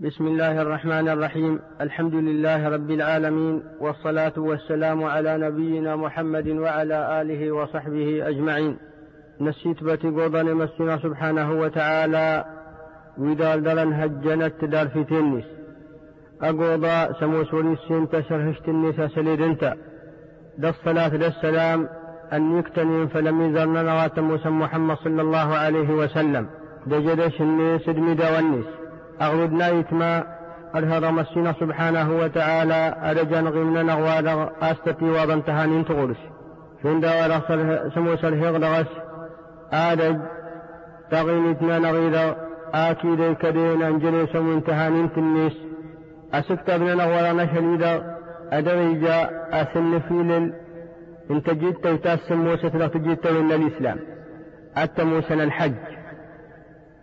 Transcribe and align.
بسم 0.00 0.26
الله 0.26 0.62
الرحمن 0.62 1.08
الرحيم. 1.08 1.60
الحمد 1.80 2.14
لله 2.14 2.68
رب 2.68 2.90
العالمين 2.90 3.62
والصلاة 3.80 4.32
والسلام 4.36 5.04
على 5.04 5.38
نبينا 5.38 5.96
محمد 5.96 6.48
وعلى 6.48 7.20
آله 7.20 7.52
وصحبه 7.52 8.28
أجمعين. 8.28 8.76
نسيت 9.40 9.84
بتي 9.84 10.08
قوضان 10.08 10.54
مسنا 10.54 10.98
سبحانه 10.98 11.52
وتعالى 11.52 12.44
ودال 13.18 13.62
دلن 13.62 13.92
هجنت 13.92 14.64
دار 14.64 14.88
في 14.88 15.04
تنس. 15.04 15.44
أقوضا 16.42 17.12
سموس 17.20 17.54
وليسين 17.54 18.08
تسرهشت 18.08 18.68
النساء 18.68 19.08
سليد 19.08 19.40
انت 19.40 19.74
دا 20.58 20.68
الصلاة 20.68 21.08
دا 21.08 21.26
السلام 21.26 21.88
أن 22.32 22.58
يكتنين 22.58 23.06
فلم 23.06 23.42
يزرنا 23.42 23.82
نوات 23.82 24.18
محمد 24.46 24.96
صلى 24.96 25.22
الله 25.22 25.54
عليه 25.54 25.90
وسلم. 25.90 26.46
دا 26.86 27.00
جدش 27.00 27.40
الناس 27.40 27.90
دمدا 27.90 28.36
والنس 28.36 28.66
أغلبنا 29.22 29.68
يتما 29.68 30.24
أرهر 30.74 31.10
مسنا 31.10 31.54
سبحانه 31.60 32.18
وتعالى 32.18 32.96
أرجان 33.10 33.48
غمنا 33.48 33.82
نغوال 33.82 34.48
أستتي 34.62 35.04
وضن 35.04 35.44
تهانين 35.44 35.84
تغرس 35.84 36.16
شون 36.82 37.00
دا 37.00 37.40
سموس 37.94 38.24
الهغلغس 38.24 38.86
آدج. 39.72 40.16
تغين 41.10 41.50
اتنا 41.50 41.78
نغيدا 41.78 42.36
آكيد 42.74 43.32
كدين 43.32 43.82
أنجلي 43.82 44.26
سمون 44.32 44.64
تهانين 44.64 45.12
تنيس. 45.12 45.56
أسكت 46.34 46.70
أبن 46.70 46.96
نغوال 46.96 47.36
نشليدا 47.36 48.16
أدريجا 48.52 49.30
أسن 49.52 49.98
فيلل 49.98 50.52
انت 51.30 51.50
جيت 51.50 51.86
تاسم 51.86 52.34
موسى 52.34 52.70
تلقى 52.70 52.98
جيت 52.98 53.26
من 53.26 53.52
الإسلام. 53.52 53.98
أتموسن 54.76 55.40
الحج 55.40 55.74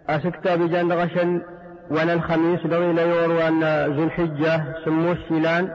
أسكت 0.09 0.47
بجان 0.47 0.91
غشن 0.91 1.41
وأنا 1.89 2.13
الخميس 2.13 2.67
دغي 2.67 3.01
يور 3.01 3.31
وان 3.31 3.63
ذو 3.95 4.03
الحجة 4.03 4.63
سموش 4.85 5.17
شيلان 5.27 5.69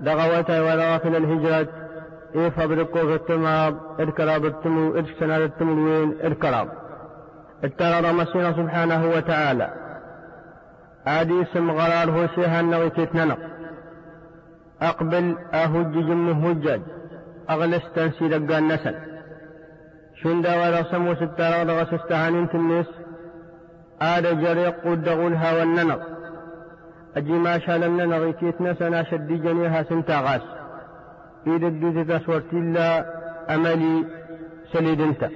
دغوتا 0.00 0.60
ودغفل 0.60 1.16
الهجرة 1.16 1.68
إيه 2.34 2.48
فبرقو 2.48 2.98
في 2.98 3.14
التماب 3.14 3.76
إركراب 4.00 4.44
التمو 4.44 4.94
إركسنا 4.94 5.36
التموين 5.36 6.14
إركراب. 6.24 6.68
اترى 7.64 8.10
رمسينا 8.10 8.52
سبحانه 8.52 9.10
وتعالى. 9.16 9.70
آدي 11.06 11.44
سم 11.54 11.70
غرار 11.70 12.10
هو 12.10 12.26
شيها 12.34 12.60
النغي 12.60 12.90
تتننق. 12.90 13.38
أقبل 14.82 15.36
أهج 15.54 15.92
جمه 15.92 16.50
هجاج 16.50 16.80
أغلس 17.50 17.82
تنسي 17.94 18.28
دقا 18.28 18.58
النسل 18.58 18.94
شندا 20.22 20.54
ولا 20.56 20.82
سمو 20.82 21.14
ستارا 21.14 21.64
دغس 21.64 21.94
استهانين 21.94 22.48
تنس 22.48 22.86
آل 24.02 24.42
جريق 24.42 24.74
قدغولها 24.84 25.58
والننق 25.58 26.00
أجي 27.16 27.32
ما 27.32 27.58
شال 27.58 27.84
الننق 27.84 28.30
كيتنا 28.30 28.74
سنا 28.74 29.02
شدي 29.02 29.36
جنيها 29.36 29.82
سنتا 29.82 30.20
غاس 30.20 30.42
إيد 31.46 31.64
الدوزة 31.64 32.18
تسورت 32.18 32.52
إلا 32.52 33.04
أملي 33.54 34.04
سليد 34.72 35.00
انت 35.00 35.28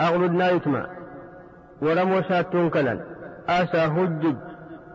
أغلد 0.00 0.32
نايتما 0.32 0.86
ولم 1.82 2.12
وسات 2.12 2.52
تنكلا 2.52 3.00
آسى 3.48 3.78
هجج 3.78 4.36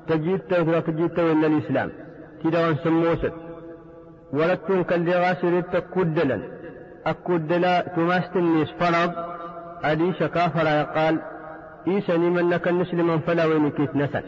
تجيت 0.08 0.54
تجيت 0.88 1.20
إلا 1.20 1.48
الإسلام 1.48 1.90
تدوان 2.44 2.76
سموست 2.84 3.34
ولد 4.34 4.58
تنكل 4.58 5.06
لغاسر 5.06 5.62
تكدلا 5.62 6.42
أكدلا 7.06 7.82
تماستنيس 7.82 8.70
فرض 8.80 9.12
أدي 9.84 10.14
شكافر 10.14 10.68
يقال 10.68 11.20
إيساني 11.88 12.30
من 12.30 12.50
لك 12.50 12.68
المسلم 12.68 13.20
فلا 13.20 13.46
وينكيت 13.46 13.96
نسل 13.96 14.24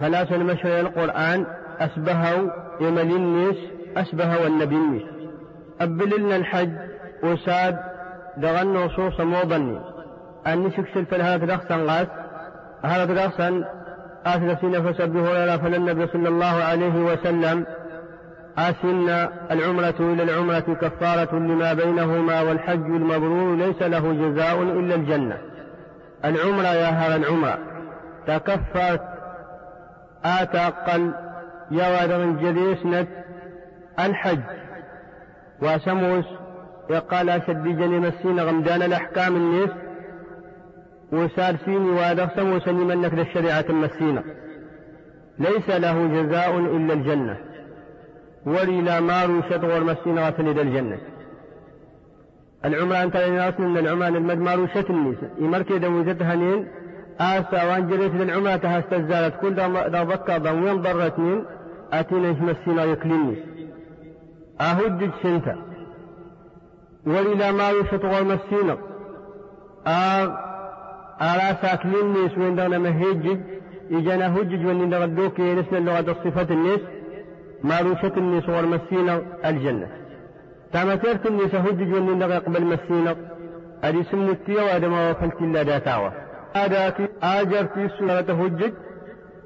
فلا 0.00 0.24
سلمشري 0.24 0.80
القرآن 0.80 1.46
أسبهوا 1.80 2.50
يمل 2.80 3.10
النيس 3.16 3.56
أسبه 3.96 4.42
والنبي 4.42 4.74
النيس 4.74 5.02
أبللنا 5.80 6.36
الحج 6.36 6.72
وساد 7.22 7.78
دغن 8.36 8.76
وصوص 8.76 9.20
موضني. 9.20 9.80
أني 10.46 10.70
سكسل 10.70 11.06
فلهذا 11.06 11.46
دغسا 11.46 11.76
غاس. 11.76 12.06
هذا 12.82 13.04
دغسا 13.04 13.64
آثلثين 14.26 14.92
فسبه 14.92 15.22
ولا 15.22 15.58
فللنبي 15.58 16.06
صلى 16.06 16.28
الله 16.28 16.64
عليه 16.64 17.04
وسلم. 17.04 17.66
آسن 18.58 19.08
العمرة 19.50 19.94
إلى 20.00 20.22
العمرة 20.22 20.74
كفارة 20.80 21.34
لما 21.38 21.72
بينهما 21.72 22.40
والحج 22.40 22.86
المبرور 22.86 23.56
ليس 23.56 23.82
له 23.82 24.12
جزاء 24.12 24.62
إلا 24.62 24.94
الجنة. 24.94 25.38
العمرة 26.24 26.66
يا 26.66 26.88
هذا 26.88 27.16
العمرة 27.16 27.58
تكفرت. 28.26 29.02
آت 30.24 30.54
أقل. 30.54 31.14
يا 31.70 31.88
وادر 31.88 32.24
جديسنة 32.24 33.06
الحج. 34.00 34.40
وسموس. 35.62 36.24
يقال 36.90 37.30
أشد 37.30 37.62
جني 37.64 37.98
مسين 37.98 38.40
غمدان 38.40 38.82
الأحكام 38.82 39.36
الناس 39.36 39.70
وسار 41.12 41.56
سيني 41.64 41.90
وادر 41.90 42.28
سموس 42.36 42.68
منك 42.68 43.14
للشريعة 43.14 43.64
المسينة. 43.70 44.22
ليس 45.38 45.70
له 45.70 46.22
جزاء 46.22 46.58
إلا 46.58 46.94
الجنة. 46.94 47.36
ولي 48.46 48.80
لا 48.80 49.00
مارو 49.00 49.42
شطور 49.42 49.84
مسينة 49.84 50.26
وتلد 50.26 50.58
الجنة. 50.58 50.98
العمران 52.64 53.10
ترى 53.12 53.30
ناس 53.30 53.60
من 53.60 53.78
العمان 53.78 54.16
المدمار 54.16 54.66
شت 54.74 54.90
النساء 54.90 55.30
يمركي 55.38 55.78
دو 55.78 56.02
هنين 56.20 56.66
آسا 57.20 57.64
وان 57.64 57.88
جريت 57.88 58.14
للعمرة 58.14 58.78
استزالت. 58.78 59.34
كل 59.40 59.54
دا 59.54 60.02
بكا 60.02 60.38
دا 60.38 60.50
وين 60.50 60.82
ضرتنين 60.82 61.44
آتينا 61.92 62.28
يمسينا 62.28 62.84
يكلمني 62.84 63.36
أهدد 64.60 65.10
سنتا 65.22 65.56
ولي 67.06 67.34
لا 67.34 67.52
ما 67.52 67.70
يشطغ 67.70 68.24
مسينا. 68.24 68.76
آه 69.86 70.26
أرى 71.20 71.56
ساكلين 71.62 72.06
وين 72.38 72.56
دانا 72.56 72.78
مهيجج 72.78 73.38
إجانا 73.92 74.36
هجج 74.36 74.66
وين 74.66 74.90
دغدوك 74.90 75.38
ينسل 75.38 75.76
اللغة 75.76 76.10
الصفات 76.10 76.50
الناس 76.50 76.80
ما 77.62 77.80
روشت 77.80 78.16
الناس 78.16 78.48
والمسينا 78.48 79.22
الجنة. 79.44 80.03
تامتيرت 80.74 81.26
اللي 81.26 81.48
سهجج 81.48 81.92
واللي 81.92 82.14
نغي 82.14 82.38
قبل 82.38 82.62
مسينق 82.62 83.16
أدي 83.84 84.04
سمتي 84.04 84.54
وادما 84.54 85.10
وفلت 85.10 85.40
إلا 85.40 85.62
داتاوة 85.62 86.12
آداتي 86.56 87.08
آجر 87.22 87.66
في 87.66 87.88
سورة 87.98 88.44
هجج 88.44 88.72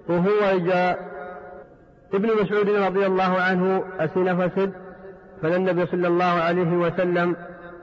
وهو 0.09 0.59
جاء 0.59 0.99
ابن 2.15 2.29
مسعود 2.43 2.69
رضي 2.69 3.07
الله 3.07 3.41
عنه 3.41 3.85
أسن 3.99 4.49
فسد. 4.49 4.73
فالنبي 5.43 5.87
صلى 5.87 6.09
الله 6.09 6.25
عليه 6.25 6.73
وسلم 6.73 7.37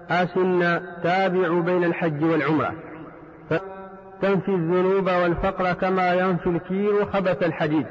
أسن 0.10 0.82
تابع 1.04 1.60
بين 1.60 1.84
الحج 1.84 2.24
والعمرة. 2.24 2.74
تنفي 4.22 4.50
الذنوب 4.52 5.06
والفقر 5.06 5.74
كما 5.74 6.14
ينفي 6.14 6.48
الكير 6.48 7.06
خبث 7.06 7.44
الحديد. 7.44 7.86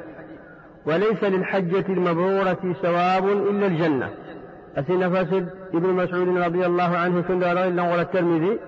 وليس 0.85 1.23
للحجة 1.23 1.85
المبرورة 1.89 2.75
ثواب 2.81 3.27
إلا 3.27 3.67
الجنة. 3.67 4.09
أسن 4.75 5.09
فاسد 5.09 5.49
ابن 5.73 5.89
مسعود 5.89 6.37
رضي 6.37 6.65
الله 6.65 6.97
عنه 6.97 7.21
كن 7.21 7.43
إلا 7.43 7.83
غير 7.83 8.01
الترمذي. 8.01 8.59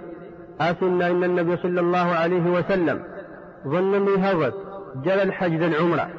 أسن 0.62 1.02
إن 1.02 1.24
النبي 1.24 1.58
صلى 1.58 1.80
الله 1.80 2.16
عليه 2.16 2.52
وسلم 2.52 3.04
ظن 3.68 3.92
من 4.02 4.26
هوت 4.26 4.54
جل 5.06 5.20
الحج 5.20 5.64
العمرة. 5.64 6.10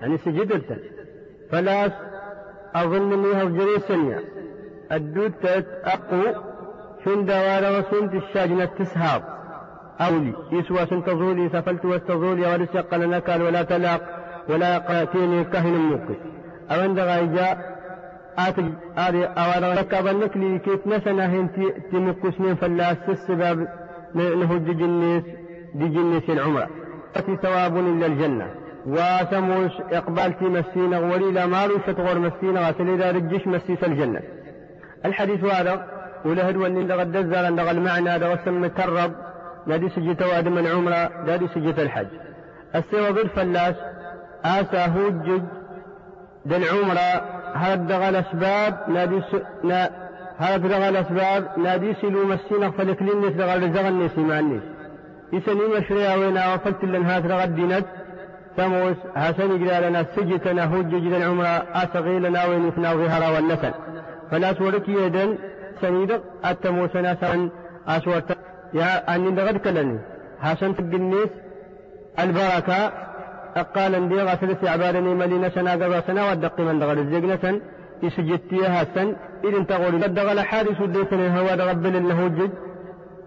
يعني 0.00 0.18
سجدت 0.18 0.78
فلا 1.50 1.90
أظن 2.74 3.18
من 3.18 3.40
هوت 3.40 3.50
جري 3.50 3.78
سنيا 3.88 4.20
الدود 4.92 5.32
أقو 5.84 6.22
شن 7.04 7.24
دوار 7.24 7.78
وسنت 7.78 8.14
الشاجنة 8.14 8.64
تسهاب 8.64 9.22
أولي. 10.00 10.34
يسوى 10.52 10.86
سنتظولي 10.86 11.48
سفلت 11.48 11.84
واستظولي 11.84 12.54
ولسق 12.54 12.94
نكال 12.94 13.42
ولا 13.42 13.62
تلاق 13.62 14.00
ولا 14.48 14.76
يقاتيني 14.76 15.44
كهن 15.44 15.72
موقف 15.72 16.16
أو 16.70 16.94
غايجا 16.94 17.71
آتي 18.38 18.74
آدي 18.98 19.24
أوانا 19.24 19.74
ركب 19.80 20.06
النكلي 20.06 20.58
كيف 20.58 20.86
نسنا 20.86 21.26
هنتي 21.26 21.70
تمكسنين 21.92 22.54
فلاس 22.54 22.96
السبب 23.08 23.68
نهج 24.14 24.64
جنيس 24.64 25.24
دي 25.74 25.88
جنيس 25.88 26.30
العمرة. 26.30 26.68
أتي 27.16 27.36
ثواب 27.36 27.76
إلا 27.76 28.06
الجنة. 28.06 28.46
وسموش 28.86 29.72
إقبالتي 29.92 30.44
مسينا 30.44 30.98
وليلا 30.98 31.46
مارو 31.46 31.78
شتغور 31.86 32.18
مسينا 32.18 32.68
وسليدا 32.68 33.10
رجش 33.10 33.46
مسيس 33.46 33.84
الجنة. 33.84 34.20
الحديث 35.04 35.44
هذا 35.44 35.86
ولهد 36.24 36.56
وان 36.56 36.88
لغد 36.88 37.12
دزر 37.12 37.48
ان 37.48 37.58
المعنى 37.58 38.10
هذا 38.10 38.32
وسم 38.32 38.66
ترب 38.66 39.12
نادي 39.66 39.88
سجت 39.88 40.22
وادم 40.22 40.58
العمرة 40.58 41.24
نادي 41.26 41.48
سجت 41.48 41.78
الحج. 41.78 42.06
السوى 42.74 43.12
بالفلاس 43.12 43.74
آسى 44.44 44.90
هوجج 44.96 45.42
للعمرة 46.46 46.98
هذا 46.98 47.41
دغى 47.74 48.08
الأسباب 48.08 48.88
نادي 48.88 49.20
س... 49.20 49.36
نا... 49.64 49.90
هذا 50.38 50.56
دغى 50.56 50.88
الأسباب 50.88 51.58
نادي 51.58 51.94
سلو 51.94 52.26
مسينا 52.26 52.70
فلك 52.70 53.02
للنس 53.02 53.32
دغى 53.32 53.54
الزغى 53.54 53.88
النس 53.88 54.18
مع 54.18 54.38
النس 54.38 54.62
إسني 55.34 55.78
مشريا 55.78 56.14
وين 56.14 56.38
وفلت 56.38 56.84
لن 56.84 57.04
هذا 57.04 57.28
دغى 57.28 57.44
الدينت 57.44 57.86
تموس 58.56 58.96
هسن 59.16 59.50
لنا 59.64 60.06
سجتنا 60.16 60.74
هجج 60.74 61.12
العمرة 61.12 61.66
أسغيلنا 61.82 62.44
وينفنا 62.44 62.94
ظهر 62.94 63.34
والنسل. 63.34 63.72
فلا 64.30 64.54
سورك 64.54 64.88
يدن 64.88 65.38
سنيدق 65.80 66.22
التموسنا 66.46 67.16
سن 67.20 67.50
أسورت 67.88 68.38
يا 68.74 69.14
أني 69.14 69.30
دغد 69.30 69.56
كلني 69.56 69.98
هسن 70.40 70.76
تقنيس 70.76 71.28
البركة. 72.18 72.92
قال 73.58 73.94
اندي 73.94 74.22
غسل 74.22 74.68
عبارني 74.68 75.14
ملينا 75.14 75.48
سنا 75.48 75.72
قبا 75.72 76.00
سنا 76.00 76.30
ودق 76.30 76.60
من 76.60 76.78
دغد 76.78 76.98
الزقنة 76.98 77.60
يسجدتيها 78.02 78.84
سن. 78.94 79.16
إذن 79.44 79.66
تقول 79.66 80.00
لدغل 80.00 80.40
حارس 80.40 80.80
الديسن 80.80 81.36
هو 81.36 81.54
دغبل 81.56 81.96
النهوجج 81.96 82.50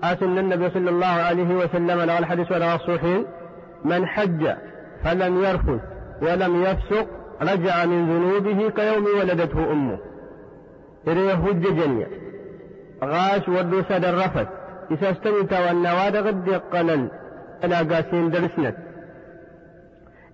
آتنا 0.04 0.42
النبي 0.42 0.70
صلى 0.70 0.90
الله 0.90 1.06
عليه 1.06 1.56
وسلم 1.56 2.02
لغى 2.02 2.18
الحديث 2.18 2.52
ولا 2.52 2.76
الصحيحين 2.76 3.26
من 3.86 4.06
حج 4.06 4.48
فلم 5.04 5.44
يرفث 5.44 5.82
ولم 6.22 6.64
يفسق 6.64 7.08
رجع 7.42 7.86
من 7.86 8.00
ذنوبه 8.10 8.70
كيوم 8.70 9.06
ولدته 9.20 9.72
أمه. 9.72 9.98
إذا 11.08 11.34
هج 11.34 11.62
جنيا 11.62 12.08
غاش 13.04 13.50
ودو 13.50 13.82
سد 13.90 14.06
الرفث. 14.06 14.48
إذا 14.92 15.12
استمت 15.12 15.54
والنواد 15.54 16.16
غد 16.16 16.50
قلل 16.74 17.10
ألا 17.64 17.78
قاسين 17.78 18.30
درسنت. 18.30 18.76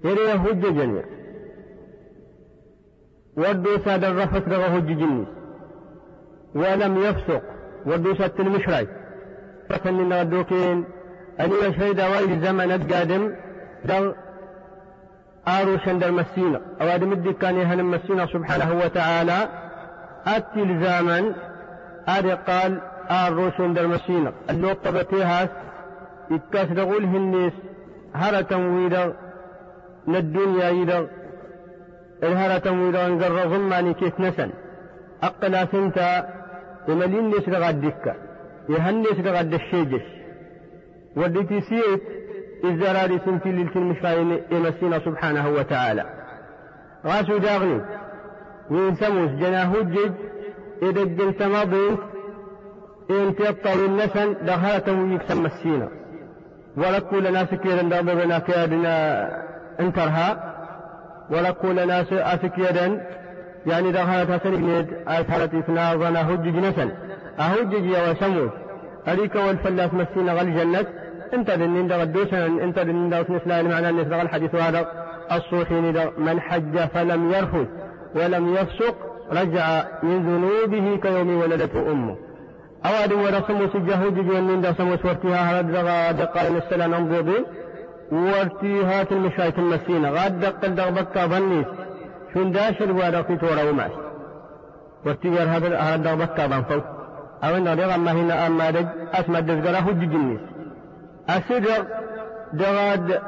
إذا 0.06 0.36
هج 0.36 0.62
جنيا 0.62 1.06
ودو 3.38 3.78
سد 3.86 4.04
الرفث 4.04 4.48
رغى 4.48 4.78
هج 4.78 4.88
جنيس 4.88 5.28
ولم 6.56 6.98
يفسق 6.98 7.42
ودو 7.86 8.16
سد 8.16 8.40
المشرك 8.40 8.90
فسن 9.70 10.14
ودوكين 10.14 10.86
أني 11.40 11.74
شهد 11.78 12.00
وإذ 12.00 12.46
زمن 12.46 12.72
القادم 12.72 13.34
دل 13.86 14.14
آرو 15.48 15.78
شندر 15.78 16.12
مسينا 16.12 16.62
أواد 16.82 17.04
مدي 17.04 17.34
كان 17.34 17.56
يهن 17.56 17.84
مسينا 17.86 18.26
سبحانه 18.26 18.80
وتعالى 18.86 19.50
التلزاما 20.38 21.34
آدي 22.08 22.34
قال 22.34 22.82
آرو 23.12 23.52
شندر 23.58 23.88
مسينا 23.88 24.34
اللو 24.50 24.74
طبتيها 24.74 25.50
إتكاس 26.32 26.68
دغول 26.68 27.04
هنيس 27.06 27.54
هرا 28.16 28.42
تمويدا 28.42 29.14
للدنيا 30.08 30.70
إذا 30.70 31.08
الهرا 32.24 32.58
تمويدا 32.58 33.08
انقر 33.08 33.50
ظماني 33.50 33.94
كيف 33.94 34.20
نسن. 34.20 34.50
أقلا 35.24 35.66
سنتا 35.66 36.30
يملين 36.88 37.30
نيس 37.30 37.50
لغاد 37.50 37.82
دكا 37.82 38.16
يهنيس 38.70 39.20
لغاد 39.20 39.54
الشيجش 39.54 40.06
وديتي 41.16 41.62
سيت 41.62 42.02
إزرار 42.66 43.20
سنتي 43.26 43.52
للتلمشاين 43.52 44.42
يمسينا 44.52 45.00
سبحانه 45.00 45.50
وتعالى. 45.50 46.06
غاسو 47.06 47.38
داغني. 47.38 47.82
وين 48.72 48.96
سموس؟ 48.96 49.30
جناه 49.32 49.76
الجد 49.76 50.16
إذا 50.82 51.02
الجنس 51.02 51.42
مضيت 51.42 52.00
إن 53.10 53.36
تيطل 53.36 53.86
النسن 53.86 54.36
دخلت 54.46 54.90
ويكسم 54.90 55.44
مسينا 55.44 55.90
ولكو 56.78 57.16
لنا 57.16 57.46
سكيرا 57.46 57.82
دابنا 57.82 58.40
كادنا 58.40 59.28
انترها 59.80 60.56
ولكو 61.30 61.72
لنا 61.72 62.04
سكيرا 62.44 63.02
يعني 63.66 63.92
دخلت 63.92 64.44
سنجد 64.44 64.88
آيات 65.08 65.54
إثناء 65.54 65.98
ظنا 65.98 66.34
هجج 66.34 66.56
نسن 66.56 66.92
أهجج 67.40 67.86
يا 67.86 68.12
وسموس 68.12 68.52
أريك 69.08 69.36
والفلاس 69.36 69.94
مسينا 69.94 70.34
غل 70.34 70.54
جنة. 70.58 70.86
أنت 71.34 71.52
دنين 71.52 71.88
دا 71.88 71.96
غدوسا 71.98 72.46
أنت 72.46 72.80
دنين 72.80 73.10
دا 73.10 73.20
وسنسلا 73.20 73.60
المعنى 73.60 73.90
أن 73.90 74.00
يسبغ 74.00 74.22
الحديث 74.22 74.56
هذا. 74.56 74.86
الصوحين 75.32 75.96
من 76.18 76.42
حج 76.42 76.78
فلم 76.94 77.32
يرفث 77.32 77.68
ولم 78.16 78.56
يفسق 78.56 78.96
رجع 79.32 79.84
من 80.04 80.18
ذنوبه 80.24 80.96
كيوم 81.02 81.42
ولدته 81.42 81.92
أمه. 81.92 82.16
أواد 82.86 83.14
ولا 83.14 83.42
سمو 83.48 83.68
سجاه 83.74 84.10
جيجون 84.10 84.62
دا 84.62 84.74
سمو 84.74 84.98
سورتها 84.98 85.38
هرد 85.38 85.72
دغا 85.72 86.12
دقا 86.12 86.48
السلا 86.48 86.98
ورتيها 88.12 89.06
المشايت 89.12 89.60
المسينة 89.60 90.10
غاد 90.10 90.40
دقل 90.40 90.76
دغ 90.76 90.90
بكا 90.90 91.26
بنيس 91.26 91.66
شون 92.34 92.52
داشر 92.52 92.92
وادا 92.92 93.22
في 93.22 93.38
تورا 93.38 93.64
وماس 93.70 93.92
ورتيها 95.06 95.58
هذا 95.58 95.80
هذا 95.80 95.96
دغ 95.96 96.16
بكا 96.16 96.48
بنفو 96.48 96.82
أو 97.44 97.58
إن 97.58 97.68
رغم 97.68 98.04
ما 98.04 98.12
هنا 98.12 98.48
أما 98.48 98.72
دج 98.72 98.86
أسمى 99.14 99.42
دزقرا 99.42 99.80
هج 99.80 100.10
جنيس. 100.10 100.40
أسدر 101.30 101.86
دغاد 102.54 103.22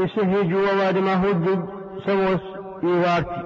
إسهج 0.00 0.54
وواد 0.54 0.98
ما 0.98 1.24
هج 1.24 1.58
سموس 2.06 2.40
إيوارتي 2.84 3.42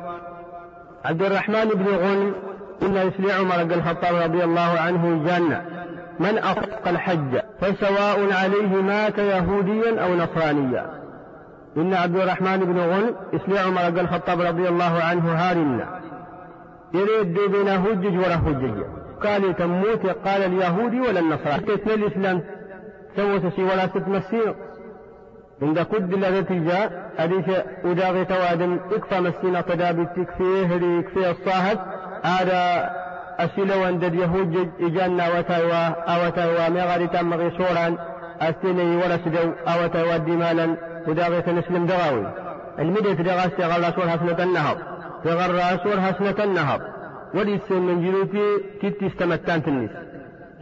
عبد 1.05 1.23
الرحمن 1.23 1.69
بن 1.69 1.87
غنم 1.87 2.35
إن 2.83 2.97
إسلي 2.97 3.33
عمر 3.33 3.65
بن 3.65 3.73
الخطاب 3.73 4.15
رضي 4.15 4.45
الله 4.45 4.81
عنه 4.81 5.25
جنة. 5.27 5.72
من 6.21 6.39
أطلق 6.39 6.89
الحج 6.89 7.39
فسواء 7.61 8.33
عليه 8.33 8.83
مات 8.83 9.19
يهوديا 9.19 10.05
أو 10.05 10.15
نصرانيا. 10.15 10.87
إن 11.77 11.95
عبد 11.95 12.17
الرحمن 12.17 12.57
بن 12.57 12.79
غنم 12.79 13.15
إسلي 13.35 13.59
عمر 13.59 13.91
بن 13.91 13.99
الخطاب 13.99 14.41
رضي 14.41 14.69
الله 14.69 15.03
عنه 15.03 15.33
هارنا 15.33 16.01
يريد 16.95 17.35
بين 17.35 17.69
هجج 17.69 18.19
ولا 18.19 18.37
هجج. 18.37 18.83
قال 19.23 19.57
تموت 19.57 20.07
قال 20.07 20.43
اليهودي 20.43 21.01
ولا 21.01 21.21
النصراني. 21.21 21.63
كيف 21.67 21.89
الإسلام. 21.89 22.43
سوى 23.17 23.51
سي 23.57 23.63
ولا 23.63 23.87
تتمسين 23.87 24.55
عند 25.63 25.79
كد 25.81 26.13
الذي 26.13 26.61
جاء 26.65 27.13
أديك 27.19 27.65
أداغي 27.85 28.25
توادم 28.25 28.79
اكفى 28.93 29.21
مسينا 29.21 29.61
تدابي 29.61 30.05
تكفيه 30.05 30.67
هري 30.67 30.99
يكفي 30.99 31.31
الصاهد 31.31 31.79
هذا 32.23 32.91
أسئلة 33.39 33.87
عند 33.87 34.05
اليهود 34.05 34.71
إجانا 34.81 35.39
وتايوا 35.39 35.87
أو 35.87 36.31
تايوا 36.31 36.69
مغاري 36.69 37.07
تم 37.07 37.35
غيصورا 37.35 37.97
أستيني 38.41 38.97
ولا 38.97 39.17
سدو 39.25 39.53
أو 39.69 39.87
تايوا 39.87 40.17
دمالا 40.17 40.77
أداغي 41.09 41.43
تنسلم 41.43 41.87
دغاوي 41.87 42.27
المدة 42.79 43.13
دغاستي 43.13 43.63
غلا 43.63 43.91
سور 43.91 44.09
حسنة 44.09 44.43
النهر 44.45 44.77
تغرى 45.25 45.79
سور 45.85 46.01
حسنة 46.01 46.45
النهر 46.45 46.81
وليس 47.35 47.71
من 47.71 47.97
جلوتي 48.05 48.47
كتي 48.83 49.07
استمتان 49.07 49.63
تنس 49.63 49.91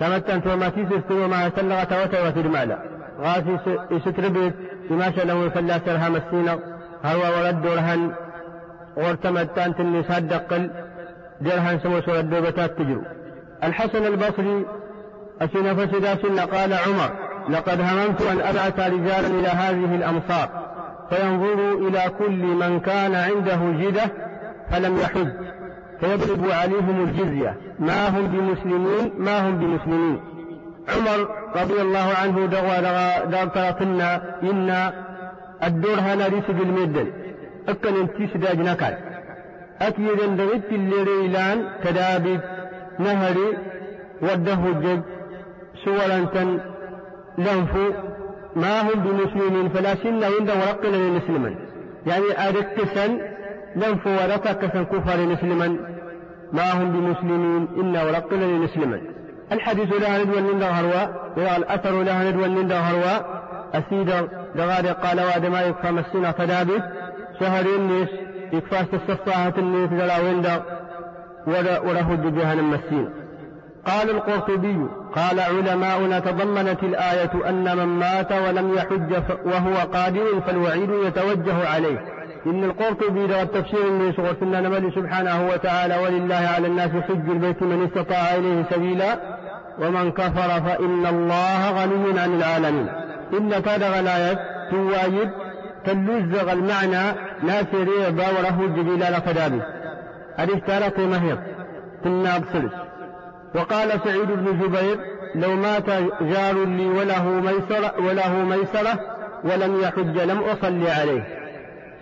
تمتن 0.01 0.51
وما 0.53 0.69
تيسس 0.69 1.11
وما 1.11 1.51
سلغ 1.57 1.85
توتا 1.85 2.29
وترمالا 2.29 2.79
غاسي 3.21 3.59
ستربت 4.05 4.55
بما 4.91 5.09
له 5.29 5.49
فلا 5.49 5.79
سرها 5.87 6.09
مسينا 6.09 6.59
هو 7.05 7.21
ورد 7.35 7.67
رهن 7.67 8.13
ورتمتان 8.97 9.75
تنس 9.77 10.11
هدقل. 10.11 10.71
درهن 11.40 11.78
سموس 11.82 12.09
ورد 12.09 12.30
بتات 12.30 12.78
تجرو 12.78 13.02
الحسن 13.64 14.06
البصري 14.06 14.66
أسن 15.40 15.75
فسدا 15.75 16.16
سن 16.16 16.40
قال 16.40 16.73
عمر 16.75 17.11
لقد 17.49 17.80
هممت 17.80 18.23
أن 18.23 18.40
أبعث 18.40 18.80
رجالا 18.80 19.26
إلى 19.26 19.49
هذه 19.49 19.94
الأمصار 19.94 20.49
فينظروا 21.11 21.88
إلى 21.88 22.02
كل 22.18 22.42
من 22.42 22.80
كان 22.80 23.14
عنده 23.14 23.59
جدة 23.80 24.11
فلم 24.70 24.97
يحج 24.97 25.28
فيضرب 26.00 26.50
عليهم 26.50 27.04
الجزية 27.04 27.56
ما 27.78 28.09
هم 28.09 28.26
بمسلمين؟ 28.26 29.12
ما 29.18 29.49
هم 29.49 29.59
بمسلمين؟ 29.59 30.20
عمر 30.88 31.28
رضي 31.56 31.82
الله 31.82 32.12
عنه 32.23 32.47
دغوا 32.47 32.80
دغا 32.80 33.25
دغا 33.25 33.78
إن 34.42 34.92
الدور 35.64 36.00
هنا 36.00 36.26
ريس 36.26 36.44
بالمدن 36.49 37.11
أكن 37.68 37.94
انتيس 38.00 38.37
داج 38.37 38.61
نكال. 38.61 39.10
أكيد 39.83 40.37
دغت 40.37 40.73
اللي 40.73 41.03
ريلان 41.03 41.69
كدابد 41.85 42.41
نهري 42.99 43.59
وده 44.23 44.55
الجد 44.55 45.03
سولا 45.85 46.25
تن 46.25 46.59
لنفو 47.39 47.93
ما 48.57 48.81
هم 48.81 49.01
بمسلمين 49.05 49.69
فلا 49.69 49.95
سن 49.95 50.25
عند 50.25 50.51
ورقنا 50.51 50.97
لمسلما 50.97 51.55
يعني 52.07 52.49
أركسا 52.49 53.07
لنفو 53.77 54.11
ورقك 54.11 54.59
كفر 54.93 55.19
مسلما 55.27 55.77
ما 56.53 56.73
هم 56.73 56.91
بمسلمين 56.93 57.69
إنا 57.81 58.03
ورقنا 58.05 58.45
لمسلما 58.45 59.01
الحديث 59.53 59.93
لا 59.93 60.23
ندوى 60.23 60.41
من 60.41 60.63
هروا 60.63 61.57
الأثر 61.57 62.03
لا 62.03 62.31
ندوى 62.31 62.49
من 62.49 62.73
هروا 62.73 63.41
أسيد 63.75 64.11
دغاد 64.55 64.87
قال 64.87 65.21
واد 65.21 65.47
ما 65.47 65.63
يكفى 65.63 65.91
مسنا 65.91 66.33
فدابت 66.33 66.83
شهر 67.41 67.65
النيس 68.52 68.64
يكفى 68.64 68.97
استفصاحة 68.97 69.52
النيس 69.59 69.90
دلا 69.90 70.21
وندا 70.21 70.62
وله 71.85 72.14
جهنم 72.14 72.71
مسين 72.71 73.11
قال 73.87 74.11
القرطبي 74.11 74.87
قال 75.16 75.40
علماؤنا 75.40 76.19
تضمنت 76.19 76.83
الآية 76.83 77.49
أن 77.49 77.76
من 77.76 77.87
مات 77.87 78.33
ولم 78.33 78.75
يحج 78.75 79.12
وهو 79.45 79.75
قادر 79.92 80.40
فالوعيد 80.47 80.90
يتوجه 80.90 81.69
عليه. 81.75 81.99
إن 82.47 82.64
القرطبي 82.64 83.26
ده 83.26 83.42
التفسير 83.42 83.88
اللي 83.88 84.12
صغر 84.12 84.37
سنة 84.40 84.61
نملي 84.61 84.90
سبحانه 84.90 85.49
وتعالى 85.49 85.97
ولله 85.97 86.49
على 86.57 86.66
الناس 86.66 86.90
حج 86.90 87.30
البيت 87.30 87.62
من 87.62 87.85
استطاع 87.85 88.35
إليه 88.35 88.64
سبيلا 88.71 89.16
ومن 89.78 90.12
كفر 90.12 90.61
فإن 90.61 91.07
الله 91.07 91.71
غني 91.83 92.21
عن 92.21 92.35
العالمين. 92.35 92.88
إن 93.33 93.50
كاد 93.50 93.83
غلاية 93.83 94.38
تواجد 94.71 95.30
تلوزغ 95.85 96.52
المعنى 96.52 97.30
ناسري 97.42 98.11
باوره 98.11 98.61
الجبيل 98.61 99.02
على 99.02 99.16
فدابي 99.16 99.62
هذه 100.37 100.59
تارة 100.66 101.06
مهير. 101.06 101.38
كنا 102.04 102.38
بصلس 102.38 102.73
وقال 103.54 104.00
سعيد 104.04 104.26
بن 104.26 104.59
جبير 104.61 104.99
لو 105.35 105.56
مات 105.56 105.87
جار 106.20 106.64
لي 106.64 106.88
وله 106.88 107.25
ميسرة 107.25 107.94
وله 107.99 108.35
ميسرة 108.35 109.00
ولم 109.44 109.80
يحج 109.80 110.18
لم 110.18 110.38
أصلي 110.38 110.90
عليه. 110.90 111.23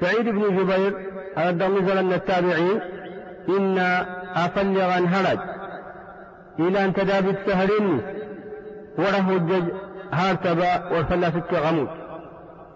سعيد 0.00 0.28
بن 0.28 0.56
جبير 0.56 0.94
هذا 1.36 1.68
نزل 1.68 2.04
من 2.04 2.12
التابعين 2.12 2.80
إن 3.48 3.78
أفلغ 4.34 4.90
هرج. 4.90 5.38
إلى 6.58 6.84
أن 6.84 6.92
تدابت 6.92 7.38
سهرني 7.46 8.00
وله 8.98 9.30
الجج 9.30 9.72
هارتبا 10.12 10.92
والفلاسك 10.92 11.54
غموت 11.54 11.88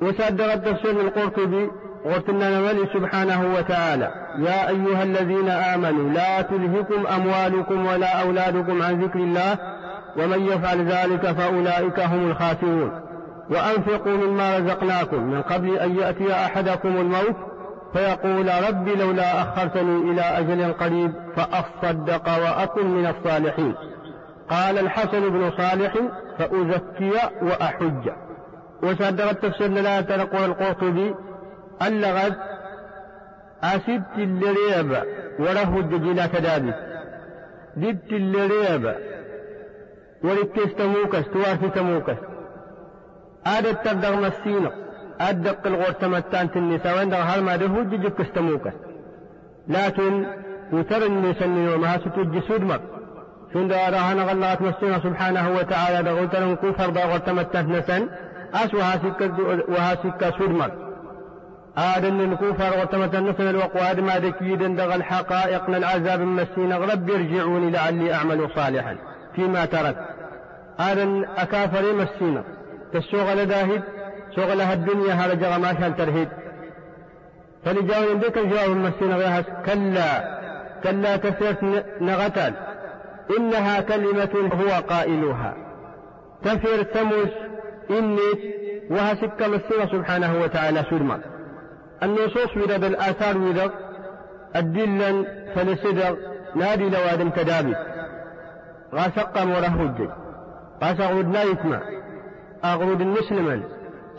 وصدر 0.02 0.52
التفسير 0.52 1.00
القرطبي 1.00 1.70
قلتنا 2.04 2.58
نولي 2.58 2.88
سبحانه 2.94 3.54
وتعالى. 3.58 4.10
يا 4.38 4.68
أيها 4.68 5.02
الذين 5.02 5.48
آمنوا 5.48 6.10
لا 6.10 6.42
تلهكم 6.42 7.06
أموالكم 7.06 7.86
ولا 7.86 8.22
أولادكم 8.22 8.82
عن 8.82 9.02
ذكر 9.02 9.18
الله 9.18 9.58
ومن 10.16 10.46
يفعل 10.46 10.86
ذلك 10.86 11.26
فأولئك 11.26 12.00
هم 12.00 12.30
الخاسرون. 12.30 13.00
وأنفقوا 13.50 14.12
مما 14.12 14.58
رزقناكم. 14.58 15.22
من 15.22 15.42
قبل 15.42 15.78
أن 15.78 15.96
يأتي 15.96 16.32
أحدكم 16.32 16.88
الموت 16.88 17.36
فيقول 17.92 18.50
رب 18.68 18.88
لولا 18.88 19.42
أخرتني 19.42 20.10
إلى 20.10 20.22
أجل 20.22 20.72
قريب 20.72 21.12
فأصدق 21.36 22.28
وأكن 22.28 22.86
من 22.86 23.06
الصالحين. 23.06 23.74
قال 24.50 24.78
الحسن 24.78 25.28
بن 25.28 25.50
صالح 25.50 25.94
فأزكي 26.38 27.12
وأحج. 27.42 28.10
وصدق 28.82 29.28
التفسير 29.28 29.68
لا 29.68 30.00
تلقوا 30.00 30.46
القرطبي 30.46 31.14
اللغت 31.82 32.38
أسبت 33.64 34.16
اللريب 34.16 34.96
وله 35.38 35.78
الدجيلة 35.78 36.26
كذلك 36.26 36.76
دبت 37.76 38.12
اللريب 38.12 38.94
ولكس 40.24 40.74
تموكس 40.78 41.24
توافي 41.32 41.68
تموكس 41.68 42.16
آدت 43.46 43.88
تبدغ 43.88 44.16
مسينة 44.16 44.70
أدق 45.20 45.66
الغور 45.66 45.94
متان 46.02 46.48
النساء 46.56 46.98
وين 46.98 47.14
هل 47.14 47.42
ما 47.42 47.56
ده 47.56 47.82
جيك 47.82 48.18
تموكس 48.34 48.72
لكن 49.68 50.26
وتر 50.72 51.06
النساء 51.06 51.48
وما 51.48 51.98
ستوجي 51.98 52.40
سودمك 52.40 52.80
شون 53.52 53.68
دا 53.68 53.88
راهنا 53.88 54.22
غلات 54.22 54.62
مسينا 54.62 54.98
سبحانه 54.98 55.50
وتعالى 55.56 56.10
غلتن 56.10 56.56
كفر 56.56 56.90
دا 56.90 57.04
غور 57.04 57.18
تمتان 57.18 57.72
نسان 57.72 58.08
أس 58.54 58.74
وها 58.74 58.92
سكة 58.96 59.36
وها 59.68 59.94
سكة 59.94 60.30
سودمك 60.38 60.72
آدن 61.76 62.32
الكفر 62.32 62.80
وتمتن 62.80 63.28
نسن 63.28 63.48
الوقواد 63.48 64.00
ما 64.00 64.18
دكيدا 64.18 64.68
دغ 64.68 64.94
الحقائق 64.94 65.68
العذاب 65.68 66.20
مسين. 66.20 66.72
رب 66.72 67.10
ارجعوني 67.10 67.70
لعلي 67.70 68.14
أعمل 68.14 68.48
صالحا 68.54 68.96
فيما 69.34 69.64
ترك. 69.64 69.96
آدن 70.78 71.24
أكافر 71.36 71.92
مسينا 71.92 72.44
تشغل 72.92 73.46
داهد 73.46 73.82
شغلها 74.36 74.72
الدنيا 74.72 75.14
هذا 75.14 75.34
جرى 75.34 75.58
ما 75.58 75.72
كان 75.72 75.96
ترهيد. 75.96 76.28
فلجاون 77.64 78.18
بك 78.18 78.38
الجواب 78.38 78.70
مسينا 78.70 79.16
غيهس 79.16 79.44
كلا 79.66 80.38
كلا 80.84 81.16
تسيرت 81.16 81.84
نغتال. 82.00 82.54
إنها 83.38 83.80
كلمة 83.80 84.50
هو 84.60 84.82
قائلها. 84.88 85.54
تفر 86.44 86.82
تموس 86.82 87.32
إني 87.90 88.18
وهسك 88.90 89.42
مسينا 89.42 89.86
سبحانه 89.92 90.40
وتعالى 90.42 90.84
سلما 90.90 91.20
النصوص 92.02 92.56
ودد 92.56 92.84
الآثار 92.84 93.38
ودد 93.38 93.70
الدلا 94.56 95.24
فلسدر 95.54 96.16
نادي 96.56 96.88
لوادم 96.88 97.30
تدابي 97.30 97.74
غاسق 98.94 99.42
مرهوج 99.42 100.08
غاسق 100.82 101.12
لا 101.12 101.42
يسمع. 101.42 101.80
أغرود 102.64 103.00
المسلما 103.00 103.62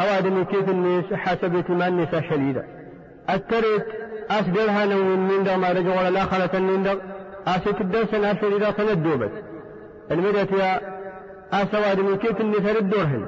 أوادم 0.02 0.44
كيف 0.44 0.70
الناس 0.70 1.14
حسب 1.14 1.56
اهتمام 1.56 2.00
النساء 2.00 2.22
شديدة 2.30 2.64
الترك 3.30 3.86
أسدرها 4.30 4.86
نو 4.86 5.04
من 5.16 5.44
در 5.44 5.58
ما 5.58 5.72
رجع 5.72 6.08
ولا 6.08 6.24
خلة 6.26 6.60
من 6.60 6.84
در 6.84 6.98
أسك 7.48 7.82
الدرس 7.82 8.14
إذا 8.14 8.72
تندوبت 8.72 9.32
المدة 10.12 10.48
يا 10.58 10.82
أسوادم 11.54 12.16
كيف 12.16 12.42
النساء 12.42 12.80
الدورهن 12.80 13.26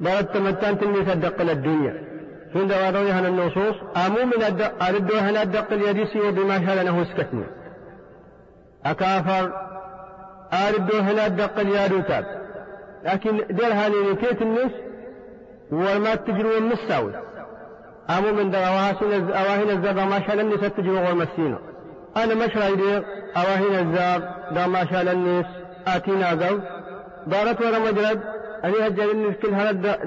بردت 0.00 0.36
متان 0.36 0.76
النساء 0.82 1.14
دقل 1.14 1.50
الدنيا 2.56 2.86
عند 2.86 2.96
ورويها 2.96 3.28
النصوص 3.28 3.76
أمو 4.06 4.24
من 4.24 4.62
أردوها 4.82 5.42
الدق 5.42 5.72
اليديسي 5.72 6.20
وبما 6.20 6.66
شاء 6.66 7.04
سكتني. 7.04 7.44
أكافر 8.86 9.52
أردوها 10.52 11.26
الدق 11.26 11.60
اليادوتاب 11.60 12.24
لكن 13.04 13.36
دير 13.50 13.72
هذه 13.72 14.14
كيت 14.20 14.42
النس 14.42 14.72
وما 15.72 16.14
تجروا 16.14 16.58
المساوي 16.58 17.12
أمو 18.18 18.32
من 18.32 18.50
در 18.50 18.58
أواهن 18.58 19.70
الزاب 19.70 19.96
ما 19.98 20.26
شاء 20.26 20.40
النس 20.40 20.60
تجروا 20.60 21.08
والمسينة 21.08 21.58
أنا 22.16 22.34
مش 22.34 22.56
رايدير 22.56 23.04
أواهن 23.36 23.88
الزاب 23.88 24.34
در 24.54 24.66
ما 24.66 24.84
شاء 24.90 25.12
النس 25.12 25.46
آتينا 25.86 26.36
زوج 26.36 26.60
دارت 27.26 27.60
ورا 27.60 27.78
مجرد 27.78 28.20
أني 28.64 28.86
هجر 28.86 29.10
النس 29.10 29.36
كل 29.36 29.54
هذا 29.54 29.98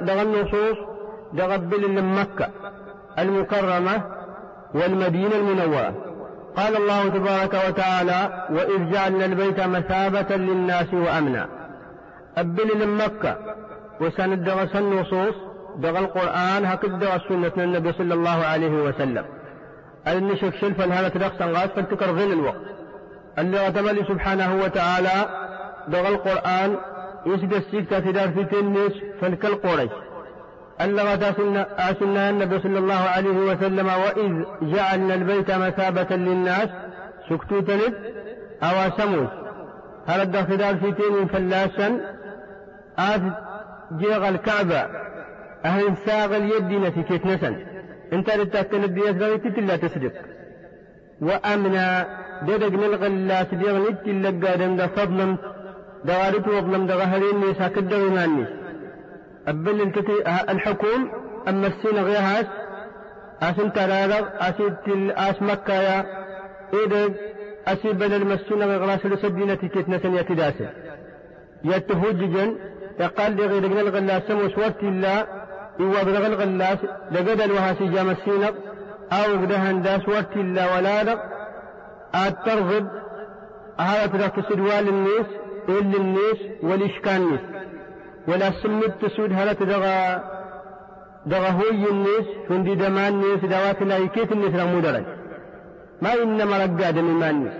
دغ 0.00 0.22
النصوص. 0.22 0.91
دغبل 1.32 2.02
مكة 2.02 2.48
المكرمة 3.18 4.02
والمدينة 4.74 5.36
المنورة. 5.36 5.94
قال 6.56 6.76
الله 6.76 7.08
تبارك 7.08 7.54
وتعالى 7.68 8.46
وإذ 8.50 8.92
جعلنا 8.92 9.24
البيت 9.24 9.60
مثابة 9.60 10.36
للناس 10.36 10.94
وأمنا. 10.94 11.48
أبل 12.36 12.88
مكة. 12.88 13.36
وسند 14.00 14.44
دغس 14.44 14.76
النصوص 14.76 15.34
دغ 15.76 15.98
القرآن 15.98 16.66
هكذا 16.66 16.96
دغ 16.96 17.18
سنة 17.28 17.52
النبي 17.58 17.92
صلى 17.92 18.14
الله 18.14 18.44
عليه 18.44 18.82
وسلم. 18.82 19.24
النشك 20.06 20.54
شلفا 20.54 20.84
هذا 20.84 21.08
تدخس 21.08 21.42
غاز 21.42 21.68
فلتكر 21.68 22.10
غل 22.10 22.32
الوقت. 22.32 22.60
اللي 23.38 23.66
غتملي 23.66 24.04
سبحانه 24.04 24.62
وتعالى 24.64 25.28
دغ 25.88 26.08
القرآن 26.08 26.76
يسد 27.26 27.52
السكتة 27.52 27.98
تدار 27.98 28.28
في 28.28 28.44
تنس 28.44 28.92
فلك 29.20 29.46
قريش 29.46 29.90
ألغت 30.84 31.22
أسنا 31.78 32.30
النبي 32.30 32.60
صلى 32.60 32.78
الله 32.78 32.94
عليه 33.16 33.30
وسلم 33.30 33.86
وإذ 33.86 34.44
جعلنا 34.62 35.14
البيت 35.14 35.50
مثابة 35.50 36.16
للناس 36.16 36.68
سكتو 37.28 37.60
تلد 37.60 37.94
أو 38.62 38.90
سموس 38.98 39.28
هل 40.06 40.20
الدخدال 40.20 40.78
في 40.78 40.92
تين 40.92 41.26
فلاسا 41.26 42.00
آت 42.98 43.20
جيغ 43.98 44.28
الكعبة. 44.28 44.86
أهل 45.64 45.96
ساغ 46.06 46.36
اليد 46.36 46.72
نتيكيت 46.72 47.26
نسن. 47.26 47.56
انت 48.12 48.30
لتأكل 48.30 48.84
الديات 48.84 49.16
غيتي 49.16 49.50
تلا 49.50 49.76
تصدق 49.76 50.12
وأمنا 51.20 52.06
ددق 52.42 52.72
نلغلا 52.72 53.42
تديغ 53.42 53.90
نتي 53.90 54.12
لقا 54.12 54.56
دم 54.56 54.86
فضلا 54.86 55.36
دوارت 56.04 56.48
وظلم 56.48 56.86
دغهرين 56.86 57.40
نيسا 57.40 57.68
كدغ 57.68 58.10
مانيس 58.10 58.61
أبل 59.48 59.80
التي 59.82 60.42
الحكوم 60.52 61.10
أما 61.48 61.66
السين 61.66 62.04
غيهاس 62.04 62.46
أسن 63.42 63.72
ترارغ 63.72 64.28
أسيد 64.40 65.10
أس 65.10 65.42
مكة 65.42 65.74
يا 65.74 66.04
إذا 66.86 67.14
أسيب 67.66 67.98
بل 67.98 68.14
المسين 68.14 68.62
غراس 68.62 69.06
لسدينة 69.06 69.54
كتنة 69.54 70.18
يتداسل 70.20 70.68
يتهججا 71.64 72.54
يقال 73.00 73.36
لغير 73.36 73.66
غير 73.66 73.80
الغلاس 73.80 74.30
وسورت 74.30 74.82
الله 74.82 75.26
إوا 75.80 76.02
بلغ 76.02 76.26
الغلاس 76.26 76.78
لقد 77.12 77.40
الوهاسي 77.40 77.88
جام 77.88 78.10
السين 78.10 78.44
أو 79.12 79.32
قدهن 79.42 79.82
دا 79.82 79.98
سورت 79.98 80.36
الله 80.36 80.76
ولا 80.76 81.04
لغ 81.04 81.18
الترغب 82.26 82.88
هذا 83.80 84.06
ترك 84.06 84.44
سدوال 84.48 84.88
الناس 84.88 85.26
إلا 85.68 85.96
الناس 85.96 86.38
والإشكال 86.62 87.16
الناس 87.16 87.51
ولا 88.28 88.50
سمت 88.50 89.04
تسود 89.04 89.32
هلا 89.32 89.52
تدغى 89.52 90.20
دغى 91.26 91.50
هوي 91.50 91.90
الناس 91.90 92.26
فندي 92.48 92.74
دمان 92.74 93.12
الناس 93.12 93.40
دوات 93.44 93.82
لا 93.82 93.96
يكيت 93.96 94.32
الناس 94.32 94.54
رمودرج 94.60 95.04
ما 96.02 96.12
إنما 96.22 96.56
رقاد 96.56 96.98
من 96.98 97.14
ما 97.20 97.30
الناس 97.30 97.52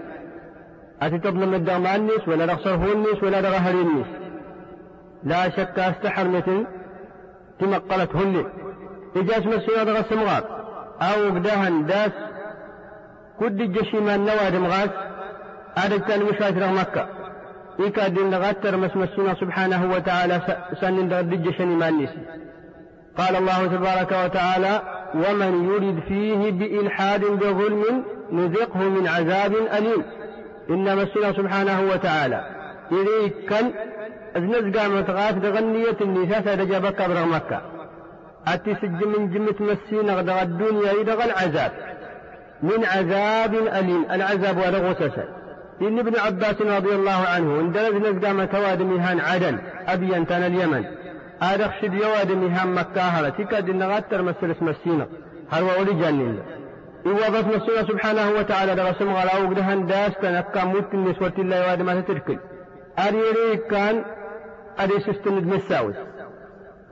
أتي 1.03 1.19
تظلم 1.19 1.55
الدغمان 1.55 2.01
الناس 2.01 2.29
ولا 2.29 2.45
رخصر 2.45 2.75
هو 2.75 2.93
الناس 2.93 3.23
ولا 3.23 3.41
دغى 3.41 3.57
هري 3.57 3.81
الناس 3.81 4.07
لا 5.25 5.51
شك 5.51 5.79
أستحر 5.79 6.29
مثل 6.29 6.67
تمقلت 7.61 8.17
هن 8.17 8.45
إجاز 9.17 9.47
مسيرة 9.47 9.83
دغى 9.85 10.03
سمغات. 10.11 10.45
أو 11.03 11.35
قدهن 11.35 11.87
داس 11.87 12.13
كد 13.41 13.61
الجشيمان 13.61 14.21
نواد 14.21 14.55
مغاس 14.57 14.91
هذا 15.79 15.99
كان 15.99 16.23
مشاهد 16.23 16.63
مكة 16.63 17.09
إيكا 17.81 18.09
دين 18.09 18.31
لغتر 18.31 18.77
مسمسنا 18.77 19.35
سبحانه 19.35 19.95
وتعالى 19.95 20.41
سنن 20.81 21.79
ما 21.79 21.89
النسي 21.89 22.19
قال 23.19 23.37
الله 23.37 23.67
تبارك 23.67 24.13
وتعالى 24.25 24.83
ومن 25.15 25.71
يرد 25.71 26.03
فيه 26.09 26.51
بإلحاد 26.51 27.21
بظلم 27.21 28.05
نذقه 28.33 28.79
من 28.79 29.09
عذاب 29.09 29.53
أليم. 29.79 30.05
إن 30.71 30.97
مسنا 30.97 31.33
سبحانه 31.33 31.81
وتعالى 31.81 32.45
إذا 32.93 33.31
كان 33.49 33.73
أزنز 34.37 34.77
قامت 34.77 35.11
غاث 35.11 35.35
دغنية 35.35 35.97
النساء 36.01 36.43
سيدجابك 36.45 37.03
برغ 37.03 37.25
مكة. 37.25 37.61
أتي 38.49 38.75
سج 38.75 39.05
من 39.05 39.31
جمة 39.31 39.55
مسينا 39.61 40.15
غدغ 40.15 40.43
الدنيا 40.43 40.93
إذا 41.03 41.25
العذاب. 41.25 41.73
من 42.63 42.85
عذاب 42.85 43.55
أليم. 43.55 44.07
العذاب 44.11 44.57
ورغسسا 44.57 45.42
إن 45.83 45.99
ابن 45.99 46.19
عباس 46.19 46.63
رضي 46.63 46.95
الله 46.95 47.27
عنه 47.35 47.61
اندلز 47.61 47.95
نزقام 47.95 48.45
تواد 48.45 48.83
مهان 48.83 49.21
عدن 49.21 49.59
أبي 49.89 50.25
تان 50.25 50.43
اليمن. 50.43 50.85
آدخشد 51.43 51.95
يواد 51.95 52.33
مهان 52.33 52.75
مكة 52.75 53.01
هلا 53.01 53.29
تكاد 53.29 53.69
النغاتر 53.69 54.23
مسلس 54.23 54.63
مسينا 54.63 55.07
هل 55.51 55.63
وولي 55.63 55.95
جانين 55.95 56.39
إوضت 57.07 57.47
مسينا 57.47 57.83
سبحانه 57.89 58.31
وتعالى 58.31 58.75
دغسم 58.75 59.09
غلا 59.11 59.37
وقدهن 59.37 59.87
داس 59.87 60.13
تنكا 60.23 60.65
موت 60.65 60.95
النسوة 60.95 61.33
الله 61.39 61.57
يواد 61.57 61.83
ما 61.83 62.01
تتركل 62.01 62.39
أريري 62.99 63.57
كان 63.71 64.05
أري 64.81 65.01
سستند 65.01 65.47
مساوس 65.55 65.95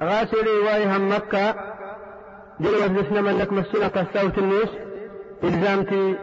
غاسري 0.02 0.59
وايهم 0.64 1.12
مكة. 1.12 1.54
دي 2.61 2.68
وزنسنا 2.68 3.20
من 3.20 3.38
لك 3.38 3.52
مسينا 3.52 3.88
كساوت 3.88 4.38
الناس 4.38 4.68
إلزامتي 5.44 6.16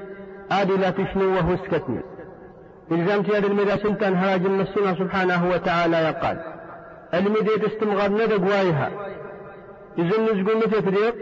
آدي 0.51 0.77
لا 0.77 0.89
تشنو 0.89 1.35
وهو 1.35 1.57
سكتني 1.57 2.01
إلزامتي 2.91 3.37
آدي 3.37 3.47
المدى 3.47 3.77
سنتان 3.77 4.15
هراج 4.15 4.45
المسينا 4.45 4.93
سبحانه 4.93 5.49
وتعالى 5.49 5.97
يقال. 5.97 6.41
المدى 7.13 7.57
تستمغر 7.57 8.11
ندق 8.11 8.41
وايها 8.41 8.91
إذن 9.97 10.23
نزقوا 10.23 10.57
متى 10.57 10.81
فريق 10.81 11.15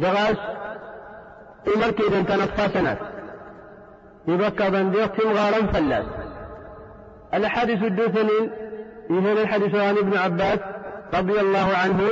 جغاس. 0.00 0.36
إمركي 1.76 2.06
إذا 2.06 2.22
كانت 2.22 2.50
فاسنات 2.56 2.98
يبقى 4.28 4.70
بنديق 4.70 5.06
تمغارا 5.06 5.66
فلاس 5.72 6.04
الحادث 7.34 7.82
الدوثنين 7.82 8.50
يهون 9.10 9.38
الحديث 9.38 9.74
عن 9.74 9.98
ابن 9.98 10.16
عباس 10.18 10.58
رضي 11.14 11.40
الله 11.40 11.76
عنه. 11.84 12.08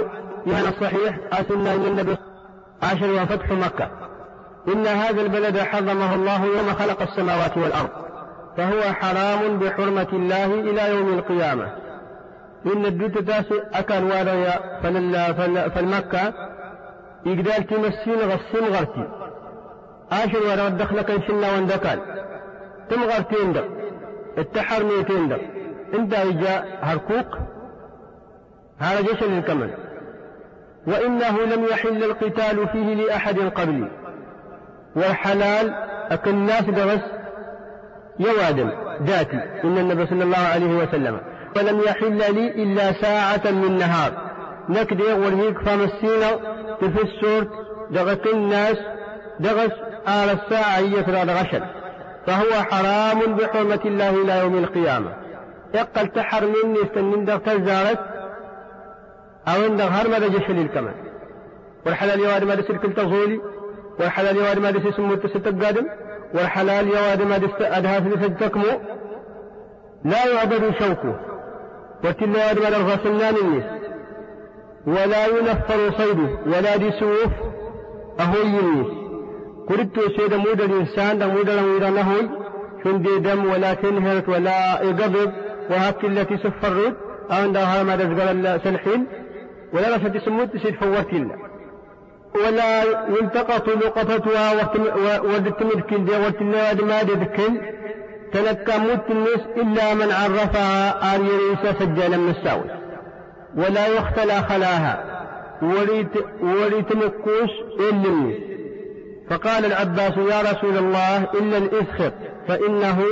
يعني 0.47 0.69
الصحيح 0.69 1.19
أسنا 1.33 1.77
من 1.77 1.87
النبي 1.87 2.17
عشر 2.83 3.13
وفتح 3.13 3.51
مكة. 3.51 3.91
إن 4.69 4.87
هذا 4.87 5.23
البلد 5.23 5.59
حرمه 5.59 6.15
الله 6.15 6.45
يوم 6.45 6.73
خلق 6.73 7.03
السماوات 7.03 7.57
والأرض. 7.57 8.10
فهو 8.57 8.83
حرام 8.83 9.59
بحرمة 9.59 10.09
الله 10.13 10.47
إلى 10.47 10.91
يوم 10.91 11.09
القيامة. 11.19 11.73
إن 12.67 12.87
الدوت 12.87 13.19
تاسي 13.19 13.63
أكل 13.75 14.05
واريا 14.05 14.81
فالمكة 15.69 16.35
يقدر 17.27 17.51
تمسين 17.51 18.19
غسين 18.19 18.65
غرتي. 18.65 19.09
عاشر 20.13 20.39
ورا 20.39 20.69
دخلك 20.69 21.11
إن 21.11 21.23
شنا 21.23 21.53
وندكال 21.53 21.99
تم 22.91 23.03
غرتين 23.03 23.53
دق 23.53 23.65
التحر 24.39 24.85
ميتين 24.85 25.29
دق 25.29 25.41
إنت 25.95 26.15
جاء 26.15 26.79
هركوك؟ 26.83 27.39
هذا 28.79 29.01
جيش 29.01 29.23
للكمل. 29.23 29.71
وإنه 30.87 31.41
لم 31.43 31.65
يحل 31.65 32.05
القتال 32.05 32.69
فيه 32.69 32.95
لأحد 32.95 33.39
قبلي. 33.39 33.91
والحلال 34.97 35.75
أكل 36.11 36.31
الناس 36.31 36.63
درس 36.63 37.01
يوادم 38.21 38.71
ذاتي 39.03 39.41
إن 39.65 39.79
النبي 39.79 40.07
صلى 40.07 40.25
الله 40.25 40.45
عليه 40.55 40.79
وسلم. 40.79 41.21
ولم 41.57 41.81
يحل 41.81 42.35
لي 42.35 42.63
إلا 42.63 42.93
ساعة 42.93 43.51
من 43.51 43.79
نهار. 43.79 44.13
نكدي 44.69 45.03
والهيك 45.03 45.59
فمسينا 45.59 46.31
في 46.81 47.03
السورت 47.03 47.49
دغت 47.91 48.27
الناس 48.27 48.77
دغس 49.41 49.73
آل 50.09 50.39
الساعة 50.39 50.79
يفراد 50.79 51.31
غشل 51.31 51.63
فهو 52.27 52.53
حرام 52.71 53.35
بحرمة 53.35 53.81
الله 53.85 54.23
إلى 54.23 54.39
يوم 54.39 54.59
القيامة. 54.59 55.13
يقل 55.75 56.07
تحر 56.09 56.45
مني 56.47 56.83
استنين 56.85 57.25
دغ 57.25 57.37
تزارت 57.37 57.99
أو 59.49 59.67
إن 59.67 59.81
هر 59.81 60.09
ماذا 60.09 60.29
جشل 60.29 60.59
الكمال 60.59 60.95
والحلال 61.87 62.21
يواد 62.21 62.45
ما 62.45 62.55
دسر 62.55 62.77
كل 62.77 62.95
تغولي 62.95 63.41
والحلال 63.99 64.37
يواد 64.37 64.59
ما 64.59 64.71
دسر 64.71 64.93
سمو 64.93 65.15
تستقادم 65.15 65.87
والحلال 66.35 66.89
يواد 66.89 67.23
ما 67.23 67.39
دسر 67.39 67.55
أدها 67.61 68.01
في 68.01 68.29
تكمو 68.29 68.65
لا 70.05 70.27
يعبد 70.27 70.75
شوكه 70.79 71.21
وكل 72.05 72.29
يواد 72.37 72.59
ما 72.59 72.69
الغسلان 72.69 73.35
الناس 73.37 73.65
ولا 74.87 75.27
ينفر 75.27 75.91
صيده 75.99 76.29
ولا 76.47 76.77
دي 76.77 76.91
سوف 76.91 77.33
أهوي 78.21 78.61
الناس 78.61 78.87
قلت 79.69 80.01
سيد 80.17 80.35
مود 80.35 80.61
الإنسان 80.61 81.19
دا 81.19 81.27
مود 81.27 81.49
المود 81.51 81.85
نهوي 81.85 82.29
شندي 82.85 83.19
دم 83.19 83.45
ولا 83.51 83.75
تنهرت 83.75 84.29
ولا 84.29 84.83
يقبض 84.83 85.33
وهك 85.71 86.05
التي 86.05 86.37
سفرت 86.39 86.97
أو 87.31 87.37
عندها 87.37 87.83
ما 87.83 87.97
دزقل 87.97 88.61
سلحين 88.65 89.07
ولا 89.73 89.97
رشد 89.97 90.19
سموت 90.19 90.57
تسيد 90.57 90.75
فوتين 90.75 91.33
ولا 92.35 92.83
يلتقط 93.09 93.69
لقطتها 93.69 94.53
ودتمد 95.23 95.81
كل 95.81 96.05
دي 96.05 96.13
وتنا 96.27 96.75
ما 96.75 97.03
دكل 97.03 97.61
تلقى 98.33 98.81
موت 98.81 99.11
الناس 99.11 99.41
إلا 99.57 99.95
من 99.95 100.13
عرفها 100.13 101.17
آل 101.17 101.21
يريسا 101.27 101.73
سجالا 101.79 102.17
من 102.17 102.31
الساوي. 102.31 102.71
ولا 103.57 103.87
يختلى 103.87 104.43
خلاها. 104.43 105.05
وليت 105.63 106.13
وليت 106.43 106.93
مكوش 106.97 107.51
إلا 107.91 108.35
فقال 109.31 109.65
العباس 109.65 110.13
يا 110.17 110.41
رسول 110.53 110.77
الله 110.79 111.17
إلا 111.35 111.59
الإسخط 111.59 112.13
فإنه 112.49 113.03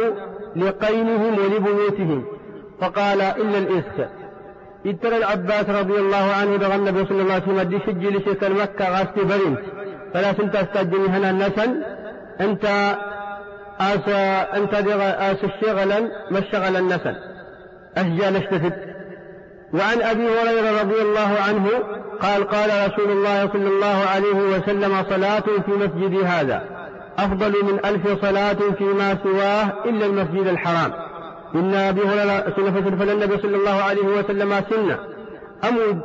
لقينهم 0.57 1.39
ولبيوتهم. 1.39 2.25
فقال 2.81 3.21
إلا 3.21 3.59
الإسخط. 3.59 4.18
يترى 4.85 5.17
العباس 5.17 5.65
رضي 5.69 5.99
الله 5.99 6.33
عنه 6.41 6.57
دغ 6.57 6.75
النبي 6.75 7.05
صلى 7.05 7.23
الله 7.23 7.35
عليه 7.35 7.43
وسلم 7.43 7.61
دي 7.61 7.79
سجل 7.87 8.23
شيء 8.25 8.51
مكة 8.51 8.99
غاستي 8.99 9.25
برين 9.25 9.57
فلا 10.15 10.33
سنت 10.33 10.57
استجني 10.57 11.09
هنا 11.09 11.31
النسل 11.31 11.83
أنت 12.41 12.65
آس 13.81 14.09
أنت 14.55 14.75
آس 15.31 15.45
الشغلا 15.45 16.01
ما 16.31 16.39
الشغل 16.39 16.77
النسل 16.77 17.17
أشجى 17.97 18.31
نشتفت. 18.31 18.73
وعن 19.75 20.03
أبي 20.03 20.29
هريرة 20.29 20.81
رضي 20.81 21.03
الله 21.03 21.37
عنه 21.49 21.69
قال 22.23 22.49
قال 22.49 22.71
رسول 22.71 23.11
الله 23.11 23.49
صلى 23.53 23.69
الله 23.69 24.05
عليه 24.15 24.57
وسلم 24.57 25.05
صلاة 25.11 25.41
في 25.41 25.71
مسجد 25.71 26.25
هذا. 26.25 26.63
أفضل 27.19 27.65
من 27.65 27.79
ألف 27.85 28.23
صلاة 28.23 28.57
فيما 28.79 29.19
سواه 29.23 29.85
إلا 29.85 30.07
المسجد 30.07 30.47
الحرام. 30.47 30.93
إن 31.55 31.75
أبي 31.75 32.01
هريرة 32.01 32.53
سنة 32.57 32.97
فالنبي 32.97 33.39
صلى 33.39 33.57
الله 33.57 33.83
عليه 33.83 34.03
وسلم 34.03 34.51
سنة. 34.71 34.99
أمود 35.69 36.01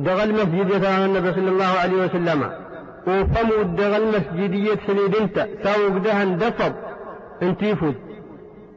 دغ 0.00 0.22
المسجد 0.24 0.70
يتعامل 0.70 1.04
النبي 1.04 1.32
صلى 1.32 1.48
الله 1.48 1.72
عليه 1.82 2.04
وسلم. 2.04 2.50
وفمود 3.06 3.76
دغ 3.76 3.96
المسجد 3.96 4.54
يتسليد 4.54 5.16
انت 5.16 5.48
ساوق 5.64 5.96
دهن 5.96 6.38
دفض. 6.38 6.72
انتيفود 7.42 7.94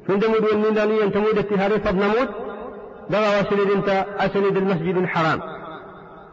فين 0.07 0.19
دمود 0.19 0.43
والنيدانية 0.43 1.03
أنت 1.03 1.17
مود 1.17 1.37
اتهاري 1.37 1.79
فض 1.79 1.95
نمود 1.95 2.29
دغ 3.09 3.39
وسليد 3.39 3.71
انت 3.71 4.05
أسليد 4.17 4.57
المسجد 4.57 4.97
الحرام. 4.97 5.41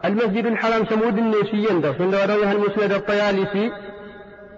المسجد 0.05 0.45
الحرام 0.45 0.85
سمود 0.85 1.17
النيسيين 1.17 1.81
ده 1.81 1.93
فين 1.93 2.11
رويها 2.11 2.51
المسند 2.51 2.91
الطيالسي. 2.91 3.71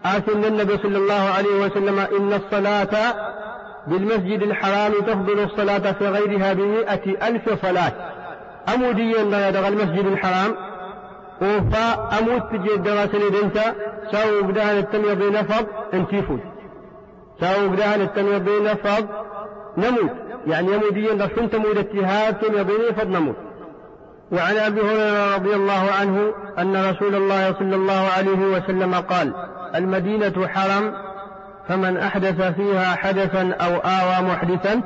آثم 0.06 0.44
النبي 0.44 0.78
صلى 0.78 0.98
الله 0.98 1.14
عليه 1.38 1.66
وسلم 1.66 2.00
إن 2.00 2.34
الصلاة 2.34 3.14
بالمسجد 3.90 4.42
الحرام 4.42 4.92
تفضل 5.08 5.40
الصلاة 5.40 5.92
في 5.92 6.08
غيرها 6.08 6.54
بمئة 6.54 7.28
ألف 7.28 7.66
صلاة. 7.66 7.92
أموديا 8.76 9.48
يدغى 9.48 9.68
المسجد 9.68 10.06
الحرام؟ 10.06 10.56
وفا 11.42 12.18
أمود 12.20 12.42
تجي 12.42 12.74
الدراسة 12.74 13.18
لدنتا 13.18 13.76
ساو 14.12 14.44
بدها 14.44 14.80
التميض 14.80 15.24
نفض 15.24 15.66
انتيفود 15.94 16.40
ساو 17.40 17.70
بدها 17.70 17.96
التميض 17.96 18.50
نفض 18.50 19.08
نموت. 19.78 20.12
يعني 20.48 20.68
يموديا 20.68 21.26
رسول 21.26 21.50
تمود 21.50 21.78
اتهاد 21.78 22.40
تميض 22.40 22.72
نفض 22.90 23.08
نموت. 23.08 23.36
وعن 24.32 24.58
أبي 24.58 24.82
هريرة 24.82 25.36
رضي 25.36 25.56
الله 25.56 25.92
عنه 26.00 26.34
أن 26.60 26.90
رسول 26.90 27.16
الله 27.16 27.54
صلى 27.54 27.76
الله 27.76 28.08
عليه 28.18 28.46
وسلم 28.46 28.96
قال 28.96 29.34
المدينة 29.76 30.48
حرم 30.48 30.94
فمن 31.70 31.98
أحدث 31.98 32.42
فيها 32.42 32.96
حدثا 32.96 33.56
أو 33.62 33.76
آوى 33.76 34.28
محدثا 34.28 34.82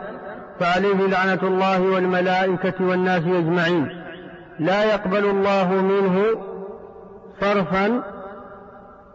فعليه 0.60 1.08
لعنة 1.08 1.40
الله 1.44 1.82
والملائكة 1.82 2.74
والناس 2.80 3.22
أجمعين. 3.22 4.04
لا 4.60 4.84
يقبل 4.84 5.26
الله 5.26 5.72
منه 5.74 6.24
صرفا 7.42 8.04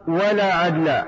ولا 0.08 0.54
عدلا. 0.54 1.04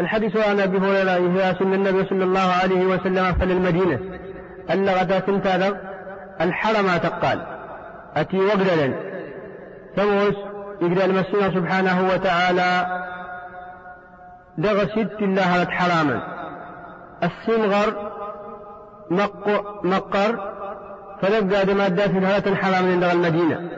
الحديث 0.00 0.36
عن 0.36 0.60
أبي 0.60 0.78
هريرة 0.78 1.10
هي 1.10 1.54
سن 1.58 1.74
النبي 1.74 2.04
صلى 2.04 2.24
الله 2.24 2.52
عليه 2.62 2.86
وسلم 2.86 3.32
فللمدينه 3.32 3.98
ألا 4.70 5.00
غدا 5.00 5.20
سنتادر 5.26 5.76
الحرم 6.40 6.96
تقال. 6.96 7.42
أتي 8.16 8.36
وقدلا. 8.36 8.92
ثموس 9.96 10.34
يقدر 10.82 11.04
المسيح 11.04 11.54
سبحانه 11.54 12.08
وتعالى 12.14 13.02
دغ 14.58 14.84
ست 14.84 15.22
الله 15.22 15.64
حراما. 15.70 16.22
السمغر 17.22 18.12
مقر 19.84 20.52
فنبقى 21.22 21.66
بمادات 21.66 22.10
هذا 22.10 22.54
حرام 22.56 22.84
من 22.84 23.04
المدينة. 23.04 23.70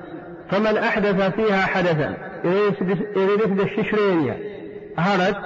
فمن 0.51 0.77
أحدث 0.79 1.35
فيها 1.35 1.67
حدثا 1.67 2.17
يريد 3.17 3.61
الششرين 3.61 4.35
هرت 4.99 5.37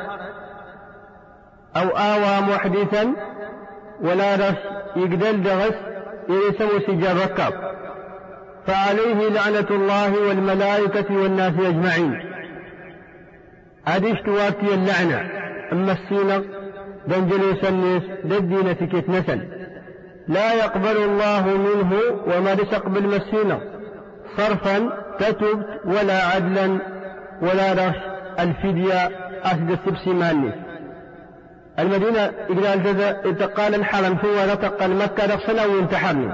أو 1.76 1.88
آوى 1.88 2.40
محدثا 2.54 3.12
ولا 4.00 4.34
رش 4.34 4.58
يقدل 4.96 5.42
دغس 5.42 5.74
يسمو 6.28 6.80
سجار 6.86 7.16
ركاب. 7.16 7.52
فعليه 8.66 9.28
لعنة 9.28 9.66
الله 9.70 10.28
والملائكة 10.28 11.16
والناس 11.16 11.52
أجمعين. 11.58 12.27
أديش 13.96 14.20
تواتي 14.26 14.74
اللعنة. 14.74 15.20
أما 15.72 15.92
السينق 15.92 16.44
دنجلو 17.06 17.54
سنس 17.62 18.02
ددينة 18.24 18.72
كيت 18.72 19.08
لا 20.28 20.52
يقبل 20.52 20.96
الله 20.96 21.56
منه 21.56 21.92
وما 22.26 22.50
يقبل 22.52 23.02
مسينة 23.02 23.60
صرفا 24.36 24.90
تتب 25.18 25.64
ولا 25.84 26.26
عدلا 26.26 26.78
ولا 27.42 27.72
رش 27.72 27.96
الفدية 28.40 29.10
أسد 29.44 29.70
السبسي 29.70 30.10
ماني 30.10 30.52
المدينة 31.78 32.20
إقرأ 32.50 32.74
الجزاء 32.74 33.28
انتقال 33.28 33.74
الحرم 33.74 34.18
هو 34.24 34.54
نتقل 34.54 34.96
مكة 34.96 35.34
رخصنا 35.34 35.64
وينتحرني 35.64 36.32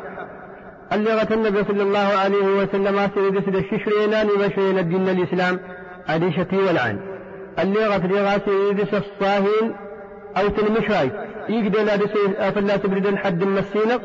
اللي 0.93 1.14
غت 1.14 1.33
النبي 1.33 1.64
صلى 1.64 1.83
الله 1.83 2.19
عليه 2.25 2.47
وسلم 2.62 2.99
أسد 2.99 3.43
سد 3.47 3.57
الششرينان 3.57 4.27
وشرين 4.27 4.79
الدين 4.79 5.09
الإسلام 5.09 5.61
أديشتي 6.09 6.57
والعن. 6.57 7.13
اللي 7.59 7.87
غت 7.87 8.05
رغاسي 8.05 8.97
الصاهين 8.97 9.77
أو 10.37 10.49
تلمشاي 10.49 11.11
يقدر 11.49 11.83
لا 11.83 11.95
أفلا 12.49 12.77
تبرد 12.77 13.17
حد 13.17 13.45
مسينة 13.45 14.01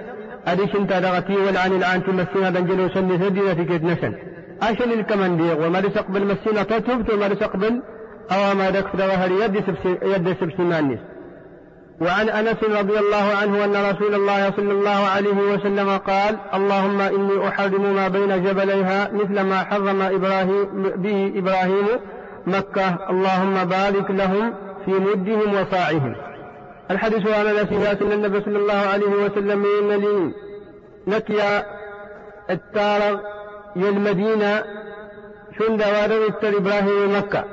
أديش 0.48 0.76
أنت 0.76 0.94
دغتي 0.94 1.36
والعن 1.36 1.72
الآن 1.72 2.04
تمسينا 2.04 2.50
دنجلو 2.50 2.90
سني 2.90 3.18
ثدينا 3.18 3.54
تكيد 3.54 3.84
نسن 3.84 4.14
أشل 4.62 4.94
الكمن 4.94 5.38
ديغ 5.38 5.68
وما 5.68 5.80
رسقبل 5.80 6.26
مسينة 6.26 6.64
تتبت 6.64 7.14
وما 7.14 7.28
رسقبل 7.28 7.82
أو 8.32 8.56
ما 8.56 8.70
دك 8.70 8.88
فدغهر 8.88 9.32
يد 9.32 9.64
سبسي 9.68 9.98
يد 10.04 10.36
سبسي 10.40 10.98
وعن 12.02 12.30
أنس 12.30 12.64
رضي 12.64 13.00
الله 13.00 13.36
عنه 13.42 13.66
أن 13.66 13.92
رسول 13.92 14.16
الله 14.16 14.52
صلى 14.52 14.72
الله 14.72 15.08
عليه 15.16 15.54
وسلم 15.54 15.98
قال 15.98 16.38
اللهم 16.54 17.02
إني 17.02 17.48
أحرم 17.48 17.96
ما 17.96 18.08
بين 18.08 18.44
جبليها 18.44 19.12
مثل 19.14 19.42
ما 19.42 19.58
حرم 19.58 20.02
إبراهيم 20.02 20.66
به 20.96 21.34
إبراهيم 21.36 21.88
مكة 22.48 23.10
اللهم 23.10 23.64
بارك 23.66 24.12
لهم 24.12 24.54
في 24.86 24.92
مدهم 24.92 25.54
وصاعهم 25.62 26.16
الحديث 26.92 27.28
عن 27.28 27.48
أنس 27.48 27.72
ان 28.02 28.12
النبي 28.12 28.42
صلى 28.42 28.58
الله 28.58 28.74
عليه 28.94 29.26
وسلم 29.26 29.60
من 29.60 29.90
لي 29.90 30.32
نكيا 31.08 31.66
التار 32.50 33.20
المدينة 33.76 34.64
شن 35.60 35.78
دوار 35.78 36.28
التر 36.28 36.58
إبراهيم 36.58 37.18
مكة. 37.18 37.44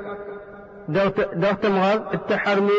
دوت 1.33 1.65
مغر 1.65 2.13
التحرمي 2.13 2.71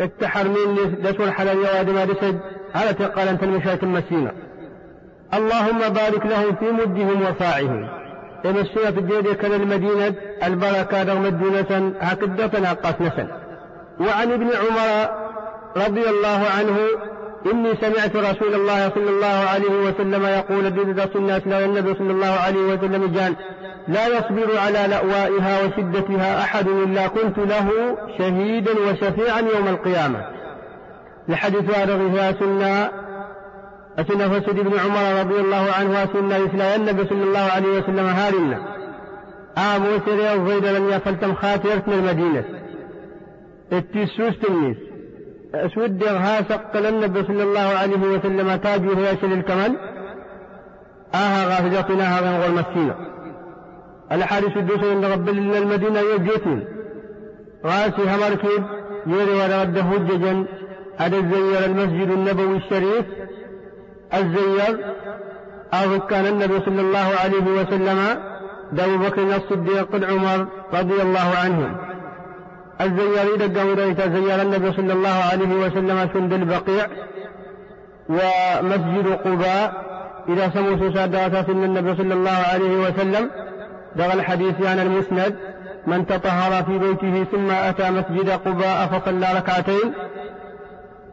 التحرمي 0.00 0.74
دسو 1.02 1.24
الحلال 1.24 1.56
يواد 1.56 1.90
ما 1.90 2.04
دسد. 2.04 2.40
على 2.74 2.92
تقال 2.92 3.28
أنت 3.28 3.42
المشاة 3.42 3.78
المسينة. 3.82 4.32
اللهم 5.34 5.78
بارك 5.78 6.26
لهم 6.26 6.54
في 6.54 6.64
مدهم 6.64 7.22
وصاعهم 7.22 7.99
في 8.90 9.00
الجيد 9.00 9.32
كان 9.32 9.52
المدينة 9.52 10.14
البركة 10.44 11.02
رغم 11.02 11.26
الدينة 11.26 11.94
أقاس 12.64 12.94
نسل 13.00 13.26
وعن 14.00 14.32
ابن 14.32 14.46
عمر 14.46 15.10
رضي 15.76 16.10
الله 16.10 16.46
عنه 16.58 16.78
إني 17.52 17.74
سمعت 17.80 18.16
رسول 18.16 18.54
الله 18.54 18.90
صلى 18.90 19.10
الله 19.10 19.48
عليه 19.54 19.88
وسلم 19.88 20.24
يقول 20.24 20.70
ضد 20.70 20.96
الناس 21.16 21.46
لو 21.46 21.58
النبي 21.58 21.94
صلى 21.94 22.10
الله 22.10 22.36
عليه 22.46 22.60
وسلم 22.60 23.18
قال 23.18 23.34
لا 23.88 24.06
يصبر 24.06 24.58
على 24.58 24.86
لأوائها 24.88 25.64
وشدتها 25.64 26.42
أحد 26.42 26.68
إلا 26.68 27.06
كنت 27.08 27.38
له 27.38 27.70
شهيدا 28.18 28.72
وشفيعا 28.72 29.40
يوم 29.40 29.68
القيامة 29.68 30.24
لحديث 31.28 31.76
هذا 31.76 31.94
سنة 32.40 32.90
أسنة 33.98 34.28
فسد 34.28 34.54
بن 34.54 34.78
عمر 34.78 35.20
رضي 35.20 35.40
الله 35.40 35.72
عنه 35.78 36.04
أسنة 36.04 36.36
إسلا 36.36 36.76
النبي 36.76 37.04
صلى 37.08 37.22
الله 37.22 37.38
عليه 37.38 37.68
وسلم 37.68 38.06
هارنا 38.06 38.58
آمو 39.58 39.98
سريع 40.06 40.34
الضيد 40.34 40.66
لم 40.66 40.88
يفلتم 40.88 41.34
خاطرتنا 41.34 41.94
المدينة. 41.94 42.44
التسوس 43.72 44.38
تنيس 44.38 44.76
أسود 45.54 46.04
ها 46.04 46.42
سقل 46.42 46.86
النبي 46.86 47.22
صلى 47.22 47.42
الله 47.42 47.60
عليه 47.60 47.96
وسلم 47.96 48.56
تاجه 48.56 48.98
ياسل 48.98 49.32
الكمال 49.32 49.76
آها 51.14 51.44
غافجتنا 51.48 52.18
هذا 52.18 52.38
غير 52.38 52.50
مسكينة. 52.50 52.94
الحارس 54.12 54.56
الدوس 54.56 54.84
عند 54.84 55.04
رب 55.04 55.28
المدينة 55.28 56.00
يجيتين 56.00 56.64
غاسي 57.66 58.02
همركب 58.02 58.64
يري 59.06 59.32
ورد 59.32 59.78
هججا. 59.78 60.44
الزير 61.00 61.64
المسجد 61.64 62.10
النبوي 62.10 62.56
الشريف. 62.56 63.06
الزير 64.14 64.94
أو 65.74 66.00
كان 66.00 66.26
النبي 66.26 66.60
صلى 66.60 66.80
الله 66.80 67.08
عليه 67.24 67.62
وسلم 67.62 67.98
دو 68.72 68.98
بكر 68.98 69.36
الصديق 69.36 70.10
عمر 70.10 70.46
رضي 70.74 71.02
الله 71.02 71.32
عنهم 71.44 71.76
الزياري 72.80 73.36
دقوا 73.36 73.90
إذا 73.90 74.20
زيار 74.20 74.42
النبي 74.42 74.72
صلى 74.72 74.92
الله 74.92 75.16
عليه 75.32 75.54
وسلم 75.54 76.08
سند 76.12 76.32
البقيع 76.32 76.86
ومسجد 78.08 79.06
قباء. 79.24 79.90
إذا 80.28 80.50
سموا 80.54 80.90
سادات 80.94 81.46
سن 81.46 81.64
النبي 81.64 81.96
صلى 81.96 82.14
الله 82.14 82.38
عليه 82.52 82.76
وسلم 82.76 83.30
دغ 83.96 84.12
الحديث 84.12 84.66
عن 84.66 84.78
المسند 84.78 85.36
من 85.86 86.06
تطهر 86.06 86.62
في 86.62 86.78
بيته 86.78 87.24
ثم 87.24 87.50
أتى 87.50 87.90
مسجد 87.90 88.30
قباء 88.30 88.86
فصلى 88.86 89.26
ركعتين 89.36 89.92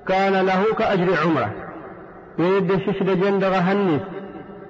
كان 0.07 0.45
له 0.45 0.63
كأجر 0.77 1.17
عمرة. 1.23 1.66
يريد 2.39 2.71
الششد 2.71 3.09
جندغ 3.21 3.53
هنس 3.67 4.01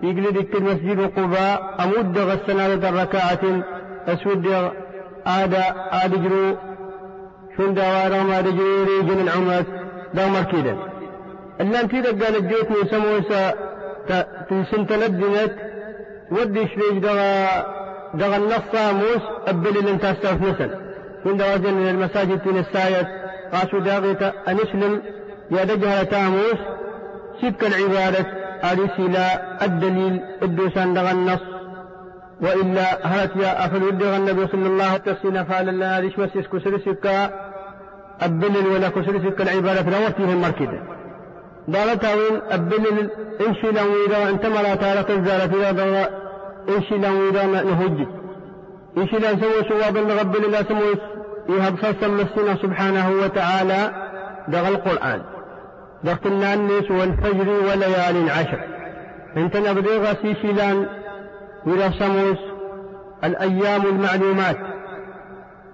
يقلد 0.04 0.56
المسجد 0.56 1.00
قباء 1.18 1.76
أمد 1.84 2.18
غسنا 2.18 2.66
ركعة 3.02 3.64
أسود 4.08 4.48
آد 5.28 5.54
آد 6.04 6.24
جرو 6.24 6.56
شن 7.58 7.74
دوارا 7.74 8.24
ما 8.24 8.42
دجوري 8.42 9.02
جن 9.08 9.20
العمرة 9.26 9.66
دو 10.14 10.28
مركيدا 10.28 10.78
إلا 11.62 11.82
أنت 11.82 11.94
قال 11.96 12.36
الجيت 12.36 12.70
سموسا 12.92 13.54
تنسن 14.50 14.88
تلدنت 14.88 15.54
ودي 16.32 16.68
شريج 16.68 16.98
دغا 17.06 17.48
دغا 18.14 18.38
النص 18.38 18.74
موس 19.00 19.24
أبل 19.48 19.78
اللي 19.78 19.92
انت 19.92 20.06
استوف 20.06 20.42
نسل. 20.42 20.70
شن 21.24 21.38
دواجن 21.38 21.74
من 21.74 21.90
المساجد 21.90 22.40
تين 22.40 22.58
السايت 22.58 23.08
قاسوا 23.54 23.80
داغيتا 23.80 24.34
أنسلم 24.48 25.02
يا 25.52 25.64
دجها 25.64 26.04
تاموس 26.04 26.62
سبك 27.42 27.64
العبادة 27.64 28.26
أرسل 28.64 29.16
الدليل 29.62 30.22
الدوسان 30.44 30.94
دغا 30.94 31.12
النص 31.12 31.40
وإلا 32.42 33.08
هات 33.08 33.36
يا 33.36 33.66
أفل 33.66 33.84
ودغ 33.84 34.16
النبي 34.16 34.48
صلى 34.48 34.68
الله 34.68 34.86
عليه 34.86 35.18
وسلم 35.20 35.44
فعل 35.44 35.70
الله 35.70 36.00
ليش 36.00 36.20
مسيس 36.20 36.48
كسر 36.48 36.80
سكا 36.80 37.30
أبلل 38.22 38.68
ولا 38.68 38.90
كسر 38.90 39.30
سكا 39.30 39.44
العبادة 39.44 40.36
مركدة 40.36 40.80
دارتا 41.68 42.14
وين 42.14 42.42
أبلل 42.52 43.10
إنشي 43.48 43.72
لهم 43.72 43.92
إذا 44.08 44.30
أنت 44.30 44.46
مرا 44.46 44.76
تارة 44.76 45.12
الزارة 45.18 45.56
إذا 45.56 45.72
دارا 45.72 46.10
إنشي 46.70 46.98
لهم 46.98 47.30
إذا 47.30 47.46
نهج. 47.46 48.08
إنشي 48.98 49.18
لهم 49.18 49.42
سوى 49.42 49.70
سواب 49.70 49.98
الرب 49.98 50.36
الله 50.36 50.64
سموه. 50.64 50.98
يهب 51.50 51.76
صلصا 51.82 52.08
مسنا 52.08 52.56
سبحانه 52.62 53.10
وتعالى 53.24 53.92
دغ 54.48 54.68
القرآن. 54.68 55.22
دغت 56.04 56.26
الناس 56.26 56.92
والفجر 56.92 57.50
وليال 57.50 58.30
عشر 58.30 58.60
انت 59.38 59.58
نبدي 59.58 59.98
غسي 59.98 60.36
شيلان 60.42 60.88
إذا 61.68 61.92
سموس 62.00 62.38
الأيام 63.24 63.86
المعلومات. 63.86 64.58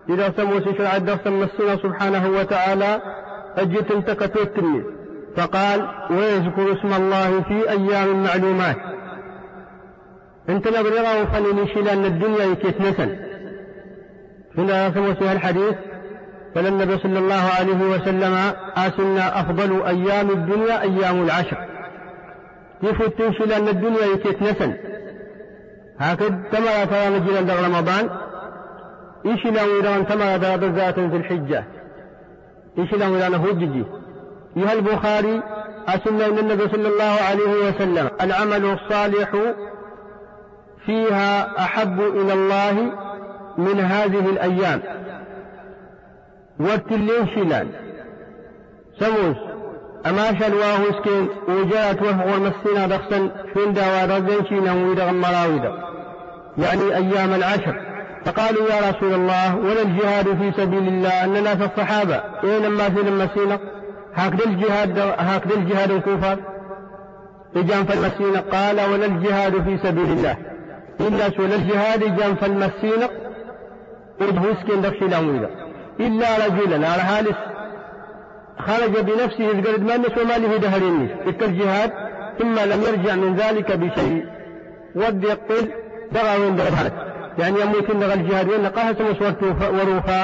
إذا 0.09 0.33
سموس 0.37 0.63
شرع 0.77 0.95
الدرس 0.95 1.27
مسنا 1.27 1.75
سبحانه 1.75 2.29
وتعالى 2.29 3.01
أجت 3.57 3.91
التلميذ 4.41 4.83
فقال 5.37 5.89
ويذكر 6.09 6.73
اسم 6.73 6.93
الله 6.93 7.41
في 7.41 7.69
أيام 7.69 8.23
معلومات. 8.23 8.77
انت 10.49 10.67
نبرغه 10.67 11.25
فنني 11.25 11.67
شلان 11.67 12.05
الدنيا 12.05 12.43
يكيت 12.43 12.81
نسل 12.81 13.15
هنا 14.57 14.91
سموس 14.93 15.21
الحديث 15.21 15.75
قال 16.55 16.67
النبي 16.67 16.97
صلى 16.97 17.19
الله 17.19 17.43
عليه 17.59 17.85
وسلم 17.95 18.35
آسنا 18.77 19.39
أفضل 19.41 19.81
أيام 19.81 20.29
الدنيا 20.29 20.81
أيام 20.81 21.23
العشر. 21.23 21.57
يفوت 22.83 23.37
شلان 23.37 23.67
الدنيا 23.67 24.05
يكيت 24.13 24.41
نسل؟ 24.41 24.73
هكذا 25.99 26.43
تمر 26.51 27.09
نجينا 27.09 27.67
رمضان. 27.67 28.09
إيش 29.25 29.45
لو 29.45 29.79
إذا 29.79 30.01
تمر 30.01 30.37
ترى 30.37 30.57
بالذات 30.57 30.95
في 30.95 31.15
الحجة. 31.15 31.63
إيش 32.77 32.93
لو 32.93 33.15
إذا 33.15 33.27
هججي. 33.27 33.85
يها 34.55 34.73
البخاري 34.73 35.41
أسنى 35.87 36.25
إن 36.25 36.37
النبي 36.37 36.69
صلى 36.69 36.87
الله 36.87 37.15
عليه 37.29 37.67
وسلم 37.67 38.09
العمل 38.21 38.65
الصالح 38.65 39.31
فيها 40.85 41.59
أحب 41.59 42.01
إلى 42.01 42.33
الله 42.33 42.91
من 43.57 43.79
هذه 43.79 44.29
الأيام. 44.29 44.81
والتلين 46.59 47.27
شلال. 47.35 47.67
سموس 48.99 49.37
أما 50.05 50.39
شلواه 50.39 50.89
اسكين 50.89 51.27
وجاءت 51.47 52.01
وهو 52.01 52.39
مسنا 52.39 52.87
دخسا 52.87 53.29
فين 53.53 53.73
دوا 53.73 54.05
رزين 54.05 54.45
شينا 54.49 54.73
ويدا 54.73 55.11
مراويدا 55.11 55.71
يعني 56.57 56.95
أيام 56.95 57.33
العشر. 57.33 57.81
فقالوا 58.25 58.69
يا 58.69 58.89
رسول 58.89 59.13
الله 59.13 59.55
ولا 59.55 59.81
الجهاد 59.81 60.25
في 60.25 60.61
سبيل 60.61 60.87
الله 60.87 61.23
أننا 61.23 61.55
في 61.55 61.65
الصحابة. 61.65 62.21
أين 62.43 62.67
ما 62.67 62.89
في 62.89 63.01
المسينة 63.01 63.59
هكذا 64.13 64.45
الجهاد 64.45 64.99
هكذا 64.99 65.55
الجهاد 65.55 65.91
الكفار 65.91 66.37
إجام 67.55 67.83
فالمسينة 67.83 68.39
قال 68.39 68.91
ولا 68.91 69.05
الجهاد 69.05 69.63
في 69.63 69.77
سبيل 69.83 70.11
الله. 70.11 70.37
إلا 70.99 71.29
سوى 71.29 71.45
الجهاد 71.45 72.03
إجام 72.03 72.35
فالمسينة 72.35 73.09
ويسكن 74.21 74.81
دخشي 74.81 75.07
لهم 75.07 75.47
إلا 75.99 76.45
رجلا 76.45 76.87
على 76.87 77.01
هالس 77.01 77.37
خرج 78.59 78.99
بنفسه 78.99 79.47
قال 79.47 79.83
ما 79.83 79.95
الناس 79.95 80.17
وما 80.17 80.37
له 80.37 80.57
تلك 81.25 81.43
الجهاد 81.43 81.91
ثم 82.39 82.59
لم 82.59 82.81
يرجع 82.81 83.15
من 83.15 83.35
ذلك 83.35 83.71
بشيء. 83.71 84.25
ود 84.95 85.23
يقتل 85.23 85.69
دغى 86.11 86.37
وين 86.41 86.55
يعني 87.39 87.61
يموت 87.61 87.91
دغى 87.91 88.13
الجهاد؟ 88.13 88.49
وين 88.49 88.71
سمس 88.97 89.21
وروفا 89.61 90.23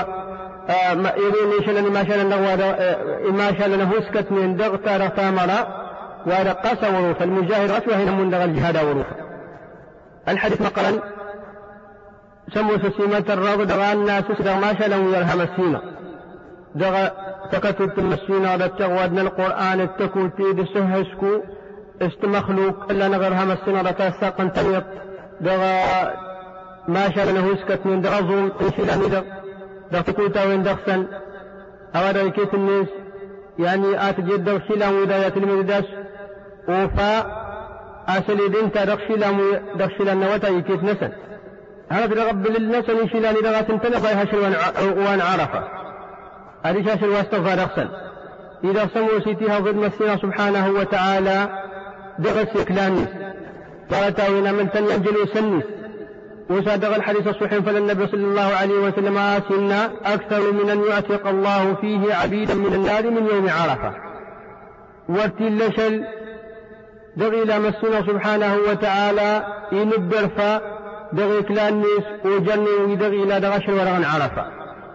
آه 0.70 0.94
ما 0.94 1.14
يرين 1.18 1.52
إيش 1.60 1.70
لني 1.70 1.90
ما 1.90 2.02
الله 2.02 2.54
آه 2.54 3.32
ما 3.32 3.50
الله 3.50 3.84
هسكت 3.84 4.32
من 4.32 4.56
دغ 4.58 4.76
تارا 4.76 5.08
ثامرا 5.08 5.68
ورقص 6.26 6.84
وروفا 6.84 7.24
المجاهد 7.24 7.72
رسوه 7.72 7.96
هنا 7.96 8.12
من 8.12 8.30
دغى 8.30 8.44
الجهاد 8.44 8.78
وروفا 8.78 9.16
الحديث 10.28 10.62
مقرا 10.62 11.02
سمو 12.54 12.78
سسيمة 12.78 13.26
الرب 13.30 13.62
دغى 13.62 13.96
ما 13.96 14.74
شاء 14.80 14.86
الله 14.86 15.18
يرهم 15.18 15.42
السينة 15.42 15.82
دغى 16.76 17.12
تكتب 17.52 18.00
المسينة 18.00 18.56
لتغودنا 18.56 19.22
القرآن 19.22 19.82
التكوتي 19.82 20.54
دسهسكو 20.54 21.42
استمخلوق 22.02 22.92
إلا 22.92 23.08
نغرها 23.08 23.46
مسينة 23.46 23.82
لتساق 23.82 24.38
تنيط 24.48 24.84
دغى 25.42 25.82
ما 26.88 27.12
شاء 27.16 27.30
الله 27.30 27.54
هسكت 27.54 27.86
من 27.86 28.02
دغى 28.02 28.20
ظلم 28.20 28.52
إنشي 28.62 28.82
دغ 28.82 29.24
دغ 29.92 30.02
تكوتا 30.02 30.44
وين 30.46 30.64
دغسن. 30.64 31.06
أولا 31.96 32.22
يكيت 32.22 32.54
الناس 32.54 32.88
يعني 33.60 34.10
آت 34.10 34.20
جد 34.20 34.44
دغ 34.44 34.60
شيلا 34.68 34.90
ويداية 34.90 35.34
المددس 35.38 35.86
وفا 36.70 37.12
أسلي 38.08 38.48
دينتا 38.48 38.86
دغ 38.86 39.00
شيلا 39.08 39.32
دغ 39.76 39.90
شيلا 39.98 40.14
نوتا 40.14 40.48
يكيت 40.48 40.84
نسن. 40.84 41.12
هذا 41.90 42.30
رب 42.30 42.48
للنسن 42.48 43.06
يشيلا 43.06 43.32
لدغا 43.32 43.62
تنتنق 43.62 44.10
يهشر 44.10 44.40
وان 44.82 45.22
عرفة. 45.22 45.64
هذه 46.64 46.86
شاش 46.86 47.02
واستغفر 47.02 47.62
أغسل 47.62 47.90
إذا 48.64 48.90
سموا 48.94 49.20
سيتيها 49.24 49.60
ضد 49.60 49.76
مسينا 49.76 50.18
سبحانه 50.18 50.70
وتعالى 50.70 51.50
دغس 52.20 52.56
يكلاني 52.56 53.06
قال 53.92 54.14
تاوينا 54.14 54.52
من 54.52 54.72
تن 54.72 54.84
ينجل 54.84 55.30
سني 55.34 55.62
وصادق 56.50 56.96
الحديث 56.96 57.28
الصحيح 57.28 57.60
فللنبي 57.60 58.08
صلى 58.08 58.24
الله 58.24 58.56
عليه 58.62 58.80
وسلم 58.80 59.18
آسنا 59.18 59.92
أكثر 60.06 60.52
من 60.52 60.70
أن 60.70 60.84
يعتق 60.84 61.28
الله 61.28 61.76
فيه 61.82 62.14
عبيدا 62.14 62.54
من 62.54 62.74
النار 62.74 63.10
من 63.10 63.28
يوم 63.28 63.50
عرفة. 63.50 63.94
وارتلشل 65.10 66.06
دغي 67.18 67.44
إلى 67.44 67.60
مسنا 67.60 68.02
سبحانه 68.08 68.58
وتعالى 68.70 69.44
إن 69.74 69.94
الدرفة 69.94 70.62
دغي 71.14 71.42
كلانيس 71.42 72.06
وجني 72.26 72.70
ودغي 72.88 73.24
إلى 73.24 73.40
دغش 73.40 73.70
ورغن 73.70 74.04
عرفة. 74.04 74.46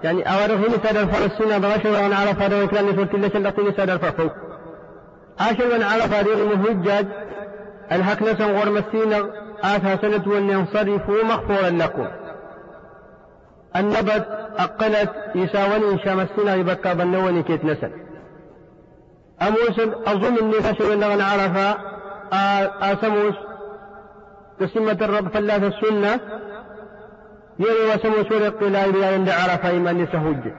يعني 0.04 0.22
أورغ 0.22 0.56
هنا 0.56 0.78
سادر 0.84 1.06
فلسطين 1.06 1.58
بغش 1.58 1.84
ورغن 1.84 2.12
عرفة 2.12 2.48
دغي 2.48 2.66
كلانيس 2.66 2.98
وارتلشل 2.98 3.44
لقيني 3.44 3.72
سادر 3.72 3.98
ففوق 3.98 4.32
عاشر 5.40 5.78
من 5.78 5.82
عرفة 5.82 6.22
دغي 6.22 6.42
مهجج 6.42 7.06
غور 8.40 8.70
مسينا 8.70 9.30
آتها 9.64 9.96
سنة 9.96 10.22
وأن 10.26 10.50
ينصرفوا 10.50 11.24
مغفورا 11.24 11.70
لكم 11.70 12.06
النبت 13.76 14.26
أقلت 14.58 15.10
يساوني 15.34 15.98
شامسنا 16.04 16.54
يبكى 16.54 16.94
بنوني 16.94 17.42
كيت 17.42 17.64
نسل 17.64 17.90
أموس 19.42 19.80
أظن 20.06 20.38
أني 20.38 20.52
فشل 20.52 21.02
أن 21.02 21.20
عرفة 21.20 21.76
أسموس 22.92 23.34
قسمة 24.60 24.98
الرب 25.00 25.28
فلاث 25.28 25.62
السنة. 25.62 26.20
يروي 27.58 27.94
وسموس 27.94 28.32
ورق 28.32 28.62
لا 28.62 28.84
إله 28.84 29.06
عند 29.06 29.28
عرفة 29.28 29.68
إيمان 29.68 30.06
سهج 30.12 30.52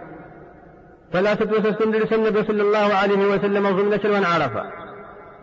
فلا 1.13 1.34
تتوسس 1.34 1.81
النبي 1.81 2.43
صلى 2.43 2.62
الله 2.62 2.93
عليه 2.93 3.27
وسلم 3.27 3.69
ضمن 3.69 3.99
شلوان 3.99 4.23
عرفة. 4.23 4.63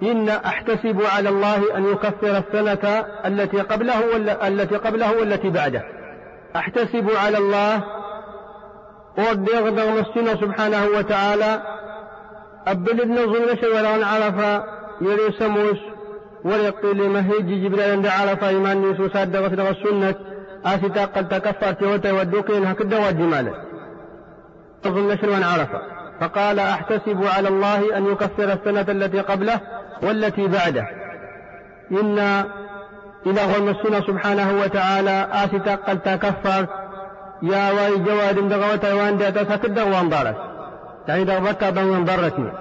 إن 0.02 0.28
أحتسب 0.28 1.02
على 1.16 1.28
الله 1.28 1.76
أن 1.76 1.84
يكفر 1.92 2.38
السنة 2.38 3.04
التي 3.26 3.60
قبله 3.60 4.16
التي 4.46 4.76
قبله 4.76 5.18
والتي 5.18 5.50
بعده. 5.50 5.82
أحتسب 6.56 7.10
على 7.24 7.38
الله 7.38 7.84
ودغدغ 9.18 10.00
مسجنا 10.00 10.34
سبحانه 10.40 10.86
وتعالى. 10.98 11.62
أبل 12.66 13.00
ابن 13.00 13.16
ظلمش 13.16 13.62
ولا 13.62 14.06
عرف 14.06 14.62
يري 15.00 15.32
سموس 15.38 15.78
وليقل 16.44 17.08
مهيج 17.08 17.64
جبريل 17.64 17.90
عند 17.90 18.06
عرف 18.06 18.44
إيمان 18.44 18.76
نيسو 18.82 19.08
ساد 19.08 19.36
غسل 19.36 19.60
السنة 19.60 20.14
آستا 20.64 21.04
قد 21.04 21.28
تكفرت 21.28 21.82
وتودوكين 21.82 22.66
هكذا 22.66 22.98
والجمال 23.06 23.52
ظلمش 24.88 25.22
ولا 25.22 25.46
عرف 25.46 25.68
فقال 26.20 26.58
أحتسب 26.58 27.24
على 27.36 27.48
الله 27.48 27.96
أن 27.96 28.06
يكفر 28.06 28.52
السنة 28.52 28.86
التي 28.88 29.20
قبله 29.20 29.60
والتي 30.02 30.46
بعده. 30.46 30.86
إن 31.92 32.18
إذا 33.26 33.44
هو 33.44 33.56
المسكين 33.56 34.02
سبحانه 34.02 34.60
وتعالى 34.62 35.28
آسي 35.32 35.58
قل 35.58 35.98
تكفر. 35.98 36.66
يا 37.42 37.70
واي 37.72 37.98
جواد 37.98 38.48
دغوة 38.48 38.94
وان 38.94 39.18
داتا 39.18 39.44
سكد 39.44 39.78
وان 39.78 40.34
يعني 41.08 41.24
دغ 41.24 41.38
بكا 41.38 41.70
بان 41.70 42.04
ضرتني 42.04 42.52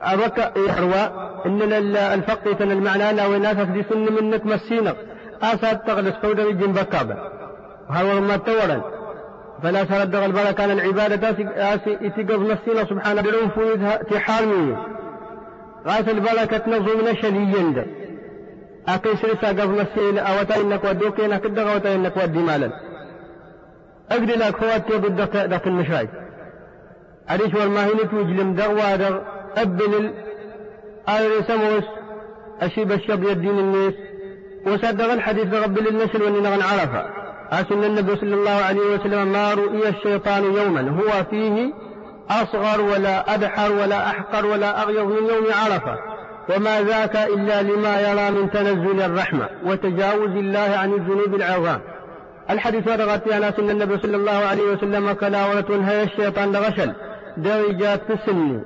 أبكى 0.00 0.50
يحروى 0.66 1.25
إن 1.46 1.62
الفقه 1.96 2.64
المعنى 2.64 3.12
لا 3.12 3.26
وناس 3.26 3.56
في 3.56 3.84
سن 3.90 4.12
منك 4.12 4.46
مسينا. 4.46 4.94
آساد 5.42 5.78
تغلس 5.78 6.14
فودا 6.22 6.42
يجين 6.42 6.72
بكابا 6.72 7.32
وهو 7.90 8.20
ما 8.20 8.36
تورا 8.36 8.82
فلا 9.62 9.84
سرد 9.84 10.14
البركة 10.14 10.52
كان 10.52 10.70
العبادة 10.70 11.28
آسي 11.56 11.98
اتقظ 12.02 12.40
مسينا 12.40 12.84
سبحانه 12.84 13.22
بلون 13.22 13.48
فويدها 13.48 13.96
تحارمي 13.96 14.76
غاية 15.86 16.10
البركة 16.10 16.62
نظم 16.70 17.08
نشلي 17.08 17.58
يند 17.58 17.86
أكي 18.88 19.16
سرسا 19.16 19.48
قبل 19.48 19.80
السيل 19.80 20.18
أوتا 20.18 20.60
إنك 20.60 20.84
ودوك 20.84 21.20
إنك 21.20 21.46
الدغ 21.46 21.72
أوتا 21.72 21.94
إنك 21.94 22.16
ودي 22.16 22.38
مالا. 22.38 22.70
أقدي 24.10 24.34
لك 24.34 24.56
خوات 24.56 24.92
ضد 24.92 25.48
دق 25.50 25.66
المشاي 25.66 26.08
أريش 27.30 27.54
والماهنة 27.54 28.10
وجلم 28.14 28.54
دغ 28.54 29.18
أبن 29.56 30.12
سموس 31.46 31.84
أشيب 32.60 32.92
الشب 32.92 33.24
يدين 33.24 33.58
الناس 33.58 33.94
وصدق 34.66 35.12
الحديث 35.12 35.54
رب 35.54 35.78
للنسل 35.78 36.22
وننغن 36.22 36.62
عرفة. 36.62 37.06
أسن 37.52 37.84
النبي 37.84 38.16
صلى 38.16 38.34
الله 38.34 38.50
عليه 38.50 38.94
وسلم 38.94 39.32
ما 39.32 39.54
رؤي 39.54 39.88
الشيطان 39.88 40.44
يوما. 40.44 40.90
هو 40.90 41.24
فيه 41.30 41.72
أصغر 42.30 42.80
ولا 42.80 43.34
أدحر 43.34 43.72
ولا 43.72 44.06
أحقر 44.06 44.46
ولا 44.46 44.82
أغيظ 44.82 45.06
من 45.06 45.28
يوم 45.28 45.46
عرفة. 45.64 45.98
وما 46.56 46.82
ذاك 46.82 47.16
إلا 47.16 47.62
لما 47.62 48.00
يرى 48.00 48.30
من 48.30 48.50
تنزل 48.50 49.02
الرحمة. 49.02 49.48
وتجاوز 49.64 50.30
الله 50.30 50.76
عن 50.76 50.92
الذنوب 50.92 51.34
العظام. 51.34 51.80
الحديث 52.50 52.88
ورغت 52.88 53.28
أنس 53.28 53.58
أن 53.58 53.70
النبي 53.70 53.98
صلى 53.98 54.16
الله 54.16 54.32
عليه 54.32 54.62
وسلم 54.62 55.12
كلاورة 55.12 55.84
هي 55.84 56.02
الشيطان 56.02 56.52
لغشل 56.52 56.92
درجات 57.36 58.00
في 58.06 58.12
السن. 58.12 58.60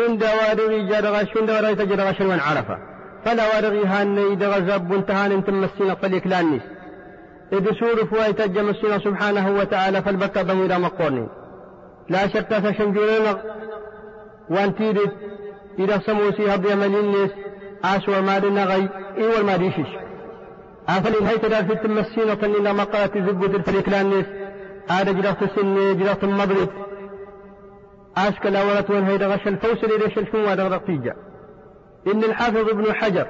شن 0.00 0.18
دوارغي 0.18 0.82
جرغ 0.82 1.24
شن 1.24 1.46
دوارغي 1.46 1.74
تجرغ 1.74 2.12
شلوان 2.12 2.40
عرفة. 2.40 2.78
فلا 3.24 3.44
ورغي 3.56 3.84
هاني 3.86 4.34
دغ 4.34 4.60
زب 4.60 4.92
انتهان 4.92 5.32
انت 5.32 5.50
مسينا 5.50 5.94
فليك 5.94 6.26
لانيس. 6.26 6.62
إذ 7.52 7.64
سور 7.80 8.06
فواي 8.06 8.32
تجم 8.32 8.72
سبحانه 9.06 9.50
وتعالى 9.58 10.02
فالبكى 10.02 10.42
ضمير 10.42 10.78
مقورني 10.78 11.28
لا 12.08 12.28
شك 12.28 12.54
فشنجرين 12.54 13.26
وانتيرت 14.50 15.12
إذا 15.78 15.98
سموسي 16.06 16.54
هبيا 16.54 16.74
ملينيس 16.74 17.30
أسوى 17.84 18.20
ما 18.20 18.38
دنا 18.38 18.64
غي 18.64 18.88
إيوال 19.18 19.46
ما 19.46 19.56
ديشش 19.56 19.90
عفل 20.88 21.14
الهيت 21.16 21.44
دار 21.44 21.64
في 21.64 21.72
التمسين 21.72 22.30
وطن 22.30 22.50
إلى 22.50 22.72
مقالة 22.72 23.26
زبود 23.26 23.54
الفريق 23.54 23.88
لانيس. 23.88 24.26
عاد 24.90 25.22
جرات 25.22 25.42
السن 25.42 25.98
جرات 25.98 26.24
المضرب 26.24 26.68
أشكل 28.28 28.56
أولت 28.56 28.90
وين 28.90 29.04
هيدا 29.04 29.26
غش 29.26 29.46
الفوس 29.46 29.84
اللي 29.84 29.96
ريش 30.04 30.18
الفوا 30.18 30.54
دغدقتيجا 30.54 31.14
إن 32.06 32.24
الحافظ 32.24 32.68
ابن 32.68 32.92
حجر 32.92 33.26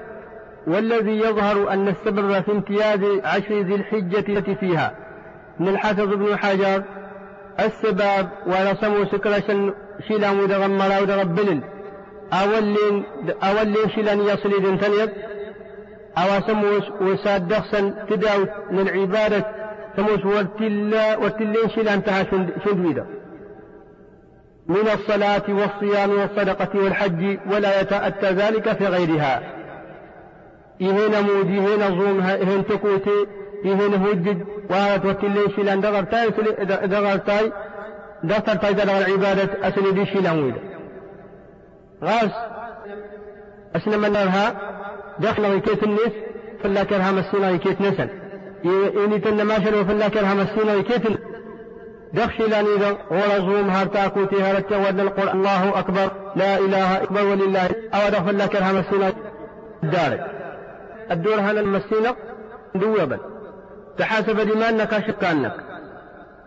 والذي 0.67 1.19
يظهر 1.19 1.73
أن 1.73 1.89
السبب 1.89 2.41
في 2.43 2.53
امتياز 2.53 3.01
عشر 3.25 3.61
ذي 3.61 3.75
الحجة 3.75 4.25
التي 4.29 4.55
فيها 4.55 4.95
إن 5.61 5.69
الحافظ 5.69 6.13
ابن 6.13 6.37
حجر 6.37 6.83
السباب 7.61 8.29
ولا 8.47 8.75
سمو 8.75 9.05
سكرة 9.05 9.75
شيلا 10.09 10.31
ودغمرا 10.31 10.99
ودغبلل 10.99 11.61
أولين 12.33 13.05
أولين 13.43 13.91
شيلان 13.95 14.21
يصل 14.21 14.53
إذن 14.55 14.79
تنيب 14.79 15.11
سمو 16.47 16.67
وساد 17.01 17.49
دخسا 17.49 18.07
تداو 18.11 18.47
للعبادة 18.71 19.47
سموس 19.97 20.25
ورتلا 20.25 21.17
ورتلين 21.17 21.69
شيلا 21.75 21.95
انتهى 21.95 22.27
شندويدا 22.65 23.07
من 24.69 24.89
الصلاة 24.95 25.43
والصيام 25.49 26.11
والصدقة 26.11 26.79
والحج 26.79 27.39
ولا 27.53 27.81
يتأتى 27.81 28.31
ذلك 28.31 28.73
في 28.73 28.87
غيرها. 28.87 29.43
إهنا 30.83 31.21
مودي 31.21 31.59
إهنا 31.59 31.89
زوم 31.89 32.21
إهنا 32.21 32.63
تكوتي 32.63 33.27
إهنا 33.65 34.07
هجد 34.07 34.47
وهذا 34.71 35.09
وتلين 35.09 35.51
شيلان 35.57 35.81
دغرتاي 35.81 36.31
دغرتاي 36.87 37.53
دغرتاي 38.25 38.75
دغر 38.75 39.13
عبادة 39.13 39.69
أسني 39.69 39.91
دي 39.91 40.07
شيلان 40.07 40.43
ويدا 40.43 40.61
غاز 42.05 42.31
أسنا 43.77 43.97
من 43.97 44.13
نرها 44.13 44.57
دخل 45.19 45.47
ويكيت 45.47 45.83
الناس 45.83 46.13
فلا 46.63 46.85
كرها 46.85 47.13
مسينا 47.13 47.51
ويكيت 47.51 47.81
نسل 47.81 48.09
إني 49.05 49.19
تنماشل 49.19 49.75
وفلا 49.75 50.09
كرها 50.09 50.35
مسينا 50.35 50.73
ويكيت 50.75 51.03
دخشي 51.07 51.30
لانيدا 52.13 52.97
ورزوم 53.11 53.71
هارتاكو 53.71 54.25
تهارت 54.25 54.73
ودن 54.73 55.01
القول 55.01 55.29
الله 55.29 55.79
أكبر. 55.79 56.11
لا 56.37 56.59
إله 56.59 57.03
أكبر 57.03 57.25
ولله 57.25 57.71
أو 57.95 58.09
دخل 58.09 58.39
لك 58.39 58.57
الهمسينة 58.57 59.13
الدارك 59.83 60.27
الدور 61.11 61.41
هنا 61.41 61.61
المسينة؟ 61.61 62.17
دوبا 62.75 63.19
تحاسب 63.99 64.41
دمانك 64.41 64.89
كاشكانك 64.89 65.55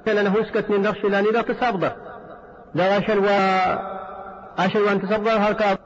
كان 0.06 0.28
هسكت 0.28 0.70
من 0.70 0.82
دخشي 0.82 1.08
لانيدا 1.08 1.42
تصبر. 1.42 1.92
دغشل 2.76 3.20
و 3.20 3.28
أشل 4.60 4.82
وأن 4.82 5.02
تصبر 5.02 5.32
هركاب 5.32 5.78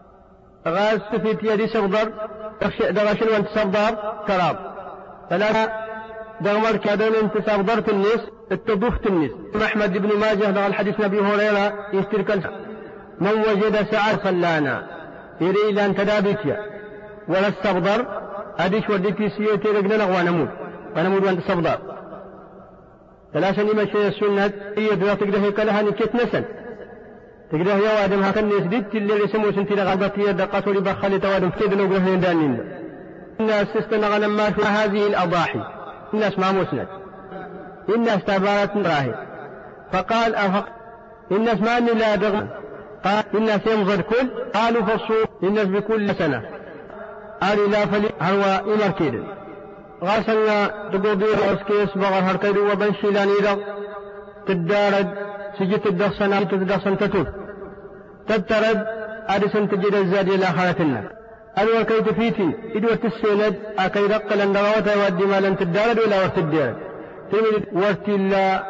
غاز 0.67 0.99
سفيت 1.11 1.43
يدي 1.43 1.67
صبر 1.67 2.11
دغشل 2.89 3.29
وأن 3.29 3.45
تصبر. 3.45 3.97
تراب. 4.27 4.57
فلا 5.29 5.86
دغمر 6.41 6.75
كادون 6.75 7.15
انت 7.15 7.49
صبرت 7.49 7.89
الناس 7.89 8.19
اتضفت 8.51 9.07
الناس 9.07 9.31
أحمد 9.63 9.97
بن 9.97 10.19
ماجه 10.19 10.45
دغ 10.51 10.67
الحديث 10.67 10.99
نبي 10.99 11.19
هريرة 11.19 11.73
يسترك 11.93 12.51
من 13.21 13.31
وجد 13.31 13.75
سعر 13.91 14.17
فلانا 14.17 14.83
يري 15.41 15.69
إلى 15.69 15.85
أن 15.85 15.95
تدابيتيا 15.95 16.57
ولا 17.27 17.47
استغضر 17.47 18.05
أديش 18.59 18.89
وديتي 18.89 19.29
سيوتي 19.29 19.67
رجلنا 19.67 20.05
ونموت 20.05 20.49
ونموت 20.97 21.23
وأنت 21.23 21.39
صبدار 21.47 21.79
ثلاثة 23.33 23.63
نيمة 23.63 23.85
شيء 23.85 24.07
السنة 24.07 24.51
هي 24.77 24.95
دوا 24.95 25.13
تقدر 25.13 25.39
هيك 25.39 25.59
لها 25.59 25.81
نكت 25.81 26.15
نسل 26.15 26.43
تقدر 27.51 27.77
يا 27.85 28.01
وادم 28.01 28.23
هكا 28.23 28.39
الناس 28.39 28.61
ديت 28.61 28.95
اللي 28.95 29.23
يسمو 29.23 29.51
سنتي 29.51 29.75
لغلبتي 29.75 30.33
دقات 30.33 30.67
ولي 30.67 30.79
بخلي 30.79 31.19
توادم 31.19 31.49
كيد 31.49 31.73
لو 31.73 31.85
قلنا 31.85 32.15
دانين. 32.15 32.59
الناس 33.39 33.67
استنغ 33.75 34.27
ما 34.27 34.51
في 34.51 34.61
هذه 34.61 35.07
الأضاحي. 35.07 35.76
الناس 36.13 36.39
ما 36.39 36.51
مسند. 36.51 36.87
الناس 37.89 38.23
تبارت 38.23 38.77
راهي. 38.77 39.13
فقال 39.91 40.35
أفق 40.35 40.65
الناس 41.31 41.61
ما 41.61 41.77
أني 41.77 41.91
لا 41.91 42.15
دغم 42.15 42.47
قال 43.05 43.23
الناس 43.33 43.61
يمضر 43.67 44.01
كل. 44.01 44.29
قالوا 44.55 44.81
فالصوم 44.81 45.25
الناس 45.43 45.65
بكل 45.65 46.15
سنة. 46.15 46.41
قال 47.41 47.71
لا 47.71 47.85
فلي. 47.85 48.09
هو 48.21 48.73
إمر 48.73 48.91
كيد. 48.97 49.23
غاسلنا 50.03 50.67
تقودير 50.67 51.53
أسكيس 51.53 51.97
بغر 51.97 52.19
هركيد 52.19 52.57
وبنشي 52.57 53.07
لانيدا 53.07 53.57
تدارد 54.47 55.07
سجت 55.59 55.85
الدخسنا 55.85 56.43
تدخسن 56.43 56.97
تتوب. 56.97 57.27
تبترد 58.27 58.85
أرسن 59.29 59.69
تجد 59.69 59.93
الزاد 59.93 60.29
إلى 60.29 60.45
آخرتنا 60.45 61.16
أدوى 61.57 61.83
كي 61.83 62.01
تفيتي 62.01 62.51
إدوى 62.75 62.97
السند 63.05 63.55
أكي 63.79 63.99
رقل 63.99 64.41
أن 64.41 64.53
دغوتا 64.53 65.05
ودي 65.05 65.25
مالا 65.25 65.55
تدارد 65.55 65.99
ولا 65.99 66.21
ورتدارد 66.21 66.75
تمد 67.31 67.63
ورتلا 67.73 68.63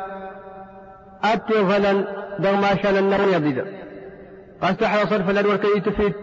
أتي 1.23 1.53
غلا 1.53 1.93
دغ 2.39 2.55
ما 2.55 2.71
شاء 2.83 2.99
النار 2.99 3.21
يضيد 3.33 3.63
أستحى 4.63 5.09
صرف 5.09 5.29
الأدوى 5.29 5.57
كي 5.57 5.79
تفيت 5.79 6.15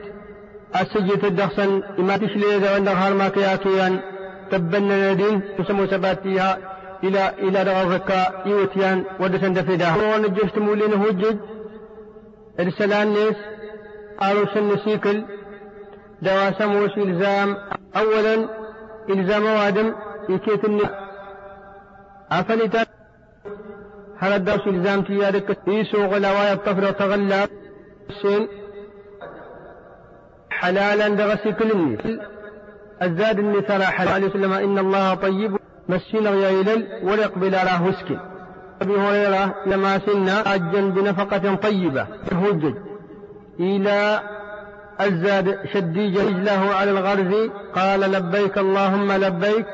السجت 0.80 1.24
الدخسن 1.24 1.82
إما 1.98 2.16
تشلي 2.16 2.56
إذا 2.56 2.76
وندغ 2.76 2.92
هارما 2.92 3.28
كياكيان 3.28 4.00
تبنى 4.50 5.12
ندين 5.12 5.40
تسمو 5.58 5.86
سباتيها. 5.86 6.58
إلى 7.04 7.32
إلى 7.38 7.64
دغفك 7.64 8.10
يوتيان 8.46 9.04
ودسن 9.20 9.52
دفيدا. 9.52 9.94
ونجش 9.94 10.50
تمولين 10.50 10.92
هجج 10.92 11.36
إرسلان 12.60 13.08
نيس 13.08 13.36
قالوا 14.20 14.46
سن 14.54 14.76
سيكل 16.24 16.34
دوا 16.34 16.50
سموش 16.58 16.98
إلزام. 16.98 17.56
أولا 17.96 18.48
إلزام 19.10 19.44
وادم 19.44 19.94
يكيت 20.28 20.64
النس 20.64 20.90
أفلت 22.32 22.88
هل 24.18 24.32
الدرس 24.32 24.66
إلزام 24.66 25.02
تيادك 25.02 25.58
إيسو 25.68 26.04
غلاوايا 26.04 26.52
الطفر 26.52 26.84
وتغلى. 26.84 27.46
السين 28.10 28.48
حلالا 30.50 31.08
دغسي 31.08 31.52
كل 31.52 31.98
الزاد 33.02 33.38
النساء 33.38 33.80
حلال. 33.80 34.12
عليه 34.12 34.26
وسلم 34.26 34.52
إن 34.52 34.78
الله 34.78 35.14
طيب. 35.14 35.56
مسين 35.88 36.26
يلل 36.26 36.88
ويقبل 37.02 37.54
على 37.54 37.70
هسك. 37.70 38.18
أبي 38.82 38.96
هريرة 38.96 39.54
لما 39.66 39.98
سنا 39.98 40.54
أجا 40.54 40.80
بنفقة 40.80 41.54
طيبة. 41.54 42.06
هجج 42.32 42.74
إلى 43.60 44.20
الزاد 45.00 45.58
شديج 45.72 46.18
رجله 46.18 46.74
على 46.74 46.90
الغرز 46.90 47.50
قال 47.74 48.00
لبيك 48.00 48.58
اللهم 48.58 49.12
لبيك. 49.12 49.66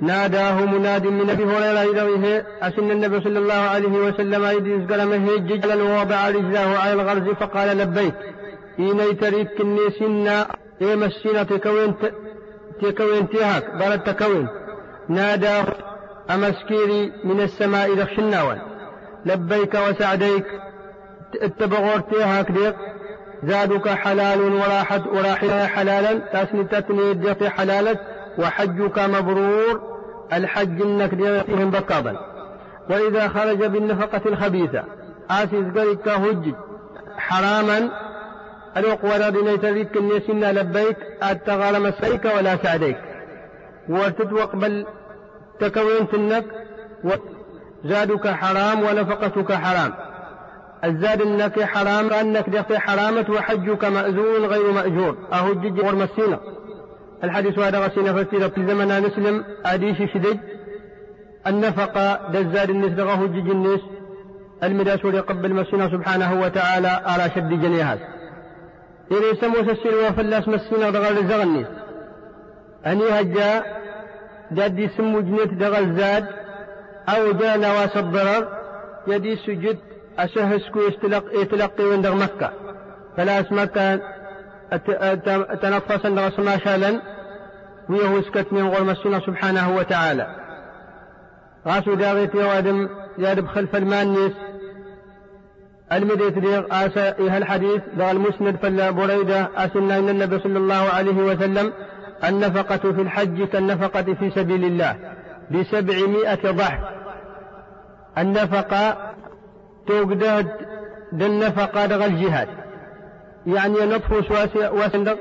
ناداه 0.00 0.64
مناد 0.64 1.06
من 1.06 1.30
أبي 1.30 1.44
هريرة 1.44 1.82
يدويه 1.82 2.46
أسن 2.62 2.90
النبي 2.90 3.20
صلى 3.20 3.38
الله 3.38 3.54
عليه 3.54 3.88
وسلم 3.88 4.44
يدرس 4.44 4.92
قلمه 4.92 5.36
ججلا 5.36 5.82
ووضع 5.82 6.28
رجله 6.28 6.78
على 6.78 6.92
الغرز 6.92 7.28
فقال 7.28 7.78
لبيك. 7.78 8.14
إيني 8.78 9.14
تريك 9.14 9.48
كني 9.58 9.90
سنا 9.98 10.46
إيه 10.80 10.94
مسينا 10.94 11.42
تكوين 11.42 11.94
تكوين 12.82 13.28
تيهاك 13.28 13.74
بلد 13.74 14.00
تكوين 14.00 14.48
ناداه 15.08 15.66
أمسكيري 16.30 17.12
من 17.24 17.40
السماء 17.40 17.94
دخشناوان 17.94 18.58
لبيك 19.26 19.74
وسعديك. 19.74 20.46
اتبغور 21.42 22.00
تيهاك 22.00 22.50
ديق. 22.50 22.74
زادك 23.44 23.88
حلال 23.88 24.40
وراحلة 25.12 25.66
حلالا. 25.66 26.18
تاسني 26.18 26.64
تتني 26.64 27.14
ديقي 27.14 27.50
حلالك 27.50 28.00
وحجك 28.38 28.98
مبرور. 28.98 29.98
الحج 30.32 30.82
انك 30.82 31.14
ديقهم 31.14 31.70
بكابا 31.70 32.20
وإذا 32.90 33.28
خرج 33.28 33.64
بالنفقة 33.64 34.20
الخبيثة. 34.26 34.84
آسيس 35.30 35.64
قريك 35.76 36.08
هج 36.08 36.54
حراما. 37.16 37.90
ألوق 38.76 39.04
ورد 39.04 39.36
نيتذيك 39.36 39.96
النسنا 39.96 40.52
لبيك. 40.52 40.96
أتغال 41.22 41.82
مسيك 41.82 42.24
ولا 42.24 42.56
سعديك. 42.56 42.98
وتتوق 43.88 44.56
بل 44.56 44.86
تكوين 45.60 46.08
تنك 46.08 46.44
زادك 47.84 48.28
حرام 48.28 48.82
ونفقتك 48.82 49.52
حرام. 49.52 50.07
الزاد 50.84 51.22
إنك 51.22 51.62
حرام 51.62 52.12
أنك 52.12 52.50
دخل 52.50 52.78
حرامة 52.78 53.26
وحجك 53.30 53.84
مأذون 53.84 54.44
غير 54.44 54.72
مأجور. 54.72 55.16
اهجج 55.32 55.84
ورمسينا 55.84 56.40
الحديث 57.24 57.58
هذا 57.58 57.78
غسينا 57.78 58.12
فسيرة 58.12 58.48
في 58.48 58.66
زمن 58.66 58.88
نسلم 58.88 59.44
أديش 59.66 59.98
شدج 59.98 60.38
النفقة 61.46 62.30
دزاد 62.32 62.70
النس 62.70 62.92
دغه 62.92 63.12
هجج 63.12 63.50
النس. 63.50 63.80
المداس 64.62 65.04
يقبل 65.04 65.54
مسينا 65.54 65.88
سبحانه 65.88 66.40
وتعالى 66.40 66.88
على 66.88 67.30
شد 67.34 67.48
جنيهات. 67.48 67.98
إذا 69.10 69.40
سموس 69.40 69.68
السر 69.68 70.08
وفلاس 70.08 70.48
مسينا 70.48 70.90
دغل 70.90 71.18
الزغنيس 71.18 71.66
أني 72.86 73.08
هجا 73.08 73.64
دادي 74.50 74.88
سمو 74.96 75.20
جنيت 75.20 75.54
دغل 75.54 75.96
زاد. 75.96 76.26
أو 77.08 77.32
جاء 77.32 77.58
نواس 77.58 77.96
الضرر 77.96 78.48
يدي 79.06 79.36
سجد 79.36 79.78
أشهسكو 80.18 80.80
يتلقي, 80.80 81.40
يتلقي 81.40 81.84
وندغ 81.84 82.14
مكة. 82.14 82.50
فلا 83.16 83.44
مكة 83.50 84.00
تنفس 85.62 86.06
عندغ 86.06 86.30
سما 86.30 86.58
شالا 86.58 87.00
ويهوسكت 87.88 88.52
من 88.52 88.68
غور 88.68 88.84
مسنا 88.84 89.20
سبحانه 89.20 89.76
وتعالى. 89.76 90.26
غاسو 91.68 91.94
داغيت 91.94 92.34
يوادم 92.34 92.88
يادب 93.18 93.46
خلف 93.46 93.76
المانيس 93.76 94.32
المديت 95.92 96.38
ديغ 96.38 96.64
آسا 96.70 97.18
إيها 97.18 97.38
الحديث 97.38 97.82
دغ 97.96 98.10
المسند 98.10 98.56
فلا 98.56 98.90
بريدة 98.90 99.48
أسنا 99.56 99.98
إن 99.98 100.08
النبي 100.08 100.38
صلى 100.38 100.58
الله 100.58 100.88
عليه 100.94 101.22
وسلم 101.22 101.72
النفقة 102.24 102.92
في 102.92 103.02
الحج 103.02 103.44
كالنفقة 103.44 104.02
في 104.02 104.30
سبيل 104.30 104.64
الله 104.64 104.96
بسبعمائة 105.50 106.50
ضعف 106.50 106.80
النفقة 108.18 109.07
توقداد 109.88 110.46
النفقة 111.12 111.86
دغ 111.86 112.04
الجهاد. 112.04 112.48
يعني 113.46 113.74
نطفو 113.74 114.22
واسندق 114.54 115.18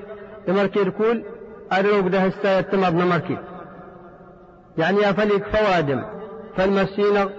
تمركير 0.47 0.89
كول 0.89 1.23
أدروك 1.71 2.07
ده 2.07 2.25
الساية 2.25 2.61
تمر 2.61 2.89
نمركي 2.89 3.37
يعني 4.77 5.09
أفليك 5.09 5.43
فوادم 5.47 6.03
فالمسينة 6.57 7.29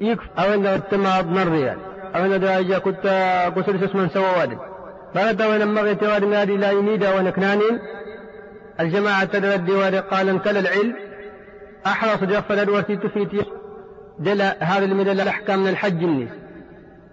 يكف 0.00 0.24
أو 0.38 0.54
أن 0.54 0.66
التمر 0.66 1.24
مريال 1.24 1.78
أو 2.14 2.24
أن 2.24 2.40
دراجة 2.40 2.78
كنت 2.78 3.06
قصر 3.56 3.84
اسمن 3.84 4.08
سوى 4.08 4.26
وادم. 4.38 4.58
فأنت 5.14 5.42
وين 5.42 5.74
مغيت 5.74 6.02
وادم 6.02 6.32
هذه 6.32 6.56
لا 6.56 6.70
يميد 6.70 7.04
ونكنانين 7.04 7.78
الجماعة 8.80 9.24
تدرد 9.24 9.70
وادي 9.70 9.98
قال 9.98 10.28
انكل 10.28 10.56
العلم. 10.56 10.96
أحرص 11.86 12.24
جفل 12.24 12.58
الورتي 12.58 12.96
تفيتي. 12.96 13.42
دل 14.18 14.42
هذا 14.42 14.84
المدل 14.84 15.20
الأحكام 15.20 15.58
من 15.58 15.68
الحج 15.68 16.02
النيس 16.02 16.30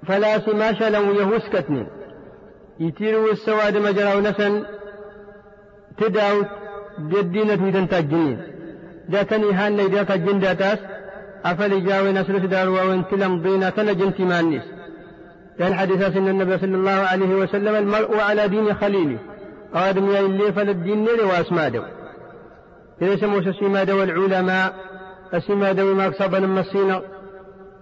فلا 0.08 0.40
سماشا 0.40 0.90
لو 0.90 1.14
يهوس 1.14 1.50
كتنين 1.54 1.88
يتيروا 2.80 3.32
السواد 3.32 3.78
مجرى 3.78 4.16
ونسن 4.16 4.64
تداو 5.98 6.44
دينة 7.22 7.56
ميدان 7.56 7.90
تاجنين 7.90 8.42
داتني 9.10 9.54
هان 9.54 9.78
ليدات 9.78 10.12
الجن 10.12 10.40
داتاس 10.40 10.80
أفل 11.46 11.86
جاوي 11.86 12.12
نسل 12.12 12.42
تدار 12.42 12.70
وين 12.70 13.08
تلم 13.08 13.42
ضينا 13.42 13.70
تنجن 13.70 14.14
تمانيس 14.16 14.64
لأن 15.60 15.74
حديث 15.74 16.18
أن 16.18 16.28
النبي 16.28 16.58
صلى 16.58 16.76
الله 16.76 16.92
عليه 16.92 17.36
وسلم 17.36 17.76
المرء 17.76 18.20
على 18.20 18.48
دين 18.48 18.74
خليله 18.74 19.20
آدم 19.74 20.12
يا 20.12 20.20
اللي 20.20 20.54
فللدين 20.54 21.04
نيري 21.04 21.24
واسمادو 21.24 21.84
إذا 23.02 23.16
سمو 23.16 23.42
سسيمادو 23.42 24.00
والعلماء 24.00 24.74
السمادو 25.34 25.96
ما 25.96 26.08
أكسب 26.08 26.36
المسينا 26.36 27.02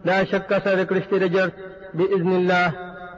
لا 0.05 0.23
شك 0.23 0.61
سرك 0.65 0.91
رشتي 0.91 1.17
رجرت 1.17 1.53
بإذن 1.93 2.35
الله 2.35 2.71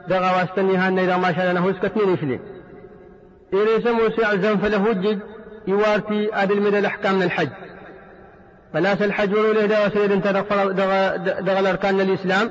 دغا 0.08 0.30
واستني 0.36 0.76
هان 0.76 0.98
إذا 0.98 1.16
ما 1.16 1.32
شاء 1.32 1.50
الله 1.50 1.70
اسكتني 1.70 2.16
فلي 2.16 2.40
إذا 3.52 3.80
سمو 3.84 4.10
سيعزم 4.10 4.56
فله 4.56 4.92
جد 4.92 5.20
يوارتي 5.66 6.34
أدل 6.34 6.60
من 6.60 6.74
الأحكام 6.76 7.14
من 7.14 7.22
الحج 7.22 7.48
الحج 8.76 9.34
ولو 9.34 9.52
له 9.52 9.66
دغا 9.66 9.88
سيد 9.88 10.12
انت 10.12 10.26
دغا 11.46 11.60
الأركان 11.60 12.00
الإسلام 12.00 12.50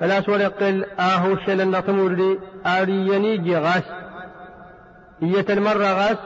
فلاس 0.00 0.28
ولقل 0.28 0.84
آهو 0.84 1.32
الشلن 1.32 1.70
نطمور 1.70 2.38
آريني 2.66 3.36
جغاس. 3.36 3.82
إية 5.22 5.46
المرة 5.50 5.84
غاس 5.84 6.16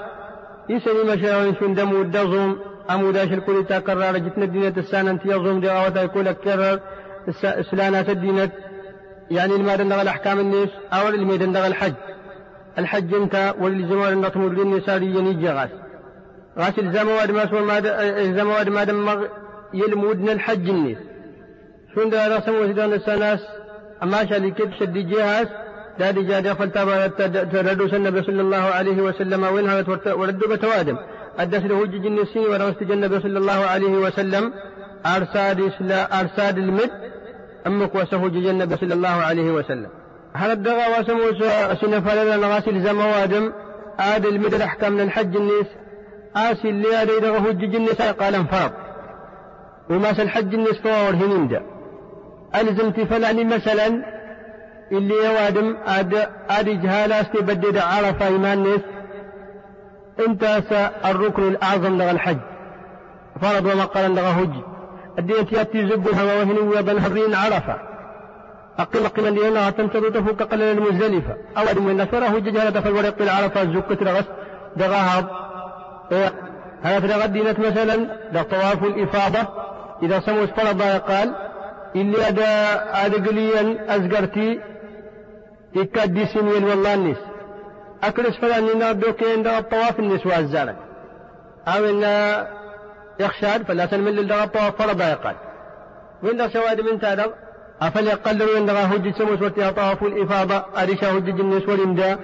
يسني 0.69 1.03
مشاوين 1.03 1.55
شون 1.55 1.75
دمو 1.75 2.03
الدظم 2.91 3.01
أمو 3.01 3.11
داش 3.11 3.33
الكل 3.33 3.65
تكرر 3.65 4.19
جتنا 4.19 4.45
الدينة 4.45 4.75
السنة 4.77 5.11
أنت 5.11 5.27
يظم 5.27 5.61
دغا 5.61 5.87
وتا 5.87 6.03
يقول 6.03 6.33
كرر 6.33 6.81
سلانة 7.71 8.05
الدينة؟ 8.09 8.51
يعني 9.31 9.55
المادن 9.55 9.89
دغا 9.89 10.03
الأحكام 10.03 10.41
الناس 10.41 10.69
أو 10.93 11.09
الميدن 11.09 11.53
دغا 11.53 11.67
الحج. 11.67 11.95
الحج 12.79 13.15
انت 13.15 13.55
والزمان 13.61 14.13
النطمور 14.13 14.53
للنساء 14.53 15.03
يني 15.03 15.49
غاس 15.49 15.71
غاس 16.59 16.79
الزمواد 16.79 17.31
ما 17.31 17.47
سوى 17.47 17.79
الزمواد 18.23 18.69
ما 18.69 18.85
دم 18.85 19.25
يلمودنا 19.75 20.33
الحج 20.33 20.69
الناس. 20.69 20.99
شون 21.95 22.11
دا 22.11 22.37
رسموا 22.37 22.67
سيدان 22.67 22.93
السناس 22.93 23.41
أما 24.03 24.27
شالي 24.27 24.51
كيف 24.51 24.75
شد 24.81 24.93
جهاز 24.93 25.47
دادي 25.99 26.23
جاد 26.23 26.57
تردوس 27.53 27.95
النبي 27.95 28.23
صلى 28.23 28.41
الله 28.41 28.57
عليه 28.57 29.03
وسلم 29.03 29.43
وينها 29.43 29.85
وردوا 30.07 30.57
بتوادم. 30.57 30.99
له 31.67 31.83
هج 31.83 32.07
النسي 32.07 32.39
ورمست 32.39 32.83
النبي 32.83 33.21
صلى 33.21 33.39
الله 33.39 33.67
عليه 33.67 33.93
وسلم. 33.93 34.53
أرساد 35.07 35.61
أرساد 36.21 36.59
المد. 36.59 36.91
أمك 37.67 37.95
وسهج 37.95 38.37
النبي 38.37 38.77
صلى 38.77 38.95
الله 38.95 39.09
عليه 39.09 39.51
وسلم. 39.53 39.89
هل 40.35 40.51
الدغا 40.51 40.99
وسمو 41.01 41.33
سنفال 41.81 42.41
نغاسل 42.41 42.81
زموادم 42.81 43.53
آد 44.01 44.27
المد 44.27 44.55
الأحكام 44.55 44.93
من 44.93 45.01
الحج 45.01 45.37
النيس 45.37 45.67
آسي 46.37 46.69
اللي 46.69 47.03
آدي 47.03 47.21
دغا 47.21 47.39
هج 47.39 47.75
النساء 47.75 48.13
قال 48.13 48.35
انفرض 48.35 48.73
وما 49.91 50.11
الحج 50.11 50.55
النيس 50.55 50.79
فور 50.79 51.15
هنندا 51.15 51.63
ألزمت 52.55 53.01
فلعني 53.01 53.45
مثلا. 53.45 54.19
اللي 54.93 55.15
يوادم 55.15 55.77
آد 55.87 56.29
آدي 56.51 56.75
جهالا 56.75 57.21
استبدد 57.21 57.79
عرف 57.79 58.23
إيمان 58.23 58.63
نيس 58.63 58.81
انت 60.27 60.63
الركن 61.05 61.43
الأعظم 61.43 61.99
لغا 61.99 62.11
الحج. 62.11 62.39
فرض 63.41 63.67
وما 63.67 63.85
قال 63.85 64.15
لغا 64.15 64.31
هج. 64.31 64.51
الدين 65.19 65.47
يأتي 65.53 65.89
زب 65.89 66.09
الهوى 66.09 66.39
وهن 66.39 66.59
وبن 66.59 66.99
هرين 66.99 67.35
عرفة. 67.35 67.77
أقل 68.79 69.09
قيما 69.09 69.29
لأنها 69.29 69.71
تنتظر 69.71 70.11
تفوق 70.11 70.43
قلل 70.43 70.63
المزدلفة. 70.63 71.37
أو 71.59 71.63
أدم 71.63 71.85
من 71.85 71.97
نصره 71.97 72.39
جهالة 72.39 72.81
فالورق 72.81 73.23
العرفة 73.23 73.65
زكة 73.65 74.13
رغس 74.13 74.25
دغاها 74.77 75.31
هذا 76.83 77.01
في 77.01 77.07
دينة 77.27 77.57
مثلا؟ 77.59 77.97
ده 78.33 78.43
طواف 78.43 78.85
الإفاضة. 78.85 79.49
إذا 80.03 80.21
سموا 80.21 80.47
فرض 80.47 80.83
قال 80.83 81.35
اللي 81.97 82.29
أدا 82.29 82.47
أدقليا 83.07 83.97
أزقرتي 83.97 84.61
إكاد 85.77 86.15
والله 86.65 86.95
النس. 86.95 87.17
أكلس 88.05 88.37
فلان 88.37 89.01
دوكين 89.01 89.43
ده 89.43 89.59
الطواف 89.59 89.99
النسوة 89.99 90.39
الزارة. 90.39 90.77
أو 91.69 91.85
إن 91.85 92.05
يخشاد 93.21 93.63
فلا 93.63 93.87
سلم 93.87 94.09
للدغا 94.09 94.45
الطواف 94.45 94.83
فرض 94.83 95.01
يقال 95.01 95.37
وإن 96.23 96.51
سواد 96.51 96.81
من 96.81 97.01
تادر 97.01 97.33
أفل 97.83 98.07
يقلل 98.07 98.67
دغا 98.67 98.95
هجج 98.95 99.15
سموس 99.15 99.43
وتيها 99.43 99.71
طواف 99.71 100.03
الإفاضة 100.03 100.65
أريشا 100.83 101.19
هجج 101.19 101.41
النس 101.41 101.69
والإمداء 101.69 102.19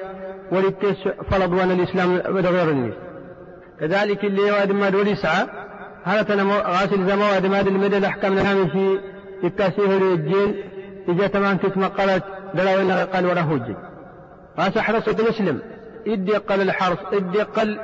وللتس 0.52 1.08
فرض 1.30 1.52
وأن 1.52 1.70
الإسلام 1.70 2.16
غير 2.28 2.70
النس 2.70 2.94
كذلك 3.80 4.24
اللي 4.24 4.48
يواد 4.48 4.72
ما 4.72 4.88
دول 4.88 5.08
يسعى 5.08 5.46
هذا 6.04 6.22
تنا 6.22 6.42
غاسل 6.66 7.06
زمواد 7.08 7.46
ما 7.46 7.60
المدى 7.60 7.96
الأحكام 7.96 8.34
نعم 8.34 8.68
في 8.68 8.98
التاسيه 9.44 9.96
الجين 10.14 10.54
إذا 11.08 11.26
تمام 11.26 11.56
تتمقلت 11.56 12.24
دلا 12.54 12.76
وإن 12.76 12.90
قال 12.90 13.26
ورا 13.26 13.40
هجج 13.40 13.74
غاس 14.58 14.78
حرص 14.78 15.08
مسلم 15.08 15.62
إدي 16.06 16.36
قل 16.36 16.60
الحرص 16.60 16.98
إدي 17.12 17.42
قل 17.42 17.80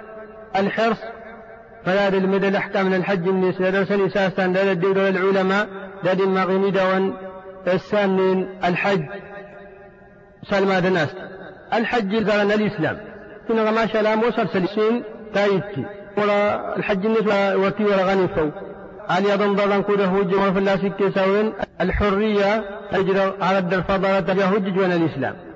الحرص. 0.56 0.98
فلا 1.84 2.08
المدى 2.08 2.48
الأحكام 2.48 2.86
من 2.86 2.94
الحج 2.94 3.28
النس 3.28 3.62
درسني 3.62 4.10
ساسا 4.10 4.46
لا 4.46 4.72
الدول 4.72 4.98
العلماء 4.98 5.68
داد 6.04 6.20
المغني 6.20 6.70
دون 6.70 7.16
السامن 7.66 8.46
الحج 8.64 9.04
سلمى 10.50 10.78
الناس 10.78 11.08
الحج 11.72 12.16
زرنا 12.16 12.54
الإسلام 12.54 12.98
كنا 13.48 13.70
ما 13.70 13.86
شاء 13.86 14.00
الله 14.00 14.14
موسى 14.14 14.46
سلسين 14.52 15.02
تايتي 15.34 15.84
ولا 16.16 16.76
الحج 16.76 17.06
النس 17.06 17.54
وتي 17.54 17.84
ولا 17.84 18.04
غني 18.04 18.28
فو 18.28 18.50
علي 19.10 19.34
أظن 19.34 19.54
ضلن 19.54 19.82
كده 19.82 20.04
هج 20.04 20.34
وفي 20.34 20.58
سوين 21.14 21.52
الحرية 21.80 22.64
أجر 22.92 23.34
على 23.40 23.58
الدر 23.58 23.82
هج 24.44 24.78
ولا 24.78 24.94
الإسلام 24.96 25.49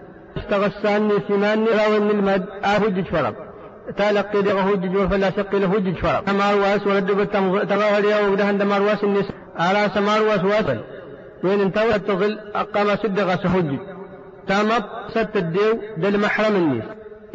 استغسان 0.45 1.11
سمان 1.29 1.67
راون 1.67 2.11
المد 2.11 2.47
أهج 2.65 3.05
فرض 3.05 3.35
تلقي 3.97 4.43
له 4.43 4.61
هجج 4.61 4.97
وفلا 4.97 5.31
سقي 5.31 5.59
له 5.59 5.67
هجج 5.67 5.97
فرق. 5.97 6.31
مارواس 6.31 6.87
ولد 6.87 7.29
تغاهر 7.69 8.05
يا 8.05 8.29
وقده 8.29 8.45
عند 8.45 8.63
مارواس 8.63 9.05
النس 9.05 9.25
على 9.57 9.91
سمارواس 9.95 10.45
واسل 10.45 10.81
وين 11.45 11.61
انتوى 11.61 11.99
تغل؟ 11.99 12.39
أقام 12.55 12.97
سد 12.97 13.21
غس 13.21 13.47
هجج. 13.47 13.79
تامط 14.49 14.85
ست 15.11 15.37
الديو 15.37 15.81
دل 15.97 16.21
محرم 16.21 16.57
النس 16.57 16.85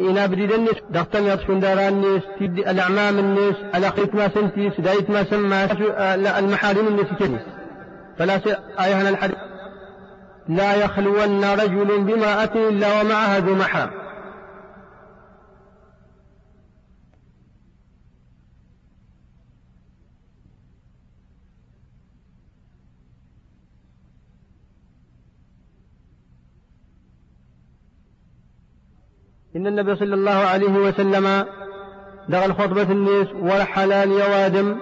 إنا 0.00 0.26
بديد 0.26 0.52
النس 0.52 0.76
دختم 0.90 1.26
يطفن 1.26 1.60
داران 1.60 1.88
النس 1.88 2.22
تدي 2.40 2.70
الأعمام 2.70 3.18
النس 3.18 3.56
الأخيت 3.74 4.14
ما 4.14 4.28
سنتيس 4.28 4.80
دايت 4.80 5.10
ما 5.10 5.24
سمى 5.24 5.68
المحارم 6.38 6.88
النس 6.88 7.06
كنس 7.18 7.40
فلا 8.18 8.40
آية 8.84 9.08
الحديث. 9.08 9.36
لا 10.50 10.74
يخلون 10.74 11.44
رجل 11.44 12.04
بما 12.04 12.44
أتي 12.44 12.68
إلا 12.68 13.00
ومعها 13.00 13.38
ذو 13.38 13.54
محرم 13.54 13.90
إن 29.56 29.66
النبي 29.66 29.96
صلى 29.96 30.14
الله 30.14 30.30
عليه 30.30 30.72
وسلم 30.72 31.46
دغل 32.28 32.54
خطبة 32.54 32.82
الناس 32.82 33.26
والحلال 33.34 34.10
يوادم 34.10 34.78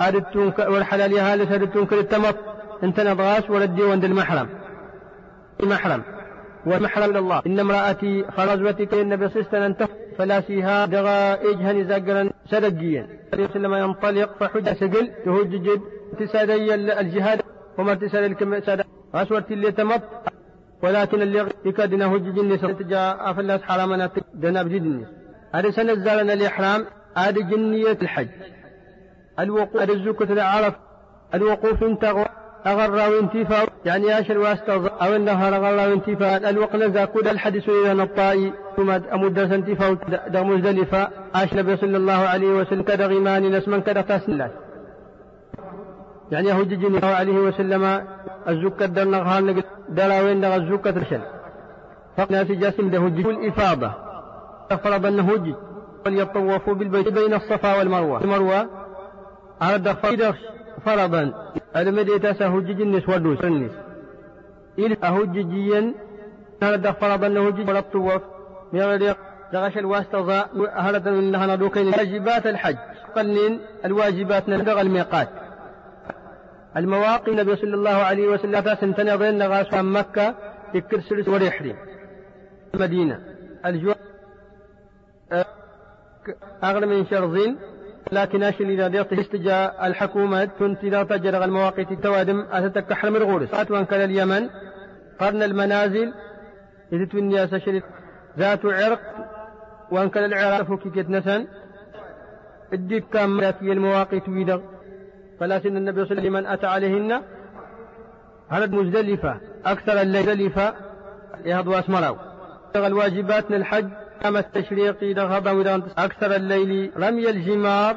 أردتون 0.00 0.52
والحلال 0.58 1.12
يهالس 1.12 1.52
أردتون 1.52 1.86
كل 1.86 1.98
التمط 1.98 2.36
أنت 2.82 3.00
نضغاس 3.00 3.50
ولدي 3.50 3.82
وند 3.82 4.04
المحرم. 4.04 4.67
المحرم 5.60 6.02
والمحرم 6.66 7.12
لله 7.12 7.42
إن 7.46 7.60
امرأتي 7.60 8.24
خرجتك 8.36 8.94
النبي 8.94 9.28
صلى 9.28 9.42
الله 9.42 9.48
عليه 9.52 9.74
وسلم 9.74 9.88
فلا 10.18 10.40
فيها 10.40 10.86
دغا 10.86 11.34
إجهن 11.34 11.88
زقرا 11.88 12.30
سدقيا 12.50 13.06
لما 13.54 13.78
ينطلق 13.78 14.30
فحج 14.40 14.68
سقل 14.72 15.10
تهجج 15.24 15.80
تسادي 16.18 16.74
الجهاد 16.74 17.40
وما 17.78 17.94
تسال 17.94 18.24
الكم 18.24 18.60
ساد 18.60 18.84
أسورت 19.14 19.52
اللي 19.52 19.72
تمط 19.72 20.02
ولكن 20.82 21.22
اللي 21.22 21.46
يكادنا 21.64 22.06
هجج 22.06 22.38
النساء 22.38 22.72
جاء 22.72 23.32
فلاس 23.32 23.62
حرامنا 23.62 24.10
دنا 24.34 24.62
بجد 24.62 25.06
هذه 25.54 25.70
سنة 25.70 25.94
زالنا 25.94 26.32
الإحرام 26.32 26.86
هذه 27.16 27.40
جنية 27.40 27.98
الحج. 28.02 28.28
الوقوف 29.38 29.90
الزكاة 29.90 30.32
العرف. 30.32 30.74
الوقوف 31.34 31.82
انت 31.82 32.04
أغرى 32.66 33.16
وانتفاع 33.16 33.64
يعني 33.84 34.20
أشر 34.20 34.38
واستغ 34.38 34.88
أو 35.02 35.16
النهر 35.16 35.56
أغرى 35.56 35.90
وانتفاع 35.90 36.36
الوقت 36.36 36.76
نزا 36.76 37.04
كود 37.04 37.28
الحديث 37.28 37.68
إلى 37.68 37.94
نطائي 37.94 38.52
ثم 38.76 38.90
أمد 38.90 39.38
انتفاع 39.38 39.92
دغ 40.28 40.44
مزدلفة. 40.44 41.08
النبي 41.52 41.76
صلى 41.76 41.96
الله 41.96 42.12
عليه 42.12 42.48
وسلم. 42.48 42.82
كدغ 42.82 43.08
إيمان 43.10 43.42
نسمن 43.50 43.80
كدغ 43.80 44.00
تسلات 44.00 44.52
يعني 46.30 46.52
هو 46.52 46.62
جيني 46.62 47.06
عليه 47.06 47.38
وسلم. 47.38 48.04
الزكاة 48.48 48.86
در 48.86 49.04
نغهان 49.04 49.62
دراوين 49.88 50.40
دغ 50.40 50.56
الزكاة 50.56 50.90
ترشل 50.90 51.20
فقنا 52.16 52.44
في 52.44 52.54
جاسم 52.54 52.90
ده 52.90 52.98
الإفاضة 53.30 53.90
فرض 54.84 55.06
أنه 55.06 55.32
هج 55.32 55.54
وليطوفوا 56.06 56.74
بالبيت 56.74 57.08
بين 57.08 57.34
الصفا 57.34 57.78
والمروة. 57.78 58.24
المروة. 58.24 58.66
على 59.60 59.78
فرضا 60.88 61.52
المدي 61.76 62.18
تاسا 62.18 62.46
هجج 62.46 62.80
النس 62.80 63.08
ودوس 63.08 63.44
النس 63.44 63.72
إلى 64.78 64.96
أهججيا 65.04 65.94
هذا 66.62 66.92
فرض 66.92 67.24
أنه 67.24 67.48
هجج 67.48 67.68
ولا 67.68 67.78
الطواف 67.78 68.22
من 68.72 68.80
غير 68.80 69.16
دغش 69.52 69.78
الواسطة 69.78 70.48
هذا 70.76 71.10
من 71.10 71.30
نهنا 71.32 71.54
دوكين 71.54 71.86
واجبات 71.88 72.46
الحج 72.46 72.76
قلن 73.16 73.60
الواجبات 73.84 74.48
ندغ 74.48 74.80
الميقات 74.80 75.28
المواقي 76.76 77.32
النبي 77.32 77.56
صلى 77.56 77.74
الله 77.74 77.90
عليه 77.90 78.28
وسلم 78.28 78.74
سنتنا 78.80 79.16
بين 79.16 79.42
غاس 79.42 79.74
مكة 79.74 80.34
يكرسل 80.74 81.30
وريحري 81.30 81.76
المدينة 82.74 83.20
الجو 83.66 83.92
أغلى 86.64 86.86
من 86.86 87.06
شرزين 87.06 87.56
لكن 88.12 88.42
أشل 88.42 88.70
إذا 88.70 88.88
ديرت 88.88 89.12
استجاء 89.12 89.86
الحكومة 89.86 90.44
كنت 90.44 90.84
إذا 90.84 91.02
تجرغ 91.02 91.44
المواقيت 91.44 91.92
التوادم 91.92 92.46
أتتك 92.52 92.92
حرم 92.92 93.16
الغورس. 93.16 93.54
أتوان 93.54 93.84
كان 93.84 94.00
اليمن 94.00 94.48
قرن 95.20 95.42
المنازل 95.42 96.12
إذا 96.92 97.08
الناس 97.14 97.54
شريت 97.54 97.84
ذات 98.38 98.64
عرق 98.64 99.00
وأن 99.90 100.08
كان 100.08 100.24
العراق 100.24 100.62
فكيكت 100.62 101.10
نسن. 101.10 101.46
الديك 102.72 103.04
كام 103.12 103.52
في 103.52 103.72
المواقيت 103.72 104.28
ويدغ. 104.28 104.60
فلا 105.40 105.58
سن 105.58 105.76
النبي 105.76 106.04
صلى 106.04 106.18
الله 106.18 106.20
عليه 106.20 106.30
وسلم 106.30 106.52
أتى 106.52 106.66
عليهن. 106.66 107.22
هلد 108.48 108.72
مزدلفة 108.72 109.40
أكثر 109.64 110.00
الليل 110.00 110.52
يهض 111.44 111.66
وأسمروا. 111.66 112.16
الواجبات 112.86 113.50
من 114.18 114.36
الحج 114.36 114.40
كما 114.40 114.40
التشريق 114.40 115.12
دغ 115.12 115.82
أكثر 115.98 116.36
الليل 116.36 116.92
رمي 116.96 117.30
الجمار 117.30 117.96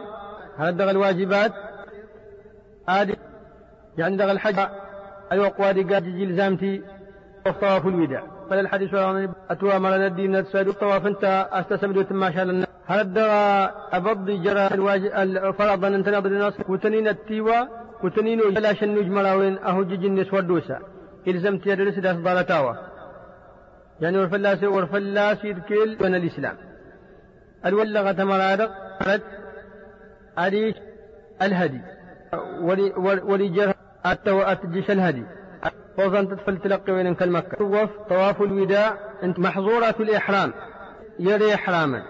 هذا 0.58 0.92
الواجبات؟ 0.92 1.52
هذه 2.90 3.16
يعني 3.98 4.18
دغ 4.18 4.32
الحج 4.32 4.60
الوقوادي 5.32 5.84
قاد 5.84 6.04
جلزامتي 6.04 6.82
طواف 7.46 7.88
الوداع. 7.88 8.24
فالحديث 8.50 8.94
أتوا 9.50 9.78
مرة 9.78 10.08
الدين 10.08 10.36
السعد 10.36 10.68
الطواف 10.68 11.06
أنت 11.06 11.50
أستسمد 11.52 12.14
ما 12.14 12.32
شاء 12.32 12.44
الله 12.44 12.68
هذا 12.86 13.28
أبض 13.92 14.30
جرى 14.30 14.68
فرضا 15.54 15.88
أن 15.88 16.04
تنظر 16.04 16.26
الناس؟ 16.26 16.54
كتنين 16.54 17.08
التيوى 17.08 17.68
كتنين 18.04 18.40
لا 18.40 18.74
شنج 18.74 19.08
مراوين 19.08 19.58
أهو 19.58 19.84
جنس 19.84 20.34
ودوسا 20.34 20.80
إلزمت 21.28 21.68
يدرس 21.68 22.00
داس 22.00 22.18
ضالتاوى 22.18 22.91
يعني 24.02 24.18
ورفلاس 24.18 24.64
ورفلاس 24.64 25.38
يدكيل 25.44 25.98
من 26.02 26.16
الإسلام. 26.16 26.58
الولغة 27.66 28.24
مرادق 28.24 28.72
أريش 30.40 30.76
الهدي. 31.42 31.82
ولجر 33.24 33.74
التجيش 34.26 34.92
الهدي. 34.92 35.24
فوزن 35.98 36.28
تدفل 36.28 36.58
تلقي 36.58 36.94
وين 36.94 37.16
كالمكة 37.16 37.58
طواف 37.58 37.90
طواف 38.10 38.42
الوداع 38.42 38.98
أنت 39.24 39.40
محظورة 39.40 39.96
الإحرام. 40.00 40.54
يري 41.20 41.56
إحراما 41.56 42.04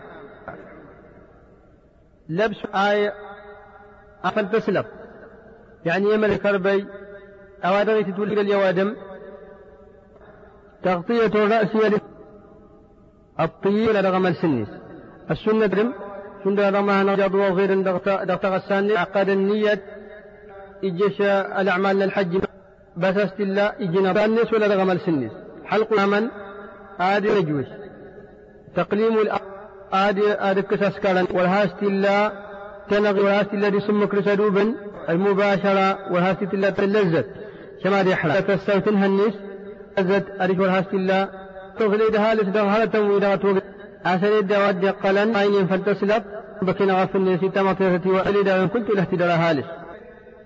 لبس 2.30 2.58
آية 2.76 3.14
أفل 4.24 4.50
تسلق 4.50 4.86
يعني 5.86 6.14
يمل 6.14 6.36
كربي 6.36 6.88
أوادغي 7.66 8.04
تتولد 8.04 8.38
اليوادم. 8.38 8.96
تغطية 10.84 11.26
الرأس 11.26 11.76
يد 11.76 12.02
الطيب 13.40 13.96
رغم 13.96 14.28
السنس 14.28 14.68
السنة 15.32 15.66
درم 15.66 15.94
سنة 16.44 16.70
رمى 16.70 16.94
نجد 16.94 17.36
وغير 17.36 17.82
دغت 17.82 18.46
غسان 18.46 18.92
عقد 18.92 19.30
النية 19.30 19.82
إجيش 20.84 21.22
الأعمال 21.62 22.00
للحج. 22.00 22.38
بس 22.98 23.16
الله 23.40 23.74
إجينا 23.80 24.12
بانس 24.14 24.54
ولا 24.54 24.68
رغم 24.68 24.92
السنس 24.92 25.32
حلق 25.66 26.00
من 26.00 26.28
آدي 27.00 27.30
نجوش. 27.40 27.66
تقليم 28.76 29.16
آدي 29.94 30.32
آدي 30.34 30.62
كساس 30.62 31.00
كالن 31.00 31.28
والهاست 31.34 31.84
الله 31.84 32.32
تنغي 32.90 33.22
والهاست 33.22 33.54
الله 33.54 33.80
سمك 33.80 34.14
رسدوبا 34.14 34.76
المباشرة 35.10 36.12
والهاست 36.14 36.54
الله 36.54 36.70
تلزت. 36.70 37.26
كما 37.84 38.02
دي 38.02 38.16
حلا 38.16 38.40
تستوتنها 38.40 39.06
النس 39.06 39.34
هاست 39.98 40.94
الله 40.94 41.30
تغلي 41.80 42.10
دها 42.10 42.34
لسدغ 42.36 42.62
هلا 42.62 42.86
تموي 42.86 43.20
دغا 43.20 43.36
توغ 43.36 43.60
أسري 44.06 44.42
دوا 44.42 44.72
دقلا 44.72 45.38
عين 45.38 45.68
فلتسلط 45.68 46.24
بكنا 46.62 46.94
غفل 47.04 47.24
نسي 47.24 47.50
تمطيرتي 47.50 48.10
وألي 48.10 48.44
دغا 48.44 48.66
كنت 48.66 48.88
دغا 49.14 49.36
هالس 49.36 49.66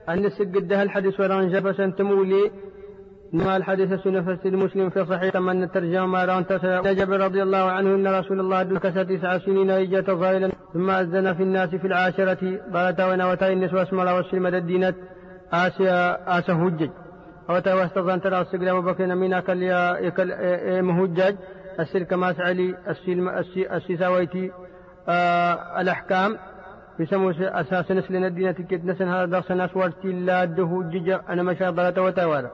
أن 0.09 0.25
السجد 0.25 0.67
ده 0.67 0.81
الحديث 0.83 1.19
وران 1.19 1.49
جفشا 1.49 1.93
تمولي 1.97 2.51
ما 3.33 3.57
الحديث 3.57 3.93
سنة 4.03 4.39
المسلم 4.45 4.89
في 4.89 5.05
صحيح 5.05 5.37
من 5.37 5.63
الترجمة 5.63 6.05
ما 6.05 6.25
ران 6.25 6.45
جابر 6.99 7.19
رضي 7.19 7.43
الله 7.43 7.71
عنه 7.71 7.95
أن 7.95 8.07
رسول 8.19 8.39
الله 8.39 8.63
دلكس 8.63 8.93
تسع 8.93 9.37
سنين 9.37 9.69
إجا 9.69 10.01
ظاهلا 10.01 10.51
ثم 10.73 10.89
أذن 10.89 11.33
في 11.33 11.43
الناس 11.43 11.69
في 11.69 11.87
العاشرة. 11.87 12.59
قالت 12.73 13.01
ونوتا 13.01 13.47
النسوة 13.53 13.83
اسمر 13.83 14.07
والسلمة 14.15 14.49
الدينة 14.49 14.93
آسيا 15.53 16.39
آسا 16.39 16.53
هجج. 16.53 16.89
أو 17.49 17.59
توستظن 17.59 18.21
ترى 18.21 18.41
السجل 18.41 18.67
أبو 18.67 18.81
بكر 18.81 19.15
من 19.15 19.33
أكل 19.33 19.63
يكل 20.07 20.33
مهجج 20.81 21.35
السر 21.79 22.03
كما 22.03 22.33
سعلي 22.33 22.75
السيساويتي 23.71 24.51
آه 25.09 25.81
الأحكام. 25.81 26.37
بسمو 26.99 27.29
أساس 27.29 27.91
نسل 27.91 28.25
الدين 28.25 28.55
تكت 28.55 28.81
نسن 28.85 29.07
هذا 29.07 29.25
درس 29.25 29.51
ناس. 29.51 29.77
ورتي 29.77 30.07
لا 30.07 30.45
ده 30.45 30.83
جج 30.91 31.09
أنا 31.29 31.43
مشى 31.43 31.67
ضلت 31.67 31.97
وتوالى 31.97 32.51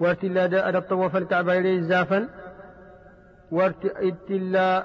ورتي 0.00 0.28
لا 0.28 0.46
ده 0.46 0.68
أدب 0.68 0.80
طوف 0.80 1.16
الكعبة 1.16 1.58
إليه 1.58 1.80
زافا 1.80 2.28
ورتي 3.50 3.88
إلا 4.30 4.84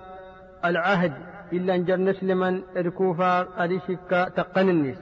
العهد. 0.66 1.14
إلا 1.54 1.76
أن 1.76 1.86
جر 1.86 1.96
نسل 1.96 2.36
من 2.36 2.62
ركوفا 2.78 3.64
أريشك 3.64 4.32
تقن 4.36 4.70
الناس 4.70 4.98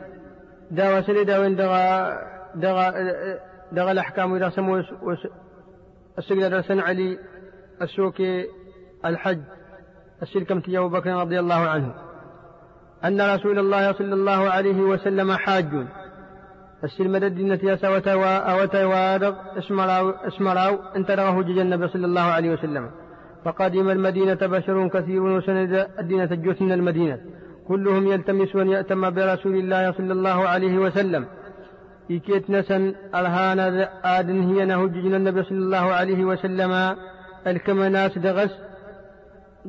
دا 0.71 0.97
وسلي 0.97 1.23
دا 1.23 1.38
وين 1.39 1.55
دغا 1.55 2.17
دغا 2.55 2.93
دغ 3.74 3.91
الأحكام 3.91 4.36
إذا 4.36 4.49
سموا 4.49 4.82
السجل 6.17 6.49
درسن 6.49 6.80
علي 6.80 7.17
السوكي 7.82 8.45
الحج 9.05 9.41
متي 10.51 10.78
أبو 10.78 10.89
بكر 10.89 11.09
رضي 11.09 11.39
الله 11.39 11.55
عنه. 11.55 11.93
أن 13.05 13.21
رسول 13.36 13.59
الله 13.59 13.93
صلى 13.93 14.13
الله 14.13 14.49
عليه 14.49 14.82
وسلم 14.82 15.32
حاج. 15.32 15.86
السلم 16.84 17.15
الدينة 17.15 17.59
يا 17.63 17.89
وتوا 17.89 18.61
وتوا 18.61 19.57
اسمراو 19.57 20.09
اسمراو 20.09 20.80
انت 20.95 21.11
رواه 21.11 21.39
النبي 21.61 21.88
صلى 21.88 22.05
الله 22.05 22.21
عليه 22.21 22.53
وسلم. 22.53 22.91
فقدم 23.45 23.89
المدينة 23.89 24.34
بشر 24.41 24.88
كثير 24.88 25.21
وسند 25.21 25.88
الدينة 25.99 26.32
الجثن 26.32 26.71
المدينة. 26.71 27.19
كلهم 27.67 28.07
يلتمس 28.07 28.55
أن 28.55 28.69
يأتم 28.69 29.09
برسول 29.09 29.55
الله 29.55 29.91
صلى 29.91 30.13
الله 30.13 30.47
عليه 30.47 30.78
وسلم. 30.78 31.26
إكيت 32.11 32.49
نسن 32.49 32.95
الهانا 33.15 33.89
آدن 34.19 34.39
هي 34.39 34.65
نهججنا 34.65 35.17
النبي 35.17 35.43
صلى 35.43 35.57
الله 35.57 35.93
عليه 35.93 36.25
وسلم 36.25 36.95
الكما 37.47 37.89
ناس 37.89 38.17
دغس 38.17 38.59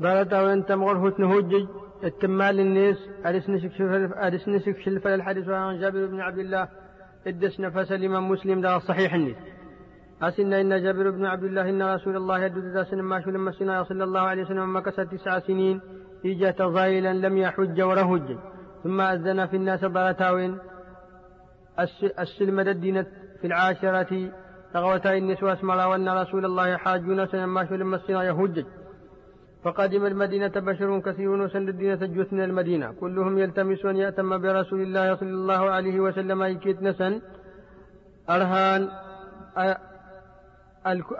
قالت 0.04 0.32
أو 0.32 0.46
أنت 0.46 0.72
مغرفة 0.72 1.14
نهجج 1.22 1.66
التمال 2.04 2.60
الناس 2.60 2.96
أدس 3.24 4.48
نسك 4.48 4.78
شلف 4.84 5.06
الحديث 5.06 5.48
عن 5.48 5.80
جابر 5.80 6.06
بن 6.06 6.20
عبد 6.20 6.38
الله 6.38 6.68
إدس 7.26 7.60
نفس 7.60 7.92
الإمام 7.92 8.28
مسلم 8.28 8.60
ده 8.60 8.78
صحيح 8.78 9.14
الناس 9.14 9.36
أسن 10.22 10.52
إن 10.52 10.82
جابر 10.82 11.10
بن 11.10 11.24
عبد 11.26 11.44
الله 11.44 11.68
إن 11.70 11.82
رسول 11.82 12.16
الله 12.16 12.38
يدد 12.44 12.64
ذا 12.74 12.84
سن 12.84 13.00
ما 13.00 13.22
لما 13.26 13.52
سنا 13.52 13.84
صلى 13.84 14.04
الله 14.04 14.20
عليه 14.20 14.42
وسلم 14.42 14.76
مكث 14.76 14.96
تسع 15.00 15.38
سنين 15.38 15.80
إجا 16.26 16.50
تظاهلا 16.50 17.12
لم 17.12 17.38
يحج 17.38 17.82
ورهج 17.82 18.36
ثم 18.84 19.00
أذن 19.00 19.46
في 19.46 19.56
الناس 19.56 19.84
ضرتاوين 19.84 20.58
السلم 22.18 22.60
الدينة 22.60 23.06
في 23.40 23.46
العاشرة 23.46 24.30
تغوتا 24.74 25.16
النسوة 25.16 25.52
اسمرا 25.52 25.84
وأن 25.84 26.08
رسول 26.08 26.44
الله 26.44 26.76
حاجون 26.76 27.26
سنة 27.26 27.46
ما 27.46 27.68
لما 27.70 27.98
سنا 27.98 28.24
يهجج. 28.24 28.66
فقدم 29.64 30.06
المدينة 30.06 30.48
بشر 30.48 30.98
كثيرون 31.00 31.40
وسند 31.40 31.68
الدين 31.68 31.98
تجوث 31.98 32.32
من 32.32 32.44
المدينة. 32.44 32.92
كلهم 33.00 33.38
يلتمس 33.38 33.84
أن 33.84 33.96
يأتم 33.96 34.38
برسول 34.38 34.80
الله 34.80 35.16
صلى 35.16 35.28
الله 35.28 35.70
عليه 35.70 36.00
وسلم 36.00 36.42
أيكيت 36.42 36.82
نسن. 36.82 37.20
أرهان 38.30 38.88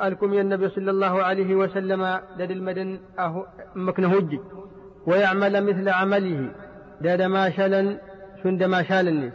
ألكم 0.03 0.35
النبي 0.35 0.69
صلى 0.69 0.91
الله 0.91 1.23
عليه 1.23 1.55
وسلم 1.55 2.21
لدى 2.39 2.53
المدن 2.53 2.99
مكن 3.75 4.05
هج 4.05 4.39
ويعمل 5.07 5.65
مثل 5.65 5.89
عمله. 5.89 6.51
داد 7.01 7.23
ما 7.23 7.51
شالا 7.51 7.99
سند 8.43 8.63
ما 8.63 8.83
شالني. 8.83 9.33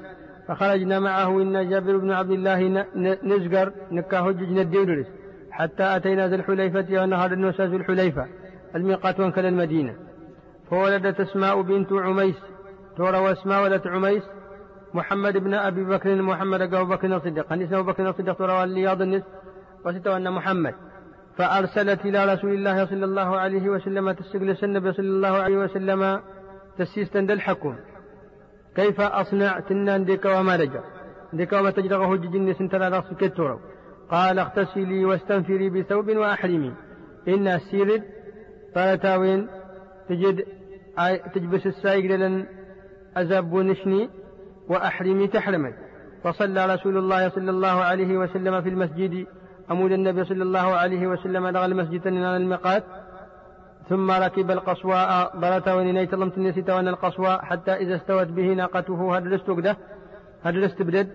فخرجنا 0.50 1.00
معه 1.00 1.41
إن 1.41 1.70
جابر 1.70 1.97
بن 1.97 2.12
عبد 2.12 2.32
الله 2.32 2.86
نزقر 3.24 3.74
نكا 3.91 4.20
هجج 4.20 4.50
نديرس 4.50 5.06
حتى 5.52 5.84
أتينا 5.84 6.28
ذي 6.28 6.36
الحليفة 6.36 7.04
ونهر 7.04 7.34
النساء 7.34 7.68
ذي 7.68 7.76
الحليفة 7.76 8.26
الميقات 8.76 9.20
وانكل 9.20 9.45
المدينة. 9.45 9.93
فولدت 10.70 11.20
أسماء 11.20 11.62
بنت 11.62 11.93
عميس 11.93 12.36
تورى 12.97 13.18
وأسماء 13.18 13.64
ولدت 13.64 13.88
عميس 13.88 14.24
محمد 14.93 15.38
بن 15.38 15.54
أبي 15.54 15.84
بكر 15.84 16.22
محمد 16.22 16.62
أبو 16.62 16.86
بكر 16.86 17.16
الصديق 17.16 17.50
حديث 17.50 17.74
أبو 17.74 17.91
بكر 17.91 18.10
الصديق 18.10 18.34
تورى 18.34 18.64
الرياض 18.64 19.02
النصف 19.02 19.28
وستوى 19.86 20.18
أن 20.18 20.32
محمد. 20.32 20.74
فأرسلت 21.38 22.06
إلى 22.06 22.34
رسول 22.34 22.54
الله 22.54 22.86
صلى 22.86 23.06
الله 23.06 23.38
عليه 23.38 23.70
وسلم 23.70 24.12
تستجلس 24.12 24.64
النبي 24.64 24.93
صلى 24.93 25.06
الله 25.06 25.38
عليه 25.38 25.58
وسلم 25.58 26.22
تسيس 26.78 27.16
الحكم 27.16 27.76
كيف 28.80 29.01
أصنع 29.01 29.59
تنان 29.59 30.05
ديك 30.05 30.25
وما 30.25 30.55
رجع 30.55 30.84
ديك 31.34 31.53
وما 31.53 31.71
تجرغه 31.71 32.15
جنس 32.15 32.57
ترى 32.71 32.88
رأسك 32.88 33.17
كتورو 33.21 33.59
قال 34.11 34.39
اغتسلي 34.39 35.05
واستنفري 35.05 35.69
بثوب 35.69 36.07
وأحرمي 36.09 36.73
إن 37.27 37.47
السيرد 37.47 38.03
طالتاوين 38.75 39.47
تجد 40.09 40.45
تجبس 41.34 41.67
السايق 41.67 42.05
لن 42.15 42.45
أزاب 43.17 43.55
نشني 43.55 44.09
وأحرمي 44.69 45.27
تحرمي 45.27 45.73
فصلى 46.23 46.73
رسول 46.73 46.97
الله 46.97 47.30
صلى 47.30 47.51
الله 47.51 47.84
عليه 47.89 48.17
وسلم 48.17 48.61
في 48.61 48.69
المسجد. 48.69 49.25
أمود 49.71 49.91
النبي 49.91 50.23
صلى 50.25 50.43
الله 50.43 50.75
عليه 50.75 51.07
وسلم 51.07 51.49
دغ 51.49 51.65
المسجد 51.65 52.07
على 52.07 52.38
الميقات 52.38 52.84
ثم 53.90 54.12
ركب 54.12 54.52
القصواء 54.52 55.40
برتا 55.40 55.74
ونيت 55.74 56.14
لم 56.14 56.30
تنسيت 56.30 56.70
وأن 56.70 56.88
القصواء 56.88 57.42
حتى 57.42 57.74
إذا 57.74 57.96
استوت 57.96 58.28
به 58.28 58.54
ناقته. 58.54 59.18
هدرست 59.18 59.50
قده 59.50 59.78
هدرست 60.44 60.82
بدد 60.82 61.08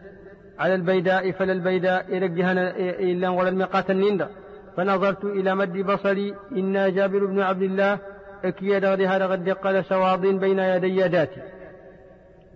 على 0.59 0.75
البيداء 0.75 1.33
فلا 1.33 1.53
البيداء 1.53 2.15
يرجهنا 2.15 2.77
إلا 2.79 3.29
ولا 3.29 3.49
الميقات 3.49 3.91
النيندا 3.91 4.29
فنظرت 4.77 5.25
إلى 5.25 5.55
مد 5.55 5.73
بصري. 5.73 6.35
إن 6.53 6.95
جابر 6.95 7.27
بن 7.27 7.41
عبد 7.41 7.63
الله 7.63 7.99
أكي 8.45 8.77
هذا 8.77 9.27
قد 9.27 9.49
قال 9.49 9.85
سواض 9.85 10.27
بين 10.27 10.59
يدي 10.59 11.03
ذاتي. 11.03 11.41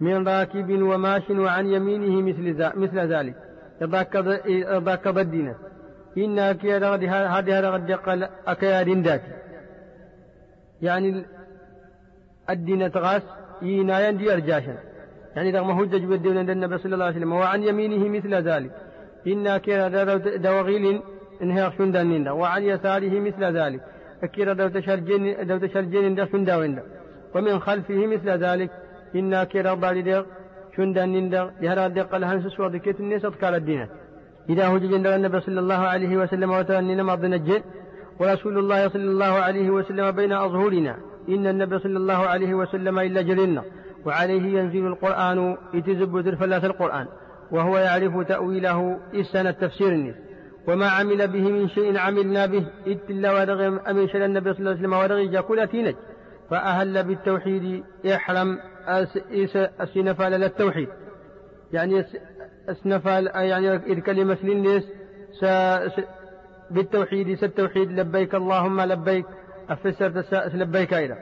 من 0.00 0.28
راكب 0.28 0.82
وماش 0.82 1.30
وعن 1.30 1.66
يمينه 1.66 2.22
مثل 2.22 2.72
مثل 2.76 2.98
ذلك. 2.98 3.34
يضاك 3.80 5.08
ضدنا 5.08 5.54
إن 6.18 6.38
أكي 6.38 6.76
هذا 6.76 7.70
قد 7.70 7.92
قال 7.92 8.28
أكياد 8.46 8.88
ذاتي. 8.88 9.47
يعني 10.82 11.24
الدين 12.50 12.92
تغاس 12.92 13.22
ينا 13.62 14.08
يندي 14.08 14.32
أرجاشا 14.34 14.76
يعني 15.36 15.50
رغم 15.50 15.70
هجج 15.70 16.04
بالدين 16.04 16.50
النبي 16.50 16.78
صلى 16.78 16.94
الله 16.94 17.04
عليه 17.04 17.16
وسلم 17.16 17.32
وعن 17.32 17.62
يمينه 17.62 18.08
مثل 18.08 18.34
ذلك. 18.34 18.70
إن 19.26 19.56
كان 19.56 19.92
دوغيل 20.42 21.00
إنها 21.42 21.70
شندان 21.78 22.28
وعن 22.28 22.62
يساره 22.62 23.20
مثل 23.20 23.44
ذلك. 23.58 23.80
أكيرا 24.22 24.52
دو 24.52 24.68
تشرجين 24.68 25.46
دو 25.46 25.58
تشرجين 25.58 26.14
دا 26.14 26.24
شندا 26.32 26.56
وندا 26.56 26.82
ومن 27.34 27.58
خلفه 27.58 28.06
مثل 28.06 28.28
ذلك. 28.30 28.70
إن 29.14 29.44
كيرا 29.44 29.74
بالي 29.74 30.24
شندان 30.76 31.08
نندا 31.12 31.42
لهذا 31.60 31.88
دق 31.88 32.14
الهنس 32.14 32.46
سوى 32.54 32.68
ذكيت 32.74 33.00
الناس 33.00 33.24
أذكار 33.24 33.54
الدين 33.56 33.86
إذا 34.50 34.78
جند 34.78 35.06
النبي 35.06 35.40
صلى 35.40 35.60
الله 35.60 35.82
عليه 35.92 36.16
وسلم 36.16 36.50
وتأنينا 36.50 37.02
ما 37.02 37.14
الجن 37.14 37.62
ورسول 38.20 38.58
الله 38.58 38.88
صلى 38.88 39.04
الله 39.04 39.26
عليه 39.26 39.70
وسلم 39.70 40.10
بين 40.10 40.32
أظهرنا. 40.32 40.96
إن 41.28 41.46
النبي 41.46 41.78
صلى 41.78 41.96
الله 41.96 42.26
عليه 42.26 42.54
وسلم 42.54 42.98
إلا 42.98 43.22
جلنا 43.22 43.62
وعليه 44.06 44.58
ينزل 44.58 44.86
القرآن 44.86 45.56
يتزب 45.74 46.16
ذرفلات 46.16 46.64
القرآن. 46.64 47.06
وهو 47.50 47.78
يعرف 47.78 48.28
تأويله 48.28 48.98
إسان 49.14 49.46
التفسير 49.46 50.14
وما 50.68 50.88
عمل 50.88 51.28
به 51.28 51.52
من 51.52 51.68
شيء 51.68 51.98
عملنا 51.98 52.46
به 52.46 52.66
إلا 52.86 53.32
ورغم 53.32 53.78
أمن 53.78 54.08
شل 54.08 54.22
النبي 54.22 54.52
صلى 54.52 54.60
الله 54.60 54.70
عليه 54.70 54.80
وسلم 54.80 54.92
ورغي 54.92 55.28
جاكولا 55.28 55.64
تينج. 55.64 55.94
فأهل 56.50 57.04
بالتوحيد 57.04 57.84
يحرم 58.04 58.58
السنفال 59.80 60.32
للتوحيد 60.32 60.88
يعني 61.72 62.04
السنفال 62.68 63.26
يعني 63.34 63.74
الكلمة 63.74 64.38
للناس 64.42 64.82
بالتوحيد 66.70 67.28
التوحيد 67.42 67.92
لبيك 67.92 68.34
اللهم 68.34 68.80
لبيك. 68.80 69.26
أفسرت 69.70 70.34
لبيك 70.54 70.94
إلى. 70.94 71.16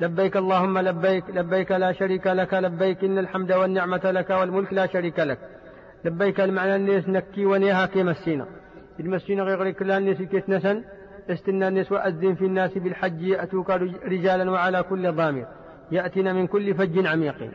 لبيك 0.00 0.36
اللهم 0.36 0.78
لبيك 0.78 1.24
لبيك 1.30 1.72
لا 1.72 1.92
شريك 1.92 2.26
لك 2.26 2.54
لبيك 2.54 3.04
إن 3.04 3.18
الحمد 3.18 3.52
والنعمة 3.52 4.10
لك 4.10 4.30
والملك 4.30 4.72
لا 4.72 4.86
شريك 4.86 5.20
لك. 5.20 5.38
لبيك 6.04 6.40
المعنى 6.40 6.76
الناس 6.76 7.08
نكي 7.08 7.46
ونيها 7.46 7.86
كما 7.86 8.10
السينا 8.10 8.46
المسجين 9.00 9.40
غير 9.40 9.70
كل 9.70 9.90
الناس 9.90 10.22
كتنسا 10.22 10.84
استنى 11.30 11.68
الناس 11.68 11.92
وأذن 11.92 12.34
في 12.34 12.44
الناس 12.44 12.78
بالحج 12.78 13.22
يأتوك 13.22 13.70
رجالا 14.04 14.50
وعلى 14.50 14.82
كل 14.82 15.12
ضامر. 15.12 15.46
يأتينا 15.92 16.32
من 16.32 16.46
كل 16.46 16.74
فج 16.74 17.06
عميق. 17.06 17.50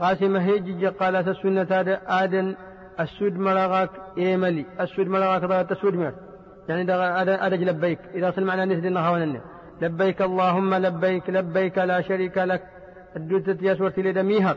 قاسم 0.00 0.36
هيج 0.36 0.86
قالت 0.86 1.28
السنة 1.28 2.00
آدن. 2.06 2.54
السود 3.00 3.32
ملغاك 3.32 3.90
إيملي. 4.18 4.66
السود 4.80 5.06
ملغاك 5.06 5.44
ضغط 5.44 5.70
السود 5.72 6.14
يعني 6.68 6.92
أدج 7.46 7.62
لبيك. 7.62 7.98
إذا 8.14 8.30
صل 8.30 8.44
معنا 8.44 8.62
الناس 8.62 8.78
دينا 8.78 9.40
لبيك 9.82 10.22
اللهم 10.22 10.74
لبيك 10.74 11.30
لبيك 11.30 11.78
لا 11.78 12.00
شريك 12.00 12.38
لك. 12.38 12.62
الدوتة 13.16 13.56
يسورتي 13.62 14.02
لدميها 14.02 14.56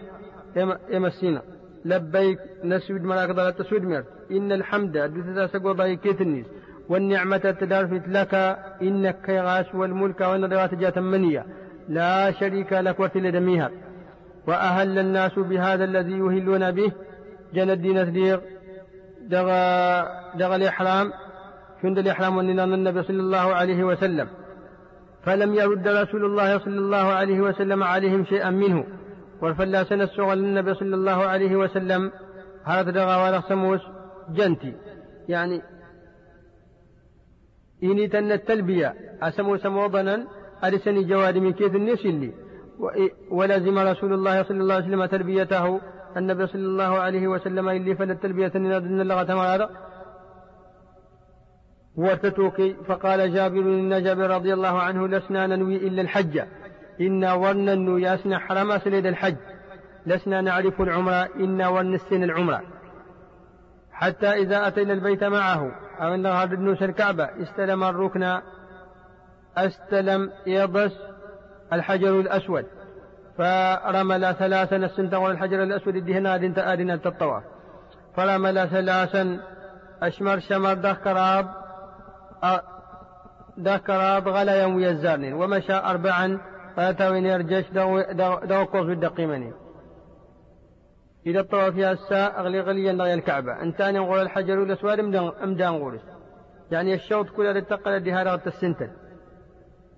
يمسينا. 0.90 1.42
لبيك 1.86 2.40
نسود 2.64 3.02
ملاك 3.02 3.30
ضلت 3.30 3.62
تسود 3.62 3.82
مر 3.82 4.04
إن 4.32 4.52
الحمد 4.52 4.98
دثتا 4.98 5.48
سقو 5.48 5.72
ضايكيت 5.72 6.22
النيس 6.22 6.46
والنعمة 6.90 7.38
تدارفت 7.38 8.08
لك. 8.08 8.34
إنك 8.82 9.22
كيغاش 9.26 9.76
والملك 9.76 10.22
والنضوات 10.22 10.76
جات 10.76 10.98
منية. 10.98 11.46
لا 11.90 12.32
شريك 12.32 12.74
لك 12.74 13.00
وتل 13.00 13.32
دميها 13.32 13.72
وأهل 14.48 15.00
الناس 15.00 15.40
بهذا 15.40 15.84
الذي 15.84 16.12
يهلون 16.12 16.72
به. 16.72 16.92
جن 17.54 17.70
الدين 17.70 18.40
دغى 19.30 20.06
دغى 20.36 20.56
الإحرام. 20.56 21.12
شند 21.82 21.98
الإحرام 21.98 22.38
والنظام 22.38 22.74
النبي 22.74 23.04
صلى 23.04 23.20
الله 23.20 23.54
عليه 23.54 23.84
وسلم. 23.84 24.28
فلم 25.24 25.54
يرد 25.54 25.88
رسول 25.88 26.26
الله 26.26 26.60
صلى 26.60 26.78
الله 26.78 26.98
عليه 26.98 27.40
وسلم 27.42 27.84
عليهم 27.84 28.26
شيئا 28.26 28.50
منه. 28.50 28.84
والفلا 29.42 29.84
سنسوغ 29.84 30.34
للنبي 30.34 30.74
صلى 30.74 30.96
الله 30.96 31.26
عليه 31.26 31.56
وسلم. 31.56 32.12
هذا 32.64 32.92
دغا 32.92 33.42
سموس 33.42 33.82
جنتي. 34.30 34.74
يعني 35.30 35.62
إني 37.84 38.08
تن 38.08 38.32
التلبية. 38.32 38.94
أسمو 39.22 39.58
سموضنا 39.58 40.28
أرسني 40.64 41.04
جواد 41.04 41.38
من 41.38 41.54
كيف 41.54 41.76
الناس 41.76 42.06
اللي 42.06 42.34
ولزم 43.32 43.80
رسول 43.80 44.14
الله 44.14 44.44
صلى 44.44 44.62
الله 44.62 44.74
عليه 44.74 44.86
وسلم 44.86 45.06
تربيته 45.06 45.80
النبي 46.18 46.48
صلى 46.48 46.66
الله 46.66 47.00
عليه 47.00 47.28
وسلم 47.28 47.70
اللي 47.70 47.96
فلت 47.96 48.24
تلبية 48.24 48.52
إن 48.56 49.02
اللغة 49.02 49.36
هذا 51.98 52.10
ورتتوكي 52.10 52.76
فقال 52.88 53.34
جابر 53.34 53.60
إن 53.60 54.04
جابر 54.04 54.30
رضي 54.30 54.54
الله 54.54 54.82
عنه 54.82 55.08
لسنا 55.08 55.48
ننوي 55.48 55.78
إلا 55.78 56.02
الحج. 56.02 56.42
إنا 57.02 57.34
ورنا 57.34 58.00
ياسنا 58.00 58.40
حرم 58.40 58.80
سليد 58.80 59.06
الحج. 59.06 59.36
لسنا 60.06 60.42
نعرف 60.42 60.82
العمرة 60.82 61.30
إنا 61.36 61.68
ورنسين 61.68 62.24
العمرة 62.24 62.62
حتى 63.92 64.28
إذا 64.28 64.68
أتينا 64.68 64.94
البيت 64.94 65.24
معه 65.24 65.72
أو 66.02 66.14
أن 66.14 66.26
النوس 66.54 66.84
الكعبة 66.84 67.30
استلم 67.42 67.84
الركن. 67.84 68.40
استلم 69.58 70.32
يضس 70.48 70.98
الحجر 71.74 72.20
الأسود. 72.20 72.66
فرمل 73.38 74.36
ثلاثا 74.36 74.76
السنتغ 74.76 75.32
الحجر 75.32 75.64
الأسود 75.64 75.96
الدهنا 75.96 76.36
أدنة 76.74 77.00
الطواف 77.06 77.44
فرمل 78.16 78.70
ثلاثا 78.70 79.40
أشمر 80.02 80.40
شمر 80.40 80.74
دكراب 80.74 81.67
دكراب 83.58 84.28
غلا 84.28 84.62
يوم 84.62 84.80
يزارنين 84.80 85.34
ومشى 85.34 85.74
أربعا 85.74 86.40
فأتوين 86.76 87.26
يرجش 87.26 87.70
دو, 87.72 88.02
دو, 88.12 88.40
دو 88.44 88.66
كوز 88.66 88.90
الدقيمني 88.90 89.54
إذا 91.26 91.40
الطواف 91.40 91.76
يا 91.76 91.92
الساء 91.92 92.40
أغلي 92.40 92.60
غليا 92.62 92.94
نغي 92.94 93.14
الكعبة. 93.14 93.62
أنتان 93.62 93.96
ينقل 93.96 94.22
الحجر 94.22 94.64
الأسود 94.64 95.00
أمدان 95.44 95.74
غورس. 95.74 96.02
يعني 96.72 96.94
الشوط 96.94 97.30
كله 97.30 97.52
لتقل 97.52 98.00
دهارة 98.00 98.42
السنتن 98.48 98.90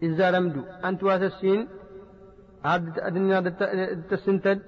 إزار 0.03 0.37
أمدو 0.37 0.63
أنت 0.85 1.03
واسسين 1.03 1.67
عبد 2.65 2.99
أدنى 2.99 3.37
السنتن 4.11 4.59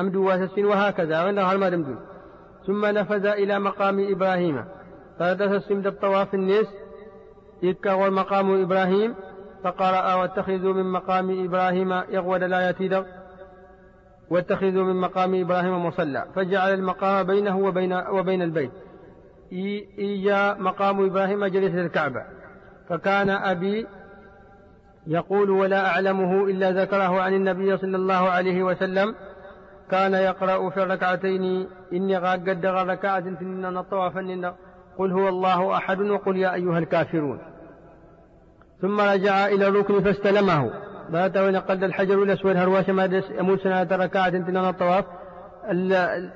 أمدو 0.00 0.28
واسسين 0.28 0.66
وهكذا. 0.66 1.24
وإن 1.24 1.38
هالما 1.38 1.68
دمدو 1.68 1.96
ثم 2.66 2.86
نفذ 2.86 3.26
إلى 3.26 3.58
مقام 3.58 4.12
إبراهيم. 4.12 4.64
فردس 5.18 5.52
السمد 5.52 5.86
الطواف 5.86 6.34
الناس 6.34 6.66
إكا 7.64 8.08
مقام 8.08 8.62
إبراهيم 8.62 9.14
فقرأ 9.64 10.14
واتخذوا 10.14 10.74
من 10.74 10.92
مقام 10.92 11.44
إبراهيم 11.44 11.92
يغود 11.92 12.42
لا 12.42 12.70
يتيدر 12.70 13.04
واتخذوا 14.30 14.84
من 14.84 15.00
مقام 15.00 15.40
إبراهيم 15.40 15.86
مصلى. 15.86 16.24
فجعل 16.34 16.74
المقام 16.74 17.26
بينه 17.26 17.58
وبين, 17.58 17.92
وبين 17.92 18.42
البيت. 18.42 18.70
إيجا 19.98 20.54
مقام 20.54 21.06
إبراهيم 21.06 21.46
جلسة 21.46 21.80
الكعبة. 21.80 22.22
فكان 22.88 23.30
أبي 23.30 23.86
يقول 25.06 25.50
ولا 25.50 25.86
أعلمه 25.86 26.44
إلا 26.44 26.70
ذكره 26.82 27.20
عن 27.20 27.34
النبي 27.34 27.76
صلى 27.76 27.96
الله 27.96 28.30
عليه 28.30 28.62
وسلم. 28.62 29.14
كان 29.90 30.14
يقرأ 30.14 30.70
في 30.70 30.82
الركعتين 30.82 31.68
إني 31.92 32.16
قد 32.16 32.66
ركعة 32.66 33.20
تنين 33.20 33.76
الطواف 33.76 34.18
قل 34.98 35.12
هو 35.12 35.28
الله 35.28 35.76
أحد 35.76 36.00
وقل 36.00 36.36
يا 36.36 36.54
أيها 36.54 36.78
الكافرون. 36.78 37.38
ثم 38.80 39.00
رجع 39.00 39.46
إلى 39.46 39.68
الركن 39.68 40.00
فاستلمه. 40.00 40.70
بات 41.08 41.36
قد 41.36 41.84
الحجر 41.84 42.22
الأسود 42.22 42.56
هرواش 42.56 42.90
ما 42.90 43.22
يموت 43.38 43.60
سنة 43.60 43.88
ركعة 43.92 44.30
تنين 44.30 44.56
الطواف. 44.56 45.04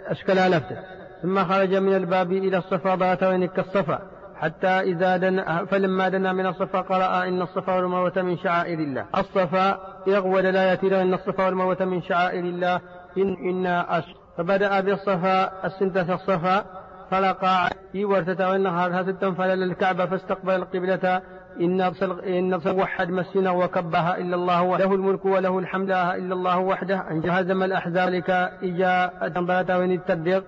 أشكلها 0.07 0.49
نفسه. 0.49 0.77
ثم 1.23 1.45
خرج 1.45 1.75
من 1.75 1.97
الباب 1.97 2.33
إلى 2.33 2.57
الصفا 2.59 2.95
بات 2.95 3.25
كالصفا. 3.25 3.99
حتى 4.37 4.67
إذا 4.67 5.17
دنا 5.17 5.65
فلما 5.65 6.09
دنا 6.09 6.33
من 6.33 6.47
الصفا 6.47 6.81
قرأ 6.81 7.29
إن 7.29 7.43
الصفا 7.43 7.75
والمروة 7.75 8.13
من 8.17 8.39
شعائر 8.39 8.79
الله. 8.79 9.07
الصفا 9.19 9.79
يغول 10.07 10.45
لا 10.45 10.73
يتير 10.73 11.03
إن 11.03 11.15
الصفا 11.15 11.47
والمروة 11.47 11.85
من 11.85 12.03
شعائر 12.03 12.45
الله. 12.45 12.81
إن 13.19 13.37
إنا 13.51 13.99
أش 13.99 14.05
فبدأ 14.37 14.81
بالصفا 14.81 15.67
السنتة 15.67 16.15
الصفا. 16.15 16.65
فلقى 17.11 17.71
ورثة 17.95 18.51
والنهار 18.51 19.01
هستا 19.01 19.31
فلل 19.31 19.63
الكعبة 19.63 20.07
فاستقبل 20.07 20.55
القبلة. 20.55 21.23
إن 21.61 21.81
أرسل 21.81 22.21
إن 22.21 22.53
أرسل 22.53 22.81
وحد 22.81 23.11
مسنا 23.11 23.51
وكبها 23.51 24.19
إلا 24.19 24.37
الله 24.37 24.77
له 24.77 24.95
الملك 24.95 25.25
وله 25.25 25.59
الحمد 25.59 25.89
لا 25.89 26.17
إلا 26.17 26.35
الله 26.35 26.59
وحده. 26.59 27.11
أن 27.11 27.31
هزم 27.31 27.63
الأحزاب 27.63 28.09
لك 28.09 28.31
إجاء 28.63 29.27
أتنبلت 29.27 29.71
وإن 29.71 29.93
التبديق 29.93 30.45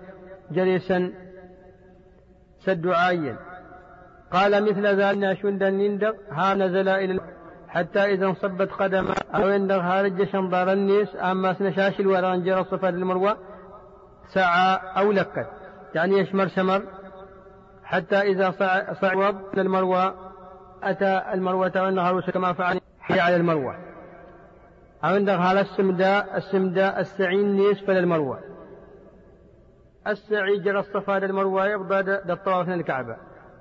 جليسا 0.50 1.12
سد 2.64 2.86
عايا 2.86 3.36
قال 4.32 4.64
مثل 4.64 4.86
ذلك 4.86 5.38
شندا 5.42 5.70
نندق 5.70 6.16
ها 6.32 6.54
نزل 6.54 6.88
إلى 6.88 7.20
حتى 7.68 8.04
إذا 8.04 8.26
انصبت 8.26 8.70
قدمه 8.72 9.14
أو 9.34 9.48
عند 9.48 9.72
خارج 9.72 10.30
شنبار 10.32 10.72
النيس 10.72 11.16
أما 11.16 11.52
سنشاش 11.52 12.00
الوران 12.00 12.42
جرى 12.44 12.60
الصفا 12.60 12.88
المروة 12.88 13.36
سعى 14.34 14.78
أو 14.96 15.12
لكت. 15.12 15.59
يعني 15.94 16.18
يشمر 16.18 16.48
شمر 16.48 16.82
حتى 17.84 18.16
إذا 18.16 18.50
صعب 19.00 19.58
المروة 19.58 20.14
أتى 20.82 21.22
المروة 21.34 21.72
والنهار 21.76 22.20
كما 22.20 22.52
فعل 22.52 22.80
حي 23.00 23.20
على 23.20 23.36
المروة. 23.36 23.74
أو 25.04 25.08
عند 25.14 25.28
على 25.28 25.60
السمداء 25.60 26.36
السمداء 26.36 27.00
السعين 27.00 27.56
نيس 27.56 27.84
فللمروة 27.84 28.40
السعي 30.06 30.58
جرى 30.58 30.78
الصفا 30.78 31.18
للمروة 31.18 31.66
يبدأ 31.66 32.32
الطواف 32.32 32.68
من 32.68 32.74
الكعبة. 32.74 33.16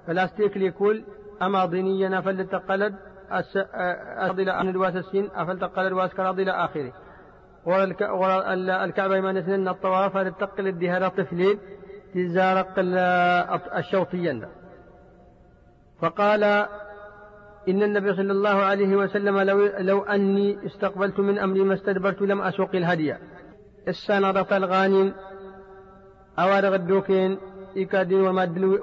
فلاستيك 0.07 0.57
لكل 0.57 1.03
أما 1.41 1.65
ضينيا 1.65 2.21
فلتقلد 2.21 2.95
إلى 4.39 4.51
أن 4.51 4.69
الواس 4.69 4.95
السين 4.95 5.29
أفلتقل 5.35 5.87
الواس 5.87 6.13
كراض 6.13 6.39
إلى 6.39 6.51
آخره. 6.51 6.93
الكعبة 8.85 9.21
ما 9.21 9.31
نسنن 9.31 9.67
الطواف 9.67 10.13
فلتقل 10.13 10.67
الدهارة 10.67 11.07
طفلين 11.07 11.59
تزارق 12.13 12.73
الشوطيا 13.77 14.49
فقال 16.01 16.43
إن 17.69 17.83
النبي 17.83 18.13
صلى 18.13 18.31
الله 18.31 18.49
عليه 18.49 18.95
وسلم 18.95 19.39
لو, 19.39 19.69
لو 19.79 20.03
أني 20.03 20.65
استقبلت 20.65 21.19
من 21.19 21.39
أمري 21.39 21.63
ما 21.63 21.73
استدبرت 21.73 22.21
لم 22.21 22.41
أسوق 22.41 22.75
الهدي 22.75 23.15
السنة 23.87 24.45
الغانم 24.51 25.13
أوارغ 26.39 26.75
الدوكين 26.75 27.37
إكادين 27.77 28.21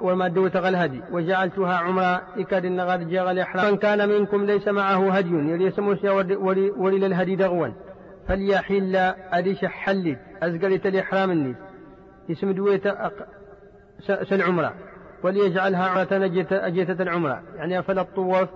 والمادو 0.01 0.47
تغى 0.47 0.69
الهدي 0.69 1.01
وجعلتها 1.11 1.73
عمرة 1.73 2.21
إكادين 2.37 2.75
نغاد 2.75 3.09
جاغ 3.09 3.31
الإحرام. 3.31 3.71
من 3.71 3.77
كان 3.77 4.09
منكم 4.09 4.45
ليس 4.45 4.67
معه 4.67 5.11
هدي 5.11 5.29
يليس 5.29 5.79
موسى 5.79 6.09
ولي 6.09 6.99
للهدي 6.99 7.35
دغوا. 7.35 7.67
فليحل 8.27 8.95
أديش 9.31 9.65
حلد 9.65 10.17
أزقلت 10.43 10.85
الإحرام 10.85 11.31
النيس 11.31 11.57
اسم 12.31 12.51
دويت 12.51 12.83
سل 14.29 14.41
عمرة 14.41 14.73
وليجعلها 15.23 15.89
عمرة 15.89 16.07
أجيتة 16.51 17.01
العمرة. 17.01 17.43
يعني 17.55 17.83
فلا 17.83 18.01
الطواف 18.01 18.49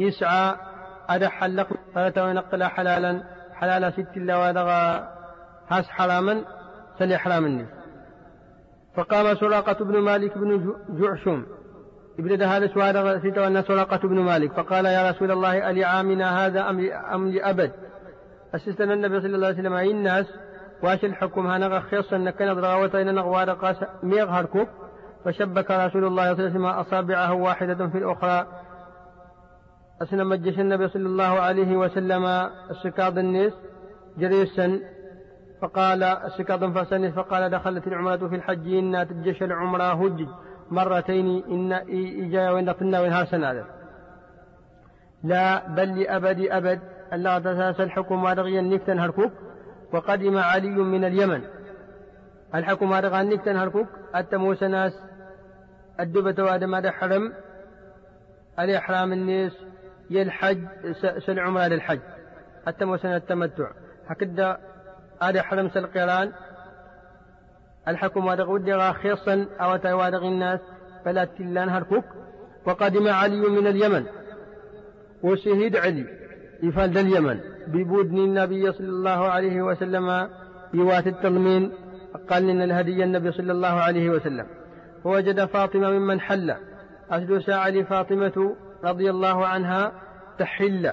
يسعى 0.00 0.54
أدى 1.08 1.28
حلق 1.28 1.68
ينقل 1.96 2.64
حلالا 2.64 3.22
حلالا 3.54 3.90
ست 3.90 4.16
الله 4.16 4.48
ودغى 4.48 5.08
هاس 5.68 5.88
حراما 5.88 6.44
سل 6.98 7.12
إحرام 7.12 7.44
النيس 7.46 7.68
فقام 8.94 9.34
سراقة 9.34 9.84
بن 9.84 9.98
مالك 9.98 10.38
بن 10.38 10.74
جعشم. 10.88 11.46
ابن 12.18 12.38
دهالس 12.38 12.76
وهذا 12.76 13.18
ستولى 13.18 13.62
سراقة 13.62 14.08
بن 14.08 14.18
مالك. 14.18 14.52
فقال 14.52 14.84
يا 14.84 15.10
رسول 15.10 15.30
الله 15.30 15.70
ألعامنا 15.70 16.46
هذا 16.46 16.70
أم 17.14 17.28
لأبد؟ 17.28 17.72
أسستنا 18.54 18.94
النبي 18.94 19.20
صلى 19.20 19.36
الله 19.36 19.46
عليه 19.46 19.58
وسلم 19.58 19.72
أي 19.72 19.90
الناس 19.90 20.26
واش 20.82 21.04
الحكم 21.04 21.46
هانا 21.46 21.80
خيص 21.80 22.12
أنك 22.12 22.42
نضرغوة 22.42 23.02
إن 23.02 23.14
نغوار 23.14 23.50
قاس 23.50 23.76
ميغ 24.02 24.30
هركوك 24.30 24.68
فشبك 25.24 25.70
رسول 25.70 26.04
الله 26.04 26.34
صلى 26.34 26.46
الله 26.46 26.48
عليه 26.48 26.50
وسلم 26.50 26.66
أصابعه 26.66 27.32
واحدة 27.32 27.88
في 27.88 27.98
الأخرى. 27.98 28.46
أسنا 30.02 30.24
مجش 30.24 30.58
النبي 30.58 30.88
صلى 30.88 31.06
الله 31.06 31.40
عليه 31.40 31.76
وسلم 31.76 32.26
السكاض 32.70 33.18
النيس 33.18 33.52
جريسا 34.18 34.80
فقال 35.62 36.02
السكاط 36.02 36.64
فسنس 36.64 37.14
فقال 37.14 37.50
دخلت 37.50 37.86
العمرة 37.86 38.28
في 38.28 38.36
الحج 38.36 38.74
إن 38.74 39.06
تجش 39.08 39.42
العمرة 39.42 40.04
هج 40.04 40.26
مرتين 40.70 41.44
إن 41.50 41.72
إجا 42.24 42.50
وإن 42.50 42.70
قلنا 42.70 43.00
وإنها 43.00 43.24
سنة 43.24 43.64
لا 45.24 45.68
بل 45.68 46.00
لأبد 46.00 46.40
أبد. 46.40 46.80
ألا 47.12 47.38
تساس 47.38 47.80
الحكم 47.80 48.26
رغيا 48.26 48.60
نكتا 48.60 48.92
هركوك 48.92 49.32
وقدم 49.92 50.38
علي 50.38 50.68
من 50.68 51.04
اليمن. 51.04 51.42
الحكم 52.54 52.92
رغيا 52.92 53.22
نكتا 53.22 53.52
هركوك 53.52 53.88
التموس 54.16 54.62
ناس. 54.62 54.92
الدبة 56.00 56.44
وادم 56.44 56.74
هذا 56.74 56.90
حرم. 56.90 57.32
الإحرام 58.58 59.12
الناس. 59.12 59.52
يلحج 60.10 60.58
سل 61.26 61.38
عمرة 61.38 61.66
للحج. 61.66 62.00
التموس 62.68 63.04
التمتع. 63.04 63.70
هكذا 64.06 64.58
هذا 65.22 65.42
حرم 65.42 65.70
القيران 65.76 66.32
الحكم 67.88 68.26
وادغ 68.26 68.50
ودغا 68.50 68.92
خيصا 68.92 69.46
أو 69.60 69.76
توادغ 69.76 70.28
الناس؟ 70.28 70.60
فلا 71.04 71.24
تلان 71.24 71.68
هركوك 71.68 72.04
وقدم 72.66 73.08
علي 73.08 73.40
من 73.40 73.66
اليمن. 73.66 74.06
وشهد 75.22 75.76
علي. 75.76 76.27
يفاد 76.62 76.98
اليمن 76.98 77.40
ببودن 77.66 78.18
النبي 78.18 78.72
صلى 78.72 78.88
الله 78.88 79.28
عليه 79.28 79.62
وسلم 79.62 80.28
بوات 80.74 81.06
التضمين 81.06 81.72
قال 82.30 82.50
إن 82.50 82.62
الهدي 82.62 83.04
النبي 83.04 83.32
صلى 83.32 83.52
الله 83.52 83.68
عليه 83.68 84.10
وسلم. 84.10 84.46
فوجد 85.04 85.44
فاطمة 85.44 85.90
ممن 85.90 86.20
حل. 86.20 86.54
أسد 87.10 87.38
ساعة 87.38 87.68
لفاطمة 87.68 88.56
رضي 88.84 89.10
الله 89.10 89.46
عنها 89.46 89.92
تحل. 90.38 90.92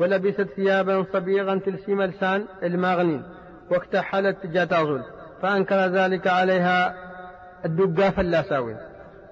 ولبست 0.00 0.48
ثيابا 0.56 1.04
صبيغا 1.12 1.54
تلسم 1.54 2.02
لسان 2.02 2.44
الماغنين. 2.62 3.22
واكتحلت 3.70 4.46
جاتازل 4.46 5.02
فأنكر 5.42 5.76
ذلك 5.76 6.26
عليها 6.26 6.94
الدقة 7.64 8.10
فلاساوي 8.10 8.76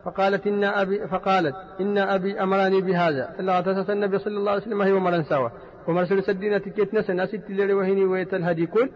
فقالت 0.04 0.46
إن 0.46 0.64
أبي 0.64 1.08
فقالت 1.08 1.54
إن 1.80 1.98
أبي 1.98 2.42
أمرني 2.42 2.80
بهذا. 2.80 3.34
إلا 3.40 3.60
تسس 3.60 3.90
النبي 3.90 4.18
صلى 4.18 4.36
الله 4.36 4.50
عليه 4.50 4.62
وسلم 4.62 4.82
هي 4.82 4.92
أمرا 4.92 5.22
سوا. 5.22 5.48
ومرسل 5.88 6.22
سدينة 6.22 6.58
تكيت 6.58 6.94
نسا 6.94 7.26
ست 7.26 7.50
اللي 7.50 7.74
وهيني 7.74 8.04
ويت 8.04 8.34
الهدي 8.34 8.66
كل. 8.66 8.90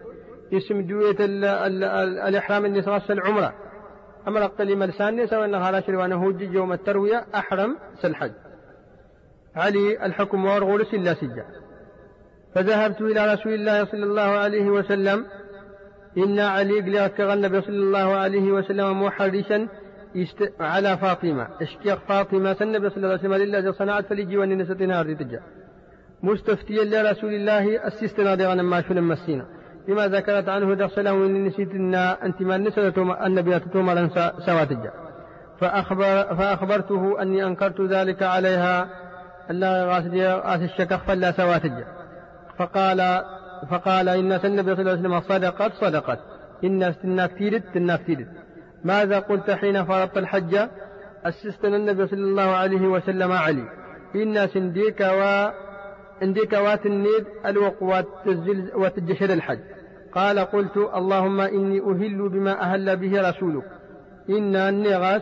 اسم 0.53 0.81
دوية 0.81 1.15
الإحرام 2.27 2.65
اللي 2.65 2.81
العمرة. 3.11 3.53
أما 4.27 4.39
لقتل 4.39 4.77
مرسان 4.77 5.27
سوى 5.27 5.45
أنها 5.45 5.71
لا 5.71 5.81
شري 5.81 5.95
وأنه 5.95 6.31
يوم 6.53 6.73
التروية 6.73 7.25
أحرم 7.35 7.77
سلحج 8.01 8.31
علي 9.55 10.05
الحكم 10.05 10.45
وارغول 10.45 10.85
سلا 10.85 11.13
سجا 11.13 11.45
فذهبت 12.55 13.01
إلى 13.01 13.33
رسول 13.33 13.53
الله 13.53 13.85
صلى 13.85 14.03
الله 14.03 14.21
عليه 14.21 14.69
وسلم. 14.69 15.25
إن 16.17 16.39
علي 16.39 16.81
قلت 16.81 17.19
النبي 17.19 17.61
صلى 17.61 17.75
الله 17.75 18.15
عليه 18.15 18.51
وسلم 18.51 19.03
محرشا. 19.03 19.67
على 20.59 20.97
فاطمة. 20.97 21.47
اشكيق 21.61 21.99
فاطمة. 22.07 22.57
النبي 22.61 22.89
صلى 22.89 22.97
الله 22.97 23.07
عليه. 23.09 23.19
وسلم 23.19 23.33
لله 23.33 23.71
صنعت 23.71 24.05
فليجي 24.05 24.37
وأني 24.37 24.55
نستنا 24.55 25.03
تجا. 25.03 25.39
مستفتيا 26.23 26.83
لرسول 26.83 27.33
الله 27.33 27.87
السيستنا 27.87 28.35
دي 28.35 28.47
ما 28.63 28.81
شو 28.81 28.93
مسينا. 28.93 29.45
بما 29.87 30.07
ذكرت 30.07 30.49
عنه 30.49 30.73
دخسله 30.73 31.13
وإني 31.13 31.39
نسيت 31.39 31.71
أن 31.71 31.95
أنت 31.95 32.41
ما 32.41 32.57
نسلت 32.57 32.97
النبي 32.97 33.59
تتوما 33.59 34.09
سواتجا 34.45 34.91
فأخبر 35.59 36.35
فأخبرته 36.35 37.21
أني 37.21 37.43
أنكرت 37.43 37.81
ذلك 37.81 38.23
عليها. 38.23 38.89
ألا 39.49 39.85
غاس 39.85 40.61
الشكخ 40.61 41.03
فلا 41.03 41.31
سواتجا 41.31 41.85
فقال 42.57 43.21
فقال 43.69 44.09
إن 44.09 44.31
النبي 44.31 44.75
صلى 44.75 44.81
الله 44.81 44.91
عليه 44.91 44.99
وسلم 44.99 45.21
صدقت 45.21 45.73
صدقت. 45.73 46.19
إن 46.63 46.83
استناك 46.83 47.31
تيرت 47.31 47.63
تناك 47.73 48.01
تيرت 48.01 48.27
ماذا 48.85 49.19
قلت 49.19 49.51
حين 49.51 49.85
فرضت 49.85 50.17
الحج؟ 50.17 50.67
أسست 51.25 51.65
النبي 51.65 52.07
صلى 52.07 52.23
الله 52.23 52.55
عليه 52.55 52.87
وسلم 52.87 53.31
علي. 53.31 53.63
إن 54.15 54.47
سنديك 54.47 55.01
و 55.01 55.21
عندك 56.21 56.53
واتنيد 56.53 57.25
الوق 57.45 57.83
وتجشد 58.75 59.31
الحج. 59.31 59.59
قال 60.13 60.39
قلت 60.39 60.77
اللهم 60.77 61.41
إني 61.41 61.79
أهل 61.79 62.29
بما 62.29 62.61
أهل 62.61 62.97
به 62.97 63.29
رسولك. 63.29 63.63
إن 64.29 64.55
النغاس 64.55 65.21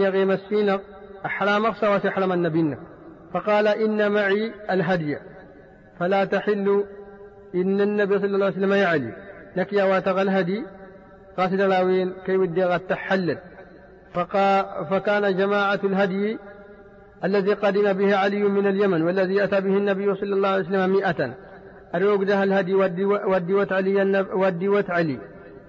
يغيم 0.00 0.30
السينق 0.30 0.80
أحرام 1.26 1.66
أخصى 1.66 1.88
وتحرم 1.88 2.32
النبي 2.32 2.76
فقال 3.34 3.66
إن 3.68 4.12
معي 4.12 4.52
الهدي. 4.70 5.16
فلا 6.00 6.24
تحل 6.24 6.84
إن 7.54 7.80
النبي 7.80 8.18
صلى 8.18 8.34
الله 8.34 8.46
عليه 8.46 8.56
وسلم 8.56 8.72
يعلي 8.72 9.12
لك 9.56 9.72
يا 9.72 9.84
واتغ 9.84 10.22
الهدي. 10.22 10.64
قاصد 11.38 11.60
راوين 11.60 12.12
كي 12.26 12.36
ودي 12.36 12.78
تحلل. 12.78 13.38
فقا 14.14 14.84
فكان 14.84 15.36
جماعة 15.36 15.80
الهدي 15.84 16.38
الذي 17.24 17.52
قدم 17.52 17.92
به 17.92 18.16
علي 18.16 18.42
من 18.42 18.66
اليمن 18.66 19.02
والذي 19.02 19.44
أتى 19.44 19.60
به 19.60 19.76
النبي 19.76 20.14
صلى 20.14 20.34
الله 20.34 20.48
عليه 20.48 20.64
وسلم 20.64 20.90
مئة. 20.90 21.34
أروق 21.94 22.22
ده 22.22 22.42
الهدي 22.42 22.74
ودي 22.74 23.54
وتعلي 23.54 24.24
ودي 24.34 24.68
وتعلي 24.68 25.18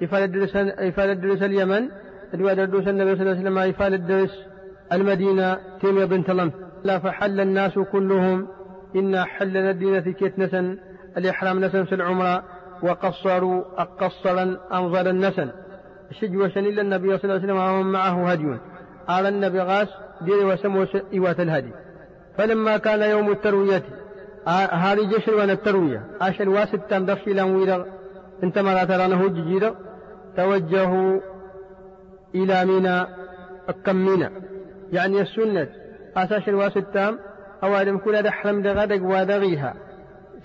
إفال 0.03 0.23
الدرس 0.23 0.55
إفال 0.55 1.09
الدرس 1.09 1.41
اليمن 1.41 1.89
الواد 2.33 2.59
الدرس 2.59 2.87
النبي 2.87 3.15
صلى 3.15 3.21
الله 3.21 3.31
عليه 3.31 3.41
وسلم 3.41 3.57
إفال 3.57 3.93
الدرس 3.93 4.45
المدينة 4.93 5.57
تيمية 5.81 6.05
بنت 6.05 6.29
لم 6.29 6.51
لا 6.83 6.99
فحل 6.99 7.39
الناس 7.39 7.79
كلهم. 7.79 8.47
إن 8.95 9.23
حلنا 9.23 9.69
الدين 9.69 9.99
كيت 9.99 10.39
نسن 10.39 10.77
الإحرام 11.17 11.65
نسن 11.65 11.83
في 11.85 11.95
العمرة. 11.95 12.43
وقصروا 12.83 13.63
أقصرا 13.77 14.57
أنظر 14.73 15.09
النسن. 15.09 15.49
شجوة 16.21 16.51
إلا 16.55 16.81
النبي 16.81 17.17
صلى 17.17 17.23
الله 17.23 17.33
عليه 17.33 17.43
وسلم 17.43 17.57
ومن 17.57 17.91
معه 17.91 18.31
هدي 18.31 18.57
قال 19.07 19.25
النبي 19.25 19.59
غاس 19.59 19.87
ديري 20.21 20.45
وسمو 20.45 20.85
إيوات 21.13 21.39
الهدي 21.39 21.71
فلما 22.37 22.77
كان 22.77 23.01
يوم 23.01 23.31
التروية 23.31 23.83
هذه 24.71 25.17
جشر 25.17 25.35
وأنا 25.35 25.53
التروية. 25.53 26.05
عشر 26.21 26.49
واسد 26.49 26.81
لهم 27.27 27.55
ويرغ 27.55 27.85
انت 28.43 28.59
ما 28.59 28.83
ترانه 28.83 29.27
جيجيرا 29.27 29.75
توجهوا 30.37 31.19
إلى 32.35 32.65
منى 32.65 33.07
أكم 33.69 33.95
منى 33.95 34.29
يعني 34.91 35.21
السنة. 35.21 35.67
أساس 36.17 36.49
الواسد 36.49 36.85
أو 37.63 37.75
أدم 37.75 37.97
كل 37.97 38.21
دحرم 38.21 38.61
دغدق 38.61 39.03
ودغيها 39.03 39.73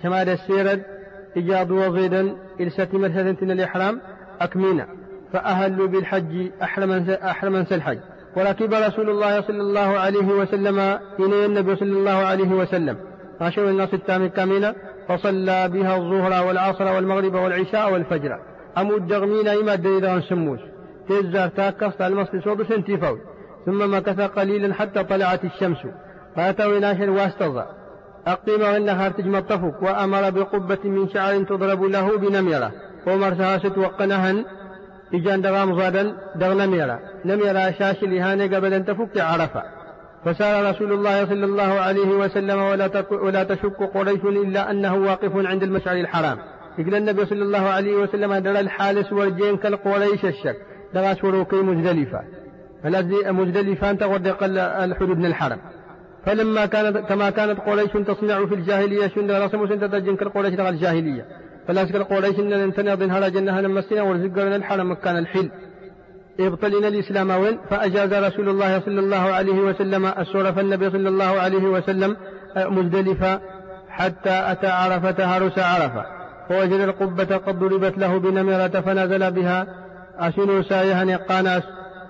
سماد 0.03 0.29
السيرد. 0.29 0.94
إجاد 1.37 1.71
وغيدا 1.71 2.37
إلسة 2.61 2.89
مرسة 2.93 3.31
الإحرام 3.43 4.01
أكمينا. 4.41 4.87
فأهلوا 5.33 5.87
بالحج 5.87 6.51
أحرما 6.63 7.19
أحرما 7.31 7.67
الحج. 7.73 7.99
وركب 8.37 8.75
رسول 8.75 9.11
الله 9.11 9.41
صلى 9.41 9.61
الله 9.61 9.99
عليه 9.99 10.27
وسلم 10.27 10.79
إلى 11.19 11.47
النبي 11.47 11.77
صلى 11.77 11.99
الله 11.99 12.11
عليه 12.11 12.49
وسلم. 12.49 12.97
عشر 13.41 13.69
الناس 13.69 13.95
التام 13.95 14.29
كاملة. 14.29 14.75
فصلى 15.09 15.69
بها 15.69 15.97
الظهر 15.97 16.47
والعصر 16.47 16.85
والمغرب 16.85 17.35
والعشاء 17.35 17.93
والفجر. 17.93 18.39
أمود 18.79 19.07
دغمين 19.07 19.49
إما 19.49 19.75
دليل 19.75 20.23
سموس 20.23 20.61
تزار 21.09 21.49
تاكس 21.49 22.01
المصل 22.01 22.43
صوب 22.43 22.65
سنتيفوي 22.65 23.19
ثم 23.67 23.97
مكث 23.97 24.21
قليلا 24.21 24.75
حتى 24.75 25.05
طلعت 25.05 25.45
الشمس. 25.45 25.79
فأتوا 26.37 26.79
إلى 26.79 26.97
شر 26.99 27.11
أقيم 28.27 28.63
والنهار 28.63 29.11
تجمطفك 29.11 29.83
وأمر 29.83 30.31
بقبة 30.31 30.79
من 30.85 31.09
شعر 31.09 31.43
تضرب 31.43 31.83
له 31.83 32.19
بنمرة 32.19 32.73
ومرسها 33.07 33.59
ستوقنها 33.59 34.45
إجان 35.15 35.43
دغام 35.43 35.81
زادا 35.81 36.17
دغ 36.37 36.55
نميرا 36.55 36.99
نميرا 37.25 37.71
شاش 37.71 38.03
لهاني 38.03 38.57
قبل 38.57 38.75
أن 38.75 38.85
تفك 38.85 39.21
عرفة. 39.21 39.63
فسار 40.25 40.71
رسول 40.71 40.93
الله 40.93 41.27
صلى 41.27 41.45
الله 41.45 41.81
عليه 41.81 42.09
وسلم 42.09 42.63
ولا, 42.63 43.05
ولا 43.11 43.45
تشك 43.45 43.83
قريش 43.95 44.25
إلا 44.25 44.71
أنه 44.71 44.95
واقف 44.95 45.33
عند 45.37 45.63
المشعر 45.63 45.97
الحرام. 45.97 46.39
يقول 46.79 46.95
النبي 46.95 47.27
صلى 47.27 47.43
الله 47.43 47.69
عليه 47.69 47.95
وسلم 47.95 48.35
درى 48.35 48.61
الحالس 48.61 49.13
والجين 49.13 49.57
كالقريش 49.57 50.25
الشك. 50.25 50.57
دغا 50.95 51.15
سوروكي 51.15 51.57
مزدلفة 51.57 52.21
فالذي 52.83 53.17
مزدلفة 53.31 53.91
أنت 53.91 54.03
الحدود 54.83 55.19
من 55.19 55.27
الحرم. 55.27 55.59
فلما 56.27 56.67
كانت 56.67 56.97
كما 56.97 57.31
كانت 57.31 57.61
قريش 57.61 57.91
تصنع 58.07 58.47
في 58.47 58.55
الجاهلية 58.55 59.09
شند 59.09 59.31
رسموا 59.31 59.67
سنت 59.67 59.85
تجن 59.85 60.17
كالقريش 60.17 60.55
دغا 60.55 60.69
الجاهلية. 60.69 61.27
فلا 61.69 61.87
سكر 61.87 62.03
قريش 62.03 62.39
إن 62.39 62.53
انتنا 62.53 62.95
ضن 62.95 63.11
هلا 63.11 63.29
جنها 63.29 63.61
نمسنا 63.61 64.03
ورزقنا 64.03 64.57
الحرم 64.57 64.91
مكان 64.91 65.19
الحل. 65.19 65.51
ابطلنا 66.41 66.89
الإسلام 66.89 67.31
وين؟ 67.31 67.59
فأجاز 67.71 68.15
رسول 68.15 68.49
الله 68.49 68.81
صلى 68.81 69.01
الله 69.01 69.17
عليه 69.17 69.59
وسلم 69.61 70.07
السورة 70.07 70.51
فالنبي 70.51 70.91
صلى 70.91 71.09
الله 71.09 71.41
عليه 71.41 71.65
وسلم 71.65 72.17
مزدلفة 72.57 73.41
حتى 73.89 74.31
أتى 74.53 74.67
عرفة 74.67 75.25
هرس 75.25 75.59
عرفة. 75.59 76.05
فوجد 76.49 76.81
القبة 76.81 77.37
قد 77.37 77.59
ضربت 77.59 77.99
له 77.99 78.19
بنمرة 78.19 78.81
فنزل 78.81 79.31
بها. 79.31 79.67
أسنو 80.19 80.63
سايها 80.63 81.17
قاناس 81.17 81.63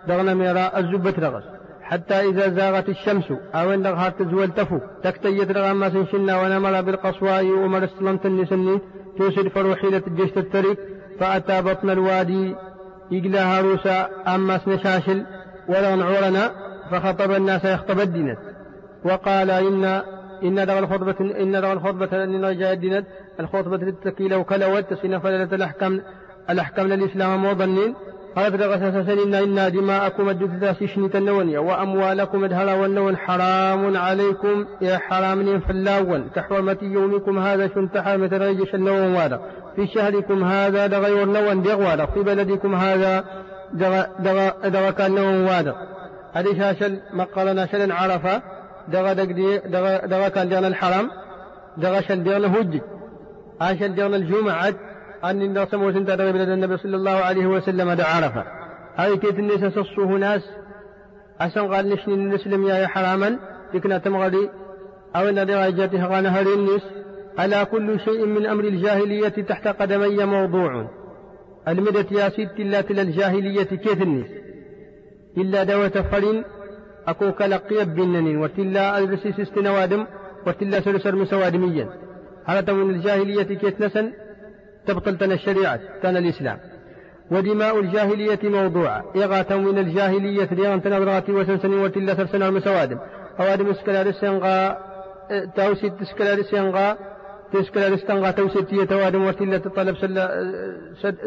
دغ 0.08 0.22
نمرة 0.22 0.60
الزبة 0.78 1.14
رغس 1.18 1.44
حتى 1.84 2.14
إذا 2.14 2.48
زاغت 2.48 2.88
الشمس 2.88 3.24
أو 3.54 3.74
إن 3.74 3.82
دغها 3.82 4.08
تزول 4.08 4.50
تفو 4.50 4.78
تكتيت 5.02 5.50
رغم 5.50 5.88
سنشنا 5.88 6.40
ونمر 6.40 6.80
بالقصواء 6.80 7.44
ومر 7.44 7.82
السلمت 7.82 8.26
النسني 8.26 8.80
توسد 9.18 9.48
فروحيلة 9.48 10.02
جشت 10.08 10.38
الطريق 10.38 10.78
فأتى 11.20 11.62
بطن 11.62 11.90
الوادي 11.90 12.54
يقلى 13.10 13.38
هاروسا 13.38 14.08
أما 14.34 14.58
سنشاشل 14.58 15.26
ولو 15.68 16.02
عورنا 16.04 16.50
فخطب 16.90 17.30
الناس 17.32 17.64
يخطب 17.64 18.00
الدينة 18.00 18.36
وقال 19.04 19.50
إن 19.50 19.84
إن 20.42 20.66
دغ 20.66 20.78
الخطبة 20.78 21.16
إن 21.20 21.52
دغ 21.52 21.72
الخطبة 21.72 22.24
إن 22.24 22.44
رجاء 22.44 22.72
الدينة 22.72 23.04
الخطبة 23.40 23.76
للتكيل 23.76 24.34
وكلوت 24.34 24.90
تسين 24.90 25.18
فللة 25.18 25.54
الأحكام 25.54 26.00
الأحكام 26.50 26.86
للإسلام 26.86 27.42
موضنين. 27.42 27.94
قالت 28.36 28.62
رغساسا 28.62 29.12
إن 29.12 29.34
إن 29.34 29.72
دماءكم 29.72 30.28
الدثاس 30.28 30.84
شنيت 30.84 31.16
وأموالكم 31.56 32.44
ادهر 32.44 32.80
والنون 32.80 33.16
حرام 33.16 33.96
عليكم 33.96 34.66
يا 34.80 34.98
حرام 34.98 35.60
فلاون. 35.60 36.30
كحرمة 36.36 36.76
يومكم 36.82 37.38
هذا 37.38 37.68
شنتحى 37.68 38.16
مثل 38.16 38.38
ريجش 38.38 38.74
النون 38.74 39.14
وادا 39.14 39.40
في 39.76 39.86
شهركم 39.86 40.44
هذا 40.44 40.86
دغير 40.86 41.24
نون 41.24 41.62
دغوادا 41.62 42.06
في 42.06 42.22
بلدكم 42.22 42.74
هذا 42.74 43.24
دغ 44.64 44.90
كان 44.90 45.14
نون 45.14 45.44
وادا 45.46 45.74
هذه 46.32 46.58
شاشل 46.58 47.00
مقالنا 47.12 47.66
شل 47.66 47.92
عرفة. 47.92 48.42
دغ 48.88 49.12
دغ 49.12 49.24
دغ 49.66 50.06
دغ 50.06 50.28
كان 50.28 50.48
ديان 50.48 50.64
الحرام. 50.64 51.10
دغ 51.76 52.00
شل 52.00 52.22
ديان 52.22 52.44
هج 52.44 52.80
عشان 53.60 53.94
ديان 53.94 54.14
الجمعة. 54.14 54.74
أن 55.24 55.42
الناس 55.42 55.74
موسن 55.74 56.06
تدري 56.06 56.32
بلد 56.32 56.48
النبي 56.48 56.76
صلى 56.76 56.96
الله 56.96 57.10
عليه 57.10 57.46
وسلم 57.46 57.92
دع 57.92 58.06
عرفة. 58.06 58.44
هذه 58.96 59.14
كيت 59.14 59.38
الناس 59.38 59.72
سصوه 59.74 60.06
ناس. 60.06 60.42
أسن 61.40 61.74
قال 61.74 61.88
نشني 61.88 62.16
نسلم 62.16 62.66
يا 62.66 62.86
حراما؟ 62.86 63.38
لكنا 63.74 63.98
تمغدي 63.98 64.48
أو 65.16 65.28
أن 65.28 65.46
درجاتها 65.46 66.06
غانا 66.06 66.28
هذه 66.28 66.54
الناس. 66.54 66.82
على 67.38 67.66
كل 67.70 68.00
شيء 68.00 68.26
من 68.26 68.46
أمر 68.46 68.64
الجاهلية 68.64 69.28
تحت 69.28 69.68
قدمي 69.68 70.24
موضوع. 70.24 70.90
المدة 71.68 72.06
يا 72.10 72.28
ست 72.28 72.54
إلا 72.58 72.80
تلا 72.80 73.02
الجاهلية 73.02 73.62
كيف 73.62 74.02
الناس. 74.02 74.30
إلا 75.36 75.64
دوة 75.64 75.88
فرين 75.88 76.44
أكو 77.06 77.32
كلقيب 77.32 77.94
بنن 77.94 78.36
وتلا 78.36 78.98
ألبسي 78.98 79.32
سستنوادم 79.32 80.06
وتلا 80.46 80.80
سلسر 80.80 81.14
مسوادميا 81.16 81.88
هذا 82.44 82.72
من 82.72 82.90
الجاهلية 82.90 83.42
كيت 83.42 83.80
نسن؟ 83.80 84.12
تبطل 84.86 85.18
تنا 85.18 85.34
الشريعة 85.34 85.80
تنا 86.02 86.18
الإسلام. 86.18 86.58
ودماء 87.30 87.80
الجاهلية 87.80 88.38
موضوعة. 88.44 89.04
إغا 89.16 89.56
من 89.56 89.78
الجاهلية 89.78 90.48
ليغن 90.52 90.82
تنظراتي 90.82 91.32
وسنسني 91.32 91.76
وتلا 91.76 92.14
سرسنا 92.14 92.48
المسوادم 92.48 92.98
أوادم 93.40 93.70
اسكلا 93.70 94.02
رسنغا 94.02 94.78
تاوسي 95.56 95.90
تسكلا 95.90 96.34
رسنغا 96.34 96.96
تسكلا 97.52 97.88
رستنغا 97.88 98.30
توسيتية 98.30 98.84
توادم 98.84 99.24
وتلا 99.24 99.58
تطلب 99.58 99.96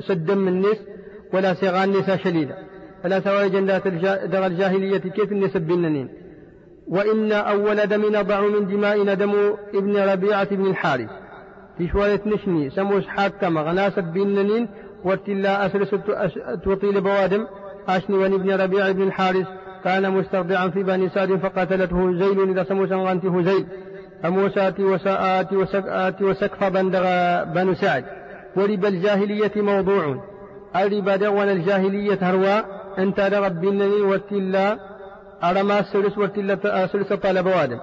سدم 0.07 0.47
النس 0.47 0.77
ولا 1.33 1.53
سيغان 1.53 1.91
نساء 1.91 2.17
شديدة 2.17 2.55
فلا 3.03 3.19
سواء 3.19 3.47
جندات 3.47 3.87
الجاهلية 3.87 4.97
كيف 4.97 5.31
النسب 5.31 5.61
بالنين 5.61 6.09
وإن 6.87 7.31
أول 7.31 7.87
دم 7.87 8.15
نضع 8.15 8.41
من 8.41 8.67
دمائنا 8.67 9.13
دم 9.13 9.33
ابن 9.73 9.97
ربيعة 9.97 10.55
بن 10.55 10.65
الحارث. 10.65 11.09
شوية 11.85 12.21
نشني 12.25 12.69
سموس 12.69 13.07
حاكم 13.07 13.57
غناسب 13.57 14.03
بالنين 14.03 14.67
واتلا 15.03 15.65
أسرس 15.65 15.95
توطيل 16.63 17.01
بوادم. 17.01 17.47
أشني 17.89 18.25
ابن 18.25 18.61
ربيعة 18.61 18.91
بن 18.91 19.03
الحارث 19.03 19.47
كان 19.83 20.11
مسترضعا 20.11 20.67
في 20.67 20.83
بني 20.83 21.09
سعد 21.09 21.35
فقاتلته 21.35 22.09
هزيل 22.09 22.49
إذا 22.49 22.63
سموس 22.63 22.91
غنت 22.91 23.25
هزيل 23.25 23.65
أموساتي 24.25 24.83
وساءاتي 24.83 25.55
وسكآتي 25.55 26.23
وسكف 26.23 26.63
بندغ 26.63 27.03
بنو 27.43 27.73
سعد. 27.73 28.05
ورب 28.55 28.85
الجاهلية 28.85 29.51
موضوع 29.55 30.23
الربا 30.75 31.15
دون 31.15 31.49
الجاهلية 31.49 32.19
هروا 32.21 32.61
أنت 32.97 33.19
رغب 33.19 33.61
بنني 33.61 34.01
واتلا 34.01 34.77
أرما 35.43 35.79
السلس 35.79 36.17
واتلا 36.17 36.87
سلس 36.87 37.13
طالب 37.13 37.45
وادم. 37.45 37.79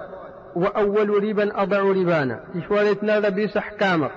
وأول 0.55 1.09
ربا 1.23 1.61
أضع 1.61 1.79
ربانا. 1.79 2.43
تشوالتنا 2.55 3.19
ربيس 3.19 3.57
أحكامك 3.57 4.11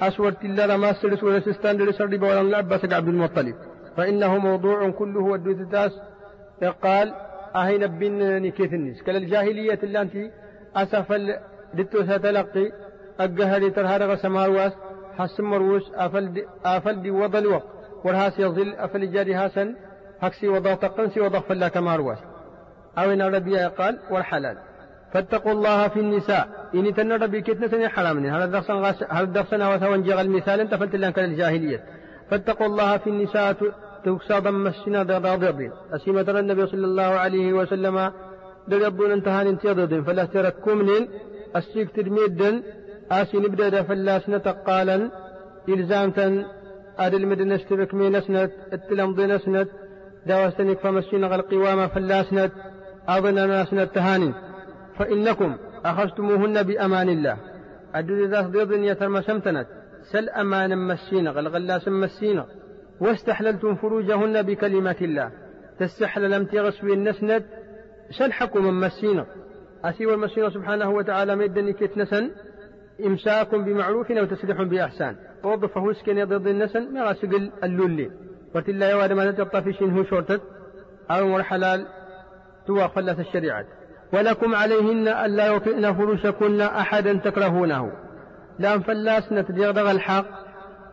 أسور 0.00 0.32
تلا 0.32 0.74
رما 0.74 0.90
السلس 0.90 1.22
ولسستان 1.22 1.76
لرس 1.76 2.00
الربا 2.00 2.38
ولم 2.38 2.50
لأبس 2.50 2.84
عبد 2.84 3.08
المطلب. 3.08 3.54
فإنه 3.96 4.38
موضوع 4.38 4.90
كله 4.90 5.20
ودوتتاس 5.20 5.92
قال 6.82 7.14
أهين 7.56 7.86
بنني 7.86 8.50
كيف 8.50 8.74
الناس 8.74 9.02
كالجاهلية 9.02 9.72
الجاهلية 9.72 9.78
اللي 9.82 10.00
أنت 10.02 10.32
أسفل 10.76 11.36
دتو 11.74 12.02
ستلقي. 12.02 12.72
أجهري 13.20 13.70
ترهارغ 13.70 14.14
سمارواس 14.14 14.72
حسم 15.18 15.44
مروس. 15.44 15.92
أفل 15.94 16.32
دي, 16.32 16.44
أفل 16.64 17.02
دي 17.02 17.10
وضل 17.10 17.46
وق 17.46 17.64
ورهاس 18.04 18.38
يظل 18.38 18.74
أفل 18.74 19.12
جاري 19.12 19.34
هاسن. 19.34 19.74
هكسي 20.20 20.48
وضع 20.48 20.74
تقنسي 20.74 21.20
وضع 21.20 21.40
فلا 21.40 21.68
كمارواس 21.68 22.18
أو 22.98 23.10
إن 23.10 23.22
ربي 23.22 23.56
قال 23.56 23.98
والحلال. 24.10 24.56
فاتقوا 25.12 25.52
الله 25.52 25.88
في 25.88 26.00
النساء. 26.00 26.48
إن 26.74 26.94
تن 26.94 27.12
ربي 27.12 27.40
كتنا 27.40 27.68
سنة 27.68 27.88
حرام 27.88 28.26
هل 28.26 28.42
الدرسن 28.42 28.74
غاس 28.74 29.02
وثوان 29.52 30.02
جغل 30.02 30.26
المثال 30.26 30.60
أنت 30.60 30.74
فلت 30.74 30.96
لك 30.96 31.18
الجاهلية 31.18 31.80
فاتقوا 32.30 32.66
الله 32.66 32.98
في 32.98 33.10
النساء 33.10 33.56
تكسى 34.04 34.40
ضم 34.40 34.66
السنة 34.66 35.02
ضربين 35.02 35.72
أسيمة 35.92 36.20
النبي 36.28 36.66
صلى 36.66 36.86
الله 36.86 37.02
عليه 37.02 37.52
وسلم 37.52 38.12
دربون 38.68 39.10
انتهان 39.10 39.46
انتظر 39.46 40.02
فلا 40.02 40.24
تركم 40.24 40.88
السيك 41.56 41.90
تدميد 41.90 42.62
آسي 43.10 43.36
نبدأ 43.36 43.68
دا 43.68 43.82
فلاسنة 43.82 44.46
قالا. 44.66 45.10
إلزامتا. 45.68 46.44
أدل 46.98 47.22
المدنة 47.22 47.54
اشتبك 47.54 47.94
مي 47.94 48.08
نسنت 48.08 48.50
التلمضي 48.72 49.26
نسنت 49.26 49.68
داوستنك 50.26 50.78
فمسين 50.78 51.24
القوامة 51.24 51.86
فلاسنت 51.86 52.52
أظن 53.08 53.34
ناسنة 53.34 53.84
تهاني. 53.84 54.34
فإنكم 55.00 55.56
أخذتموهن 55.84 56.62
بأمان 56.62 57.08
الله. 57.08 57.36
أدل 57.94 58.30
ذات 58.30 58.44
ضد 58.44 58.70
يترمسمتنت 58.70 59.66
سل 60.12 60.28
أمانا 60.28 60.76
مسينا 60.76 61.30
غلغلاس 61.30 61.88
مسينا 61.88 62.46
واستحللتم 63.00 63.74
فروجهن 63.74 64.42
بكلمة 64.42 64.96
الله. 65.02 65.30
تستحلل 65.78 66.46
تغسوي 66.46 66.94
النسند. 66.94 67.44
سل 68.18 68.32
حكم 68.32 68.80
مسينا 68.80 69.26
أسي 69.84 70.06
والمسيح 70.06 70.48
سبحانه 70.48 70.90
وتعالى 70.90 71.36
ميدني 71.36 71.72
كيت 71.72 71.98
نسن. 71.98 72.30
إمساك 73.06 73.54
بمعروف 73.54 74.10
أو 74.10 74.24
تسريح 74.24 74.62
بإحسان. 74.62 75.16
وظفه 75.44 75.92
سكن 75.92 76.24
ضد 76.24 76.46
النسن 76.46 76.94
ما 76.94 77.12
سقل 77.12 77.52
اللولي. 77.64 78.10
وتلا 78.54 78.90
يواد 78.90 79.12
ما 79.12 79.32
في 79.60 79.72
شنه 79.72 80.04
شورتت 80.04 80.40
أو 81.10 81.28
مرحلال 81.28 81.86
توا 82.66 82.86
خلت 82.86 83.20
الشريعة. 83.20 83.64
ولكم 84.12 84.54
عليهن 84.54 85.08
ألا 85.08 85.46
يطئن 85.46 85.94
فرشكن 85.94 86.60
أحدا 86.60 87.12
تكرهونه. 87.12 87.92
لام 88.58 88.80
فلاسنا 88.80 89.42
تدغدغ 89.42 89.90
الحق 89.90 90.26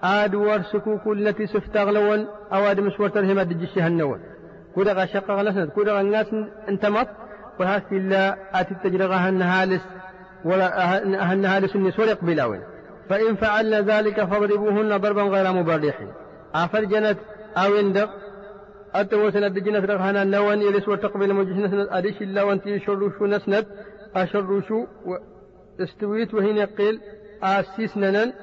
آد 0.04 0.36
ورسكو 0.36 1.14
التي 1.14 1.48
سفتغلون 1.48 2.28
أو 2.54 2.64
آد 2.64 2.80
مسور 2.80 3.10
ترهم 3.10 3.40
الدجشها 3.40 3.88
النون 3.88 4.20
كودغا 4.76 5.06
شقا 5.06 5.34
غلسنا 5.34 5.66
كودغا 5.66 6.02
الناس 6.02 6.28
انتمط 6.70 7.08
وهات 7.60 7.84
إلا 7.92 8.38
آتي 8.54 8.72
التجرغة 8.72 9.30
النهالس 9.30 9.82
ولا 10.46 11.34
النهالس 11.34 11.76
النس 11.76 12.00
وليقبلاون 12.00 12.60
فإن 13.10 13.36
فعلن 13.36 13.74
ذلك 13.74 14.24
فاضربوهن 14.24 14.98
ضربا 14.98 15.22
غير 15.22 15.54
مبرح. 15.54 15.96
أفرجنت 16.56 17.18
أو 17.58 17.80
اندق 17.80 18.10
سند 19.34 19.60
جنة 19.60 19.80
رغهنا 19.80 20.24
نوان 20.24 20.62
يلس 20.62 20.88
وتقبل 20.88 21.30
نسند 21.36 21.88
أديش 21.92 22.22
الله 22.22 22.46
وانتي 22.46 22.82
نسند 23.22 23.66
أشرشو 24.16 24.86
استويت 25.80 26.34
وهنا 26.34 26.66
قيل 26.66 27.00
آسيس 27.44 27.98
ننن 27.98 28.34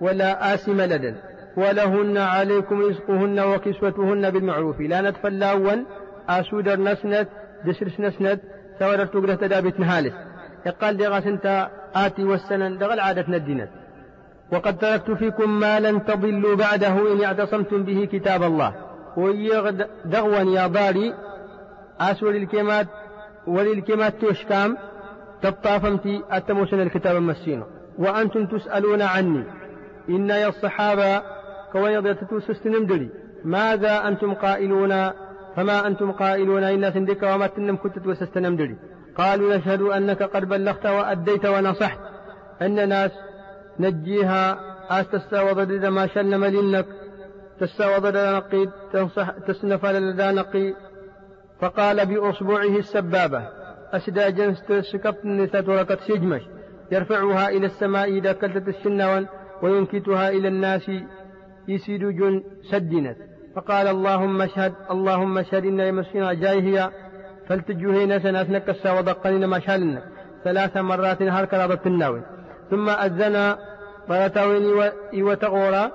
ولا 0.00 0.54
آسم 0.54 0.80
لدن 0.80 1.14
ولهن 1.56 2.18
عليكم 2.18 2.82
رزقهن 2.82 3.40
وكسوتهن 3.40 4.30
بالمعروف. 4.30 4.80
لا 4.80 5.00
ندفل 5.00 5.84
أسودر 6.28 6.80
نسند 6.80 7.28
دسرس 7.66 8.00
نسند 8.00 8.38
سوار 8.78 9.06
تقرأ 9.06 9.34
تدابت 9.34 9.80
نهالس 9.80 10.14
يقال 10.66 10.96
دي 10.96 11.06
انت 11.08 11.68
آتي 11.94 12.24
والسنن 12.24 12.78
دغل 12.78 13.00
عادة 13.00 13.24
ندينت. 13.28 13.68
وقد 14.52 14.78
تركت 14.78 15.10
فيكم 15.10 15.60
ما 15.60 15.80
لن 15.80 16.04
تضلوا 16.04 16.56
بعده 16.56 17.12
إن 17.12 17.24
اعتصمتم 17.24 17.82
به 17.82 18.08
كتاب 18.12 18.42
الله. 18.42 18.91
ويغد 19.16 19.86
دغوا 20.04 20.38
يا 20.38 20.66
باري 20.66 21.14
أسول 22.00 22.36
الكلمات 22.36 22.86
وللكلمات 23.46 24.14
توشكام 24.20 24.76
تطافمتي 25.42 26.22
أتموسن 26.30 26.80
الكتاب 26.80 27.16
المسين 27.16 27.62
وأنتم 27.98 28.46
تسألون 28.46 29.02
عني. 29.02 29.44
إن 30.08 30.30
يا 30.30 30.48
الصحابة 30.48 31.22
كوين 31.72 31.94
يضيتتوسست 31.94 32.66
نمدري 32.66 33.10
ماذا 33.44 34.08
أنتم 34.08 34.34
قائلون؟ 34.34 35.10
فما 35.56 35.86
أنتم 35.86 36.12
قائلون؟ 36.12 36.64
إن 36.64 36.92
سندك 36.92 37.22
وما 37.22 37.46
تنم 37.46 37.76
كنت 37.76 37.98
توسستنم 37.98 38.56
دري 38.56 38.76
قالوا 39.16 39.56
نشهد 39.56 39.82
أنك 39.82 40.22
قد 40.22 40.48
بلغت 40.48 40.86
وأديت 40.86 41.46
ونصحت. 41.46 41.98
أن 42.62 42.88
ناس 42.88 43.10
نجيها 43.80 44.58
أستستاوض 44.90 45.70
إذا 45.70 45.90
ما 45.90 46.06
شل 46.06 46.38
ملينك 47.60 47.70
تستاوض 47.72 48.16
نقي 48.16 48.66
تسنف 49.46 49.86
لدى 49.86 50.30
نقي. 50.32 50.74
فقال 51.60 52.06
بأصبعه 52.06 52.78
السبابة 52.78 53.48
أسدى 53.92 54.30
جنس 54.30 54.58
سكبت 54.92 55.24
النساء 55.24 55.70
وركت 55.70 56.00
سجمش. 56.00 56.42
يرفعها 56.92 57.48
إلى 57.48 57.66
السماء 57.66 58.08
إذا 58.08 58.32
كلتت 58.32 58.68
السنة 58.68 59.28
وينكتها 59.62 60.28
إلى 60.28 60.48
الناس 60.48 60.90
يسيد 61.68 62.02
سدنت. 62.70 63.16
فقال 63.56 63.86
اللهم 63.86 64.42
اشهد 64.42 64.74
اللهم 64.90 65.38
اشهد 65.38 65.64
إن 65.64 65.80
يمسكنا 65.80 66.32
جاهية 66.32 66.90
فالتجوهين 67.48 68.20
سنة 68.20 68.62
السا 68.68 68.98
ودقنين 68.98 69.44
ما 69.44 69.58
شالنا 69.58 70.02
ثلاث 70.44 70.76
مرات 70.76 71.22
هكذا 71.22 71.66
ضبط 71.66 71.86
الناوي. 71.86 72.22
ثم 72.70 72.88
أذن 72.88 73.56
ولتاوين 74.08 74.64
وتغورا. 75.14 75.90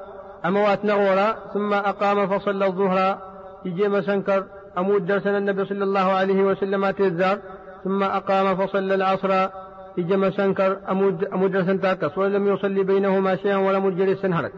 أموات 0.46 0.86
نغورا 0.86 1.36
ثم 1.54 1.74
أقام 1.74 2.28
فصلى 2.28 2.66
الظهر 2.66 3.18
يجي 3.66 3.88
مسنكر 3.88 4.46
أمود 4.78 5.06
درسنا 5.06 5.38
النبي 5.38 5.66
صلى 5.66 5.84
الله 5.84 6.12
عليه 6.12 6.44
وسلم 6.44 6.90
تذار 6.90 7.38
ثم 7.84 8.04
أقام 8.04 8.56
فصلى 8.56 8.96
العصر 8.96 9.50
يجي 9.98 10.18
مسنكر 10.18 10.78
أمود 10.90 11.24
أمود 11.26 11.52
درسنا 11.52 11.78
تاكس 11.78 12.18
ولم 12.18 12.48
يصلي 12.48 12.84
بينهما 12.84 13.36
شيئا 13.36 13.58
ولم 13.58 13.86
يجلس 13.86 14.26
هرك 14.26 14.54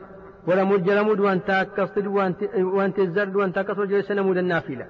ولا 0.47 0.63
مجرمود 0.63 1.19
وان 1.19 1.45
تاكس 1.45 1.97
وان 2.57 2.93
تزرد 2.93 3.36
وان 3.36 3.53
تاكس 3.53 3.77
وجلس 3.77 4.11
نمود 4.11 4.38
النافلة. 4.38 4.86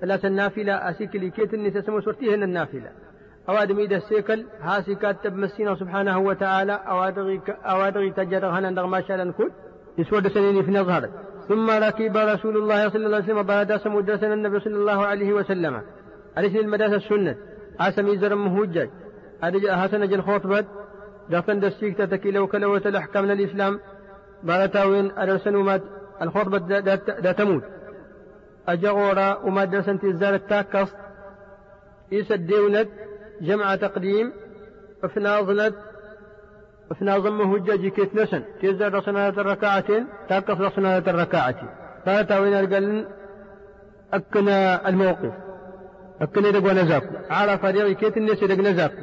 ثلاث 0.00 0.24
النافلة 0.24 0.74
أسيكلي 0.90 1.30
كيت 1.30 1.54
النساء 1.54 1.82
سمو 1.82 2.00
سورتيهن 2.00 2.42
النافلة. 2.42 2.90
أوادم 3.48 3.78
إذا 3.78 3.96
السيكل 3.96 4.44
هاسي 4.60 4.94
كاتب 4.94 5.36
مسينا 5.36 5.74
سبحانه 5.74 6.18
وتعالى 6.18 6.72
أوادغي 6.72 7.40
أوادغي 7.64 8.10
تجرغ 8.10 8.58
هنا 8.58 8.86
ما 8.86 9.00
شاء 9.00 9.22
يسود 9.98 10.28
سنين 10.28 10.62
في 10.62 10.70
نظهر 10.70 11.08
ثم 11.48 11.70
ركب 11.70 12.16
رسول 12.16 12.56
الله 12.56 12.88
صلى 12.88 13.06
الله 13.06 13.16
عليه 13.16 13.24
وسلم 13.24 13.42
بعد 13.42 13.76
سمود 13.76 14.16
سنة 14.16 14.34
النبي 14.34 14.60
صلى 14.60 14.76
الله 14.76 15.06
عليه 15.06 15.32
وسلم. 15.32 15.82
عليه 16.36 16.60
المدرسة 16.60 16.96
السنة؟ 16.96 17.36
أسمي 17.80 18.18
زرم 18.18 18.54
مهجج 18.54 18.88
حسن 19.70 20.08
جن 20.08 20.22
خطبة 20.22 20.64
دفن 21.30 21.60
دستيك 21.60 21.98
تتكيل 21.98 22.38
وكلوة 22.38 22.82
الأحكام 22.86 23.24
من 23.24 23.30
الإسلام 23.30 23.80
بارتاوين 24.42 25.10
أرسن 25.10 25.54
وما 25.54 25.80
الخطبة 26.22 26.58
دا 27.20 27.32
تموت. 27.32 27.62
أجغورا 28.68 29.38
وما 29.44 29.64
درسن 29.64 30.00
تزال 30.00 30.34
التاكس. 30.34 30.88
إيسا 32.12 32.34
الديونت. 32.34 32.88
جمع 33.40 33.76
تقديم. 33.76 34.32
افناظنت 36.90 37.26
افناظم 37.26 37.54
هجاجي 37.54 37.90
كيت 37.90 38.14
نسن 38.14 38.42
تزال 38.62 38.94
رسنة 38.94 39.28
الركعتين؟ 39.28 40.06
تاكس 40.28 40.60
رسنة 40.60 40.98
الركعتين 40.98 41.68
بارتاوين 42.06 42.54
القلن 42.54 43.04
أكنا 44.12 44.88
الموقف. 44.88 45.32
أكنا 46.20 46.50
دقوا 46.50 46.72
نزاكو 46.72 47.14
عرف 47.30 47.64
ريغي 47.64 47.94
كيت 47.94 48.16
الناس 48.16 48.44
دق 48.44 48.60
نزاكو 48.70 49.02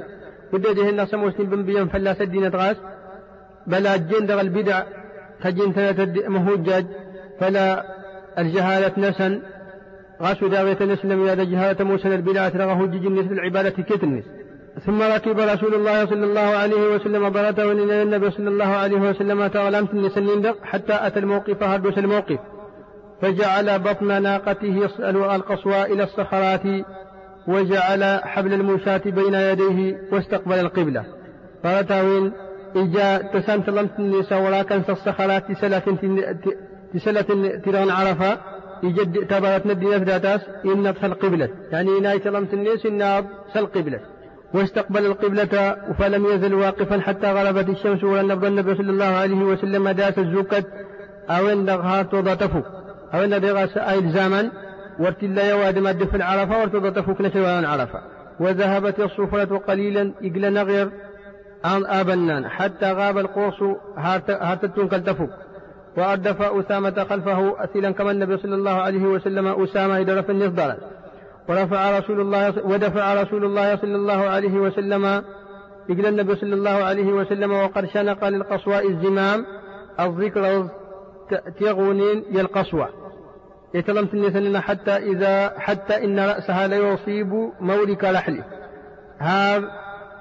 ودي 0.54 0.74
دهن 0.74 1.06
سموسن 1.06 1.44
بن 1.44 1.64
بيان 1.64 1.88
فلا 1.88 2.14
سدين 2.14 2.56
غاس 2.56 2.78
بلا 3.68 3.98
جين 3.98 4.26
دغ 4.26 4.42
البدع. 4.42 4.84
تجين 5.44 5.74
ثلاثة 5.74 6.30
مهوجاج 6.30 6.86
فلا 7.40 7.86
الجهالة 8.40 9.10
نسن 9.10 9.42
غاسو 10.22 10.48
داوية 10.48 10.78
نسلم 10.82 11.28
يا 11.28 11.36
جهالة 11.36 11.86
موسى 11.86 12.16
البدعة 12.16 12.52
رغه 12.56 12.86
جن 12.86 13.28
في 13.28 13.34
العبادة 13.34 13.70
كتنس 13.70 14.24
ثم 14.80 15.02
ركب 15.02 15.40
رسول 15.40 15.74
الله 15.74 16.06
صلى 16.06 16.26
الله 16.26 16.42
عليه 16.42 16.96
وسلم 16.96 17.30
برته 17.30 17.72
إلى 17.72 18.02
النبي 18.02 18.32
صلى 18.32 18.50
الله 18.50 18.66
عليه 18.66 18.98
وسلم 19.10 19.48
تغلمت 19.48 19.94
النسنين 19.94 20.54
حتى 20.64 20.94
أتى 21.02 21.20
الموقف 21.20 21.64
هردس 21.64 21.98
الموقف 21.98 22.40
فجعل 23.22 23.80
بطن 23.80 24.22
ناقته 24.24 24.90
القصوى 25.36 25.84
إلى 25.84 26.04
الصخرات 26.04 26.62
وجعل 27.48 28.04
حبل 28.24 28.54
الموشاة 28.54 29.02
بين 29.06 29.34
يديه 29.34 29.98
واستقبل 30.12 30.60
القبلة. 30.60 31.06
قال 31.66 31.88
تاويل 31.88 32.32
إجا 32.76 33.18
تسان 33.18 33.66
تلمت 33.66 34.00
النساء 34.00 34.42
ولكن 34.42 34.82
الصخرات 34.90 35.52
تسلة 35.52 35.80
تسلة 36.94 37.22
تيران 37.64 37.90
عرفة. 37.90 38.38
يجد 38.84 39.28
تبارت 39.28 39.66
ندي 39.66 39.86
نفداتاس 39.86 40.42
إن 40.66 40.94
القبلة 41.06 41.50
يعني 41.72 42.00
ناي 42.00 42.20
تلمت 42.20 42.54
الناس 42.54 42.86
إن 42.86 43.02
القبلة 43.60 44.00
واستقبل 44.54 45.06
القبلة 45.06 45.76
فلم 45.99 46.26
يزل 46.26 46.54
واقفا 46.54 46.99
حتى 46.99 47.32
غربت 47.32 47.70
الشمس 47.70 48.04
ولن 48.04 48.32
النبي 48.32 48.76
صلى 48.76 48.91
الله 48.91 49.06
عليه 49.06 49.43
وسلم 49.43 49.89
داس 49.89 50.20
الزكت 50.20 50.68
أو 51.30 51.62
دغهات 51.64 52.14
وضتفو 52.14 52.62
أو 53.14 53.24
إن 53.24 53.41
دغاس 53.41 53.78
أي 53.78 54.10
زمن 54.10 54.49
ورتلا 54.99 55.49
يواد 55.49 55.80
مد 55.80 56.04
في 56.04 56.16
العرفة 56.18 56.60
وارتضت 56.60 56.99
فوق 56.99 57.22
نسوان 57.22 57.66
عرفة. 57.66 57.99
وذهبت 58.39 58.99
الصفرة 58.99 59.58
قليلا 59.58 60.14
إقل 60.24 60.54
نغير 60.54 60.89
عن 61.66 61.86
آبنان 61.86 62.49
حتى 62.49 62.91
غاب 62.91 63.18
القوس 63.18 63.64
هارتتون 63.97 64.88
كالتفوق 64.88 65.30
وأردف 65.97 66.41
أسامة 66.41 67.04
خلفه 67.10 67.64
أثيلا 67.64 67.91
كما 67.91 68.12
النبي 68.12 68.38
صلى 68.38 68.56
الله 68.56 68.72
عليه 68.72 69.04
وسلم 69.04 69.47
أسامة 69.47 69.97
إلى 69.97 70.20
رفع 70.20 70.34
النصدار 70.34 70.78
ورفع 71.50 71.98
رسول 72.00 72.22
الله 72.22 72.66
ودفع 72.66 73.22
رسول 73.22 73.46
الله 73.46 73.76
صلى 73.76 73.96
الله 73.96 74.30
عليه 74.30 74.54
وسلم 74.54 75.24
إلى 75.89 76.10
النبي 76.10 76.36
صلى 76.36 76.54
الله 76.54 76.84
عليه 76.84 77.14
وسلم 77.14 77.52
وقد 77.52 77.86
شنق 77.86 78.28
للقصواء 78.28 78.88
الزمام. 78.88 79.46
الذكر 80.00 80.68
تغونين 81.60 82.24
يلقصوى 82.32 82.88
يتلمت 83.74 84.14
النسنين 84.14 84.60
حتى 84.60 84.92
إذا 84.92 85.54
حتى 85.60 86.06
إن 86.06 86.20
رأسها 86.20 86.68
ليصيب 86.68 87.52
مولك 87.60 88.04
رحله 88.04 88.44
هذا 89.18 89.72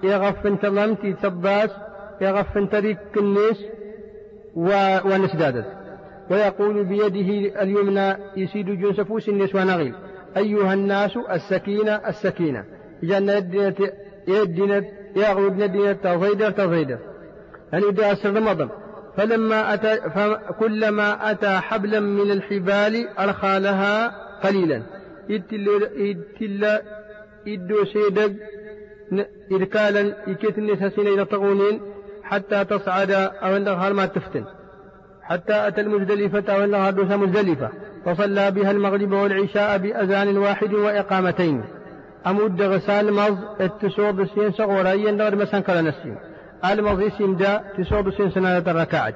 يغف 0.03 0.47
تلمت 0.47 1.07
تباس 1.07 1.71
يغف 2.21 2.59
تريك 2.73 2.99
النس 3.17 3.65
ونسدادت 5.05 5.67
ويقول 6.31 6.85
بيده 6.85 7.63
اليمنى 7.63 8.17
يسيد 8.37 8.67
جنس 8.67 9.01
فوس 9.01 9.29
النس 9.29 9.55
ونغيل 9.55 9.95
أيها 10.37 10.75
الناس 10.75 11.17
السكينة 11.17 11.93
السكينة. 12.09 12.65
جنة 13.03 13.33
يدنت 13.33 13.81
يدنت 14.29 14.85
يغلب 15.17 15.57
ندنت 15.57 16.05
تضيدر 16.05 16.51
تضيدر 16.51 16.99
يعني 17.73 17.85
إذا 17.85 18.13
أسر 18.13 18.41
مضم 18.41 18.69
فلما 19.17 19.75
أتى 19.75 19.97
فكلما 19.97 21.31
أتى 21.31 21.59
حبلا 21.59 22.01
من 22.01 22.31
الحبال 22.31 23.09
أرخى 23.19 23.59
لها 23.59 24.09
قليلا. 24.41 24.83
إتلا 25.31 26.83
إدو 27.49 27.85
سيدق 27.85 28.33
إركالا 29.53 30.31
إكيت 30.31 30.59
النساسين 30.59 31.09
إلى 31.09 31.25
طغونين 31.25 31.81
حتى 32.23 32.65
تصعد 32.65 33.11
أو 33.11 33.57
أن 33.57 33.93
ما 33.93 34.07
تفتن. 34.07 34.45
حتى 35.23 35.69
أتى 35.69 35.81
المزدلفة 35.81 36.53
أو 36.53 36.65
أنها 36.65 36.91
دوسا 36.91 37.17
مزدلفة. 37.17 37.71
فصلى 38.05 38.51
بها 38.51 38.71
المغرب 38.71 39.13
والعشاء 39.13 39.79
بأذان 39.79 40.37
واحد 40.39 40.75
وإقامتين. 40.75 41.65
أمود 42.27 42.63
غسال 42.63 43.13
مز 43.13 43.39
التسوع 43.61 44.11
بسين 44.11 44.53
صغورا 44.53 44.93
يندر 44.93 45.37
مسان 45.37 45.63
كلا 45.63 45.81
نسين 45.81 46.17
المضي 46.73 47.11
سندا 47.11 47.63
تسوع 47.79 48.01
بسين 48.01 48.31
سنة 48.31 48.59
الركعة 48.59 49.15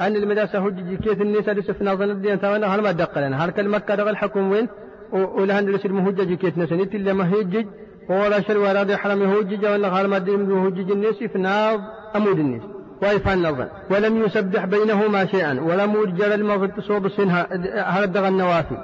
أن 0.00 0.16
المدرسة 0.16 0.58
هجج 0.66 0.94
كيف 0.94 1.22
النساء 1.22 1.54
لسفنا 1.54 1.94
ظن 1.94 2.10
الدين 2.10 2.40
توانا 2.40 2.74
هل 2.74 2.80
ما 2.80 2.92
دقلنا 2.92 3.44
هل 3.44 3.50
كلمة 3.50 3.78
دغ 3.88 4.10
الحكم 4.10 4.50
وين؟ 4.50 4.68
ولهن 5.12 5.66
لسر 5.66 5.92
مهجج 5.92 6.34
كيف 6.34 6.58
نسنيت 6.58 6.94
اللي 6.94 7.12
ما 7.12 7.30
هجج. 7.30 7.66
ولا 8.08 8.40
شر 8.40 8.58
ولا 8.58 8.82
دي 8.82 8.96
حرم 8.96 9.22
هجج 9.22 9.64
ولا 9.66 9.88
هل 9.88 10.06
ما 10.06 10.18
دين 10.18 10.40
مهجج 10.48 10.90
الناس 10.90 11.14
في 11.14 11.38
ناظ 11.38 11.80
أمود 12.16 12.38
الناس 12.38 12.62
وإفان 13.02 13.42
نظن 13.42 13.68
ولم 13.90 14.24
يسبح 14.24 14.64
بينهما 14.64 15.26
شيئا. 15.26 15.60
ولم 15.60 15.92
يرجل 15.92 16.32
المغرب 16.32 16.76
تصوب 16.76 17.02
بسنها 17.02 17.46
هل 17.90 18.12
دغ 18.12 18.28
النوافل 18.28 18.76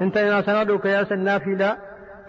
انت 0.00 0.16
يا 0.16 0.40
سنادو 0.40 0.78
كياس 0.78 1.12
النافلة 1.12 1.76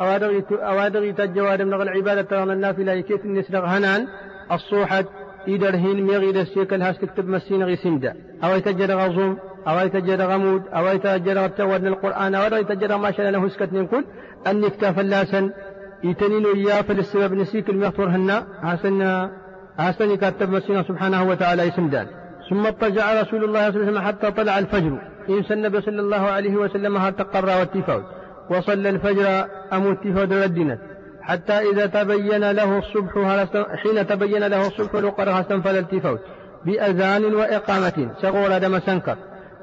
أوادغي 0.02 1.12
تجواد 1.14 1.62
من 1.62 1.74
العبادة 1.74 2.22
ترى 2.22 2.44
النافلة 2.44 3.02
كيف 3.02 3.26
الناس 3.26 3.56
هنان. 3.56 4.08
الصوحة 4.52 5.04
إدرهين 5.48 6.04
ميغي 6.04 6.32
دسيك 6.32 6.74
الهاس 6.74 6.98
تكتب 6.98 7.28
مسين 7.28 7.64
غي 7.64 7.76
سمدا 7.76 8.16
أو 8.44 8.56
يتجد 8.56 8.92
غزوم 8.92 9.38
أو 9.68 9.80
يتجد 9.80 10.22
غمود 10.22 10.64
أو 10.68 10.88
يتجد 10.88 11.38
غتود 11.38 11.86
القرآن. 11.86 12.36
أو 12.36 12.56
يتجد 12.56 12.92
ما 12.92 13.12
شاء 13.12 13.30
له 13.30 13.50
سكت 13.50 13.74
نقول 13.74 14.06
أن 14.48 14.62
نكتاف 14.62 15.00
اللاسن. 15.00 15.52
يتنين 16.04 16.46
إياه 16.46 16.82
فللسبب 16.82 17.34
نسيك 17.34 17.70
الميغتور 17.70 18.08
هنا. 18.08 18.48
حسن 18.64 19.30
حسن 19.78 20.16
كتب 20.16 20.50
مسين 20.50 20.84
سبحانه 20.84 21.24
وتعالى 21.24 21.72
سمدان 21.72 22.08
ثم 22.50 22.68
اضطجع 22.68 23.22
رسول 23.22 23.44
الله 23.44 23.72
صلى 23.72 23.82
الله 23.82 23.90
عليه 23.90 23.92
وسلم 23.92 24.00
حتى 24.00 24.32
طلع 24.32 24.60
الفجر. 24.60 24.98
إن 25.30 25.44
النبي 25.52 25.82
صلى 25.82 26.02
الله 26.02 26.22
عليه 26.22 26.56
وسلم 26.56 26.98
هل 26.98 27.14
تقرى 27.14 27.56
والتفاوت 27.60 28.04
وصلى 28.50 28.90
الفجر 28.90 29.46
أم 29.74 29.92
التفاوت 29.92 30.34
ردنت 30.34 30.80
حتى 31.22 31.54
إذا 31.54 31.86
تبين 31.86 32.52
له 32.52 32.78
الصبح 32.78 33.14
حين 33.84 34.08
تبين 34.08 34.44
له 34.44 34.68
الصبح 34.68 34.96
لقرها 34.96 35.42
استنفذ 35.42 35.76
التفوت 35.76 36.20
بأذان 36.66 37.36
وإقامة. 37.36 38.12
سغور 38.22 38.58
دم 38.58 38.80
سنكر. 38.80 39.18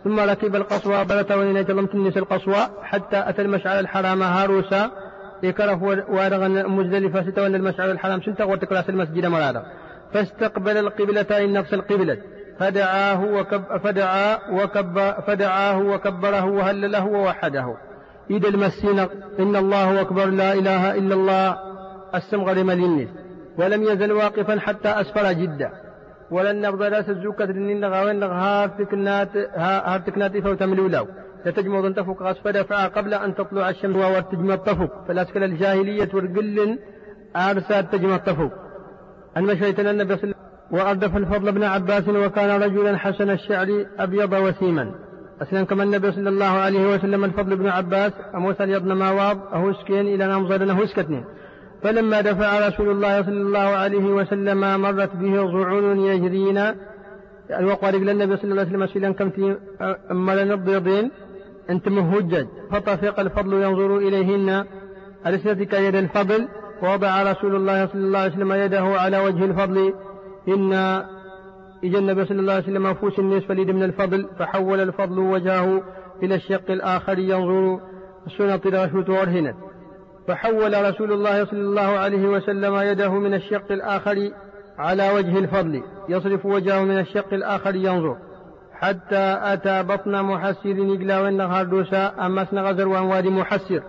ثم 0.04 0.20
ركب 0.20 0.56
القصوى 0.56 1.04
بلت 1.04 1.32
وين 1.32 1.66
تلمت 1.66 1.94
النس 1.94 2.16
القصوى 2.16 2.68
حتى 2.82 3.24
أتى 3.28 3.42
المشعر 3.42 3.78
الحرام 3.78 4.22
هاروسا. 4.22 4.90
يكرف 5.42 5.82
وارغ 6.08 6.48
مزدلفة 6.48 7.30
ستولى 7.30 7.56
المشعر 7.56 7.90
الحرام. 7.90 8.22
سنتق 8.22 8.48
وتكراس 8.48 8.88
المسجد 8.88 9.26
مرارا. 9.26 9.62
فاستقبل 10.12 10.76
القبلة 10.76 11.44
إن 11.44 11.52
نفس 11.52 11.74
القبلة. 11.74 12.18
فدعاه 12.58 13.24
وكب 13.24 13.76
فدعا 13.84 14.38
وكب 14.50 15.00
فدعاه 15.26 15.78
وكبره 15.78 16.44
وهلله 16.44 17.06
ووحده. 17.06 17.76
إذا 18.30 18.48
المسين 18.48 18.98
إن 19.38 19.56
الله 19.56 20.00
أكبر 20.00 20.26
لا 20.26 20.52
إله 20.52 20.94
إلا 20.94 21.14
الله 21.14 21.58
السمغر 22.14 22.64
مليني 22.64 23.08
ولم 23.58 23.82
يزل 23.82 24.12
واقفا 24.12 24.60
حتى 24.60 24.88
أسفل 24.88 25.40
جدا 25.40 25.70
ولن 26.30 26.60
نقدر 26.60 27.02
سزوكة 27.02 27.44
لنين 27.44 27.84
غاوين 27.84 28.22
هارتكنات 28.22 29.36
هارتكنات 29.56 30.36
فوت 30.36 30.62
ملولاو 30.62 31.06
تتجمع 31.44 31.90
تفوق 31.90 32.22
أسفل 32.22 32.64
فعا 32.64 32.86
قبل 32.86 33.14
أن 33.14 33.34
تطلع 33.34 33.70
الشمس 33.70 33.96
وتجمع 33.96 34.54
التفوق 34.54 35.06
فالأسكال 35.08 35.44
الجاهلية 35.44 36.08
ورقل 36.14 36.78
أرسال 37.36 37.90
تجمع 37.90 38.14
التفوق 39.36 39.50
المشيت 39.50 39.80
النبي 39.80 40.16
صلى 40.16 40.34
وأردف 40.70 41.16
الفضل 41.16 41.52
بن 41.52 41.62
عباس 41.62 42.08
وكان 42.08 42.62
رجلا 42.62 42.96
حسن 42.98 43.30
الشعر 43.30 43.86
أبيض 43.98 44.32
وسيما. 44.32 44.94
أسلم 45.42 45.64
كما 45.64 45.82
النبي 45.82 46.12
صلى 46.12 46.28
الله 46.28 46.44
عليه 46.44 46.94
وسلم 46.94 47.24
الفضل 47.24 47.56
بن 47.56 47.66
عباس 47.68 48.12
أموسى 48.34 48.62
يبن 48.62 48.92
ماواض 48.92 49.38
أهوسكين 49.54 50.06
إلى 50.06 50.26
نمظر 50.26 50.64
نهوسكتنين 50.64 51.24
فلما 51.82 52.20
دفع 52.20 52.68
رسول 52.68 52.90
الله 52.90 53.22
صلى 53.22 53.42
الله 53.42 53.58
عليه 53.58 54.04
وسلم 54.04 54.80
مرت 54.80 55.16
به 55.16 55.42
ضعون 55.42 56.00
يجرين. 56.00 56.58
وقال 57.62 57.94
إلى 57.94 58.12
النبي 58.12 58.36
صلى 58.36 58.50
الله 58.50 58.60
عليه 58.60 58.70
وسلم 58.70 58.86
سيلا 58.86 59.12
كم 59.12 59.30
في 59.30 59.56
أمال 60.10 60.38
البيضين 60.38 61.10
أنت 61.70 61.88
مهجج. 61.88 62.46
فطفق 62.70 63.20
الفضل 63.20 63.52
ينظر 63.62 63.96
إليهن. 63.96 64.64
ألسنتك 65.26 65.72
يد 65.74 65.94
الفضل؟ 65.94 66.48
ووضع 66.82 67.22
رسول 67.22 67.56
الله 67.56 67.86
صلى 67.86 68.00
الله 68.00 68.18
عليه 68.18 68.32
وسلم 68.32 68.52
يده 68.52 68.82
على 68.82 69.18
وجه 69.18 69.44
الفضل. 69.44 69.94
إن 70.48 70.72
النبي 71.84 72.24
صلى 72.24 72.40
الله 72.40 72.52
عليه 72.52 72.64
وسلم 72.64 72.94
فوس 72.94 73.18
الناس 73.18 73.42
فليد 73.42 73.70
من 73.70 73.82
الفضل 73.82 74.28
فحول 74.38 74.80
الفضل 74.80 75.18
وجهه 75.18 75.82
إلى 76.22 76.34
الشق 76.34 76.70
الآخر 76.70 77.18
ينظر 77.18 77.80
السنة 78.26 78.84
رشوت 78.84 79.10
ورهنت 79.10 79.56
فحول 80.28 80.88
رسول 80.88 81.12
الله 81.12 81.44
صلى 81.44 81.60
الله 81.60 81.98
عليه 81.98 82.28
وسلم 82.28 82.76
يده 82.76 83.12
من 83.14 83.34
الشق 83.34 83.72
الآخر 83.72 84.30
على 84.78 85.10
وجه 85.10 85.38
الفضل 85.38 85.82
يصرف 86.08 86.46
وجهه 86.46 86.84
من 86.84 86.98
الشق 86.98 87.34
الآخر 87.34 87.74
ينظر. 87.74 88.16
حتى 88.72 89.38
أتى 89.42 89.82
بطن 89.82 90.22
محسر 90.24 90.76
يقلا 90.78 91.20
والنهار 91.20 91.64
دوسا 91.64 92.14
أما 92.26 92.46
غزر 92.52 92.88
وان 92.88 93.02
وادي 93.02 93.30
محسر. 93.30 93.82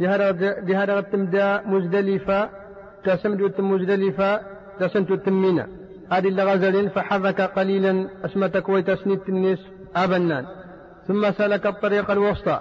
لهذا 0.00 1.00
تمدا 1.00 1.62
مزدلفة 1.66 2.48
تسمد 3.04 3.60
مزدلفة 3.60 4.40
تسنت 4.80 5.10
التمينة 5.10 5.66
هذه 6.10 6.28
اللغزل 6.28 6.90
فحرك 6.90 7.40
قليلا 7.40 8.08
أسمتك 8.24 8.68
ويتسنيت 8.68 9.28
النس 9.28 9.58
أبنان 9.96 10.46
ثم 11.08 11.30
سلك 11.30 11.66
الطريق 11.66 12.10
الوسطى. 12.10 12.60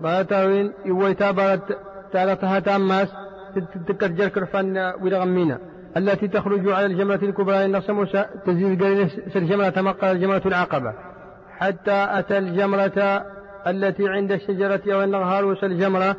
باتاوين 0.00 0.72
يويتا 0.84 1.30
بارت 1.30 1.78
تارتها 2.12 2.58
تاماس 2.58 3.08
تكرجر 3.88 4.28
كرفان 4.28 4.92
ولغمينا 5.02 5.58
التي 5.96 6.28
تخرج 6.28 6.68
على 6.68 6.86
الجمرة 6.86 7.20
الكبرى 7.22 7.64
إن 7.64 7.82
تزيد 8.46 8.82
الجمرة 9.36 9.68
تمقى 9.68 10.12
الجمرة 10.12 10.42
العقبة. 10.46 10.92
حتى 11.58 12.06
أتى 12.10 12.38
الجمرة 12.38 13.24
التي 13.66 14.08
عند 14.08 14.32
الشجرة 14.32 14.96
والنهار 14.96 15.44
وسى 15.44 15.66
الجمرة 15.66 16.16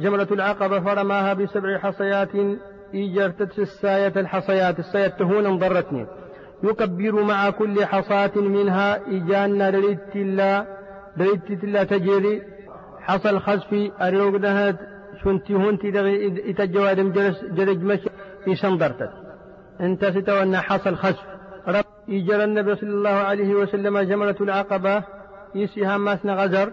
جمرة 0.00 0.28
العقبة 0.32 0.80
فرماها 0.80 1.34
بسبع 1.34 1.78
حصيات 1.78 2.28
إيجرتت 2.94 3.58
الساية 3.58 4.12
الحصيات. 4.16 4.78
الساية 4.78 5.08
تهون 5.08 5.58
ضرتني 5.58 6.06
يكبر 6.62 7.22
مع 7.22 7.50
كل 7.50 7.84
حصاة 7.84 8.36
منها 8.36 9.00
إجانا 9.08 9.70
دريت 9.70 10.16
الله 10.16 10.66
دريت 11.16 11.64
الله 11.64 11.82
تجري. 11.82 12.42
حصى 13.00 13.30
الخزف 13.30 13.90
أرلوغنها 14.00 14.78
شنتي 15.24 15.54
هونتي 15.54 15.90
دغي 15.90 16.50
إتجوادم 16.50 17.12
جرج 17.52 17.78
مش 17.78 18.00
يسندرتت 18.46 19.10
أنت 19.80 20.04
ستوى 20.04 20.56
حصل 20.56 20.96
خسف 20.96 21.24
رب 21.68 21.84
يجرى 22.08 22.44
النبي 22.44 22.76
صلى 22.76 22.90
الله 22.90 23.10
عليه 23.10 23.54
وسلم 23.54 23.98
جملة 23.98 24.36
العقبة. 24.40 25.02
يسيها 25.54 25.96
ماسنا 25.96 26.34
غزر 26.34 26.72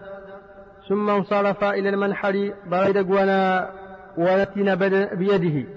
ثم 0.90 1.10
انصرف 1.10 1.64
إلى 1.64 1.90
المنحر 1.90 2.52
بريد 2.68 2.98
وانا 2.98 3.70
ونتنا 4.18 4.76
بيده. 5.14 5.68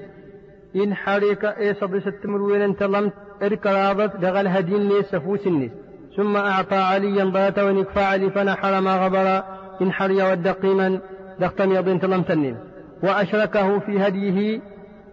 إن 0.77 0.95
حريك 0.95 1.45
إيه 1.45 1.73
صدر 1.73 2.01
ستمر 2.01 2.43
وين 2.43 2.63
أنت 2.63 2.83
لم 2.83 3.13
اركراضت 3.43 4.17
دغل 4.17 4.47
هدين 4.47 4.89
نيس 4.89 5.07
سفوس 5.07 5.47
النيس 5.47 5.71
ثم 6.17 6.37
أعطى 6.37 6.77
عليا 6.77 7.25
بات 7.25 7.59
ونكفى 7.59 8.01
علي 8.01 8.31
فنحر 8.31 8.81
ما 8.81 8.97
غبر. 8.97 9.43
إن 9.83 9.93
حري 9.93 10.23
ودقيما 10.23 11.01
دختم 11.41 11.73
يضين 11.73 12.01
لم 12.03 12.23
تنين 12.23 12.57
وأشركه 13.03 13.79
في 13.79 14.07
هديه 14.07 14.61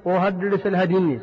وهدرس 0.05 0.67
الهدين 0.67 1.21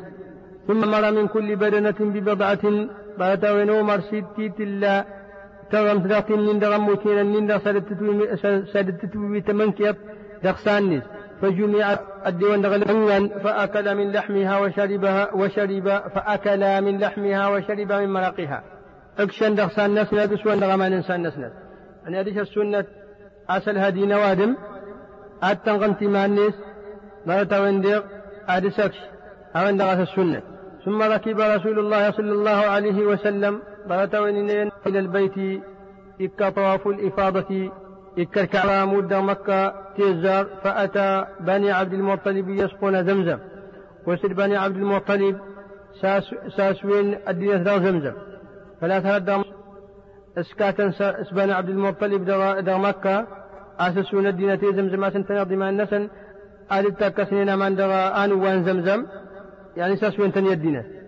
ثم 0.67 0.91
مر 0.91 1.11
من 1.11 1.27
كل 1.27 1.55
بدنة 1.55 1.95
ببضعة. 1.99 2.87
بات 3.19 3.45
ونومر 3.45 3.99
ستي 3.99 4.49
تلا 4.49 5.05
تغم 5.71 5.99
تدقين 6.03 6.39
من 6.39 6.59
دغم 6.59 6.89
وكينا 6.89 7.23
من 7.23 7.59
سدتتوي 8.73 9.41
تمنكيب 9.41 9.95
دخسان 10.43 11.01
فجمع 11.41 11.99
الديوان 12.27 12.61
دغل 12.61 13.29
فأكل 13.43 13.95
من 13.95 14.11
لحمها 14.11 14.59
وشربها 14.59 15.33
وشرب 15.33 15.87
فأكل 16.15 16.81
من 16.81 16.99
لحمها 16.99 17.47
وشرب 17.47 17.91
من 17.91 18.13
مرقها 18.13 18.63
اكشن 19.19 19.55
دخسان 19.55 20.01
نسنة 20.01 20.25
دسوان 20.25 20.59
دغمان 20.59 20.93
انسان 20.93 21.27
نسنة 21.27 21.51
يعني 22.03 22.19
هذه 22.19 22.39
السنة 22.39 22.85
أسل 23.49 23.77
هدي 23.77 24.05
نوادم 24.05 24.55
أتنغنتي 25.43 26.07
مع 26.07 26.25
الناس 26.25 26.53
ما 27.25 27.43
توندق 27.43 28.05
أدسكش 28.49 28.97
أو 29.55 29.65
عند 29.65 29.81
السنة 29.81 30.41
ثم 30.85 31.01
ركب 31.01 31.39
رسول 31.39 31.79
الله 31.79 32.11
صلى 32.11 32.31
الله 32.31 32.51
عليه 32.51 33.05
وسلم 33.05 33.61
باتوين 33.89 34.49
إلى 34.87 34.99
البيت 34.99 35.61
إكا 36.21 36.49
طواف 36.49 36.87
الإفاضة 36.87 37.71
إكا 38.19 38.41
الكعبة 38.41 38.85
مدة 38.85 39.21
مكة 39.21 39.73
تيزار 39.95 40.47
فأتى 40.63 41.25
بني 41.39 41.71
عبد 41.71 41.93
المطلب 41.93 42.49
يسقون 42.49 43.05
زمزم. 43.05 43.37
وسر 44.07 44.33
بني 44.33 44.57
عبد 44.57 44.75
المطلب 44.75 45.39
ساس 46.01 46.23
ساسوين 46.57 47.17
الدين 47.27 47.63
زمزم. 47.63 48.13
فلا 48.81 48.99
تهدى 48.99 49.43
اسكاتا 50.37 51.13
بني 51.31 51.53
عبد 51.53 51.69
المطلب 51.69 52.25
در 52.65 52.77
مكة. 52.77 53.27
أسسون 53.79 54.27
الدين 54.27 54.57
زمزم 54.75 55.03
أسن 55.03 55.25
تنظم 55.25 55.63
النسن 55.63 56.09
أدت 56.71 57.03
كسنين 57.03 57.59
من 57.59 57.75
دغا 57.75 58.23
آن 58.23 58.31
وان 58.31 58.63
زمزم. 58.63 59.05
يعني 59.77 59.95
ساسوين 59.95 60.31
تني 60.31 60.53
الدين. 60.53 61.00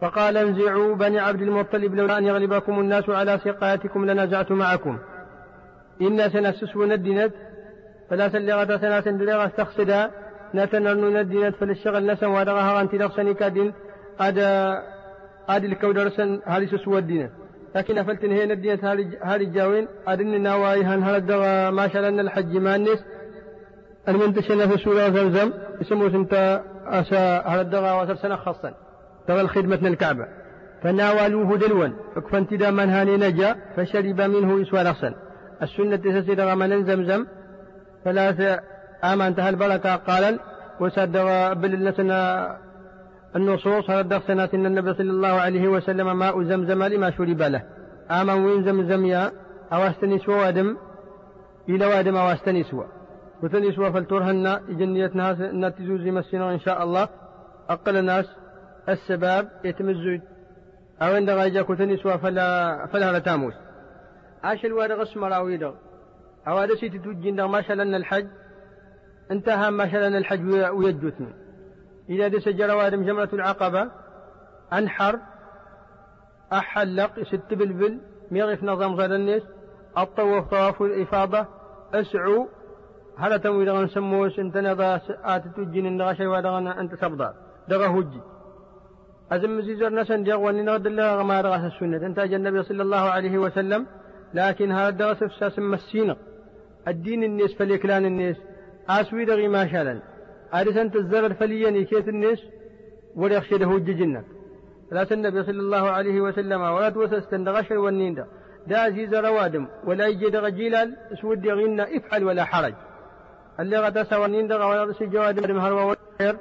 فقال 0.00 0.36
انزعوا 0.36 0.94
بني 0.94 1.18
عبد 1.18 1.42
المطلب 1.42 1.94
لولا 1.94 2.18
أن 2.18 2.24
يغلبكم 2.24 2.80
الناس 2.80 3.08
على 3.08 3.38
سقايتكم 3.44 4.10
لنزعت 4.10 4.52
معكم. 4.52 4.98
إنا 6.02 6.28
سنسسون 6.28 6.92
الدينت 6.92 7.32
فلا 8.10 8.28
سلغة 8.28 8.76
سنة 8.76 9.18
دلغة 9.18 9.46
تقصدا 9.46 10.10
نتنرن 10.54 11.16
الدينت 11.16 11.56
فللشغل 11.56 12.12
نسن 12.12 12.26
ودغها 12.26 12.80
أنت 12.80 12.94
لغسني 12.94 13.34
كادين. 13.34 13.72
أدا 14.20 14.82
أدي 15.48 15.66
الكودرسن 15.66 16.40
سسوى 16.66 16.98
الدينت 16.98 17.30
لكن 17.74 17.98
أفلتن 17.98 18.30
هي 18.30 18.46
نديت 18.46 18.84
هذه 18.84 19.36
الجاوين 19.36 19.88
أدن 20.06 20.42
نواي 20.42 20.82
هن 20.82 21.02
هل 21.02 21.14
الدغا 21.14 21.70
ما 21.70 21.88
شاء 21.88 22.08
الحج 22.08 22.56
ما 22.56 22.76
النس 22.76 23.04
المنتشنة 24.08 24.66
في 24.66 24.84
سورة 24.84 25.08
زمزم 25.08 25.52
اسمه 25.80 26.08
سنتا 26.08 26.64
أسا 26.86 27.38
هل 27.38 27.60
الدغا 27.60 28.02
وسر 28.02 28.14
سنة 28.14 28.36
خاصا. 28.36 28.87
تغل 29.28 29.48
خدمة 29.48 29.88
الكعبة. 29.88 30.26
فناولوه 30.82 31.56
دلوا 31.56 31.88
فكفنت 32.14 32.54
دا 32.54 32.70
من 32.70 32.90
هاني 32.90 33.16
نجا 33.16 33.56
فشرب 33.76 34.20
منه 34.20 34.60
يسوى 34.60 34.82
نخسا 34.82 35.14
السنة 35.62 35.96
تسير 35.96 36.54
من 36.54 36.84
زمزم. 36.84 37.26
ثلاثة 38.04 38.60
آمن 39.04 39.36
تهل 39.36 39.54
البركة. 39.54 39.96
قالا 39.96 40.38
وصدق 40.80 41.52
باللسنا 41.52 42.18
النصوص. 43.36 43.90
هذا 43.90 44.18
سنة 44.26 44.48
إن 44.54 44.66
النبي 44.66 44.94
صلى 44.94 45.10
الله 45.10 45.28
عليه 45.28 45.68
وسلم. 45.68 46.18
ماء 46.18 46.42
زمزم 46.42 46.82
لما 46.82 47.10
شرب 47.10 47.42
له. 47.42 47.62
آمن 48.10 48.44
وين 48.44 48.64
زمزم 48.64 49.06
يا؟ 49.06 49.32
أواستني 49.72 50.18
سوى 50.18 50.34
وادم؟ 50.34 50.76
إلى 51.68 51.86
وادم 51.86 52.16
أواستني 52.16 52.64
سوى 52.64 52.86
وثني 53.42 53.72
سوى 53.72 53.92
فلترهن. 53.92 54.60
جنية 54.68 55.10
ناس 55.14 55.40
نتزوزي 55.40 56.10
مسنا 56.10 56.52
إن 56.52 56.58
شاء 56.58 56.84
الله. 56.84 57.08
أقل 57.70 57.96
الناس 57.96 58.26
السباب 58.88 59.48
يتمزج 59.64 60.20
أو 61.02 61.14
عند 61.14 61.30
غايجا 61.30 61.62
كثني 61.62 61.96
سوى 61.96 62.18
فلا 62.18 62.86
فلا 62.86 63.12
لا 63.12 63.18
تاموس. 63.18 63.54
عاش 64.44 64.64
الواد 64.64 64.92
غس 64.92 65.16
مراويدا 65.16 65.74
أو 66.48 66.58
هذا 66.58 66.74
سيتي 66.74 66.98
توجين 66.98 67.44
ما 67.44 67.62
شلنا 67.62 67.96
الحج. 67.96 68.26
انتهى 69.30 69.70
ما 69.70 69.88
شلنا 69.88 70.18
الحج 70.18 70.50
ويجوتني 70.50 71.34
إذا 72.08 72.28
دس 72.28 72.48
جروادم 72.48 73.04
جمرة 73.04 73.28
العقبة. 73.32 73.90
أنحر. 74.72 75.18
أحلق. 76.52 77.22
ست 77.22 77.54
بلبل. 77.54 78.00
ميغف 78.30 78.62
نظام 78.62 78.94
غير 78.94 79.14
الناس. 79.14 79.42
الطوف 79.98 80.50
طواف 80.50 80.82
الإفاضة. 80.82 81.46
أسعوا 81.94 82.46
هل 83.18 83.40
تموي 83.40 83.64
دغن 83.64 83.88
سموس. 83.88 84.38
انت 84.38 84.56
نضا 84.56 85.00
آت 85.24 85.42
تجين 85.56 85.86
ان 85.86 85.98
دغا 85.98 86.12
شيء 86.12 86.38
أنت 86.80 86.94
سبضا 86.94 87.34
دغا 87.68 87.86
هجي 87.86 88.20
أزم 89.32 89.60
زيزر 89.60 89.92
نسن 89.92 90.24
دغ 90.24 90.40
وني 90.46 90.62
نغد 90.62 90.86
الله 90.86 91.22
ما 91.22 91.42
دغا 91.42 91.66
السنة. 91.66 92.06
أنت 92.06 92.18
النبي 92.18 92.62
صلى 92.62 92.82
الله 92.82 93.04
عليه 93.16 93.38
وسلم. 93.38 93.86
لكن 94.34 94.72
هذا 94.72 94.90
دغا 94.90 95.14
سفساس 95.14 95.58
مسينة. 95.58 96.16
الدين 96.88 97.22
الناس 97.24 97.54
فليكلان 97.54 98.04
الناس. 98.06 98.36
أسوي 98.88 99.24
دغي 99.24 99.48
ما 99.48 99.66
شالن. 99.72 100.00
أرسنت 100.54 100.96
الزغر 100.96 101.34
فليا 101.34 101.70
نيكيت 101.70 102.08
الناس. 102.08 102.40
ولا 103.16 103.36
يخشى 103.36 103.58
له 103.58 103.78
جنة 103.78 104.24
لا 104.92 105.06
النبي 105.12 105.42
صلى 105.42 105.60
الله 105.60 105.90
عليه 105.90 106.20
وسلم. 106.20 106.60
ولا 106.60 106.88
توسست 106.90 107.34
دغش 107.34 107.70
والنين 107.70 108.14
دا. 108.14 108.26
دا 108.66 108.90
زيز 108.90 109.14
روادم 109.14 109.68
ولا 109.84 110.06
يجي 110.06 110.30
دغ 110.30 110.48
جيلال 110.48 110.96
اسود 111.12 111.44
يغينا 111.44 111.86
افعل 111.96 112.24
ولا 112.24 112.44
حرج. 112.44 112.74
اللي 113.60 113.78
غدا 113.78 114.04
سوانين 114.04 114.48
دغ 114.48 114.70
ولا 114.70 114.92
سي 114.92 115.06
جواد 115.06 115.40
مرم 115.40 115.58
هروا 115.58 115.82
ولا 115.82 116.36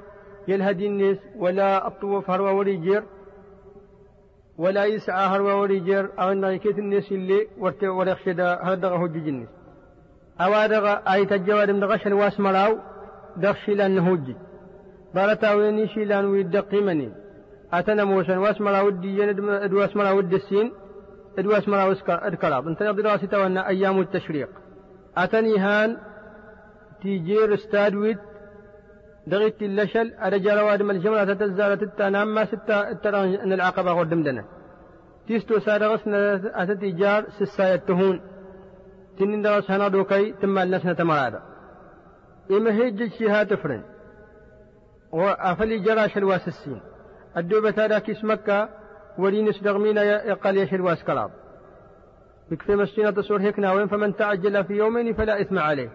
يلهدي 0.48 0.88
الناس 0.88 1.18
ولا 1.36 1.88
الطوف 1.88 2.30
هروا 2.30 2.52
وليجير 2.52 3.04
ولا 4.58 4.86
يسعى 4.86 5.28
هروا 5.28 5.54
وليجير 5.54 6.10
أو 6.20 6.32
ان 6.32 6.44
يكيت 6.44 6.78
الناس 6.78 7.12
اللي 7.12 7.48
ورت 7.58 7.84
ولا 7.84 8.12
يخشى 8.12 8.32
هذا 8.42 8.90
هو 8.90 9.08
جنس 9.08 9.48
أوادغ 10.42 10.98
أي 11.14 11.26
تجواد 11.26 11.72
من 11.72 11.84
غشن 11.84 12.14
واسمراو 12.14 12.78
دخشي 13.38 13.74
لأن 13.74 14.00
هجي 14.00 14.36
بارتا 15.16 15.54
ويني 15.54 15.88
شيلان 15.88 16.26
ويدقيمني 16.26 17.12
أتنا 17.74 18.04
موسى 18.04 18.38
واسمرا 18.38 18.82
ودي 18.82 19.30
ادو 19.30 19.84
اسمرا 19.86 20.12
ود 20.12 20.34
السين 20.34 20.72
ادو 21.38 21.52
اسمرا 21.52 21.96
ادكراب. 22.08 22.68
انت 22.68 22.84
دراسة 22.84 23.40
وأنا 23.40 23.68
أيام 23.68 24.00
التشريق. 24.00 24.50
أتني 25.18 25.58
هان 25.58 25.98
تيجير 27.02 27.54
استادويت 27.54 28.18
دغيت 29.32 29.62
اللشل 29.62 30.14
أرجال 30.14 30.60
وادم 30.60 30.90
الجملة 30.92 31.24
تتزارة 31.24 31.84
التنام 31.84 32.28
ما 32.36 32.46
ستة 32.46 32.90
التران 32.90 33.34
أن 33.34 33.54
العقبة 33.54 34.00
قدم 34.00 34.24
دنا. 34.24 34.46
تيستو 35.28 35.60
سارغس 35.60 36.08
أتتي 36.62 36.92
جار 36.92 37.26
سساية 37.30 37.76
تهون. 37.76 38.22
تنين 39.20 39.42
درس 39.42 39.72
هنا 39.72 39.88
دوكي 39.88 40.32
تم 40.32 40.58
النسنة 40.58 40.94
تمرادا 40.94 41.42
إما 42.52 42.72
هيج 42.72 43.12
شيها 43.12 43.44
تفرن. 43.44 43.84
وأفلي 45.12 45.80
جراش 45.80 46.18
الواس 46.18 46.48
السين. 46.48 46.82
الدوبة 47.38 47.74
هذا 47.78 48.00
كيس 48.00 48.24
مكة 48.24 48.70
ولينس 49.18 49.64
دغمين 49.64 49.98
يقال 49.98 50.58
يشر 50.58 50.82
واس 50.82 51.04
كلاب. 51.04 51.32
بكفي 52.52 52.76
مسينة 52.76 53.12
تصور 53.12 53.42
هيك 53.42 53.60
ناوين 53.60 53.88
فمن 53.88 54.16
تعجل 54.16 54.64
في 54.64 54.74
يومين 54.74 55.14
فلا 55.14 55.42
إثم 55.42 55.60
عليه. 55.60 55.90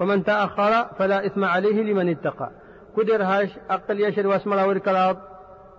ومن 0.00 0.24
تأخر 0.24 0.94
فلا 0.98 1.26
إثم 1.26 1.44
عليه 1.44 1.82
لمن 1.82 2.08
اتقى. 2.08 2.50
قدر 2.96 3.22
هاش 3.22 3.50
أقل 3.70 4.26
واسم 4.26 4.52
الله 4.52 4.66
والكلاب 4.66 5.16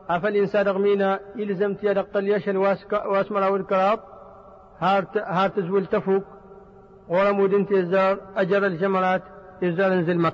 أفل 0.09 0.35
إنسان 0.35 0.65
رغمينا 0.65 1.19
إلزم 1.35 1.73
تياد 1.73 1.97
أقل 1.97 2.29
يشر 2.29 2.57
واسم 2.57 3.38
الله 3.38 3.51
والكلاب 3.51 3.99
هار 4.79 5.47
تزول 5.47 5.85
تفوك 5.85 6.23
ورمود 7.09 7.53
انت 7.53 7.71
إزار 7.71 8.17
أجر 8.35 8.65
الجمرات 8.65 9.21
إزار 9.63 9.93
انزل 9.93 10.17
مك. 10.17 10.33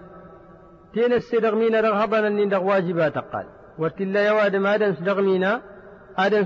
تين 0.94 1.14
السيدغ 1.14 1.56
مينا 1.56 1.82
رغبنا 1.82 2.28
أن 2.28 2.54
واجبات 2.54 3.18
قال 3.18 3.46
ورتلا 3.78 4.28
يوادم 4.28 4.66
آدم 4.66 4.94
سدغمينا 4.94 5.62
آدم 6.18 6.46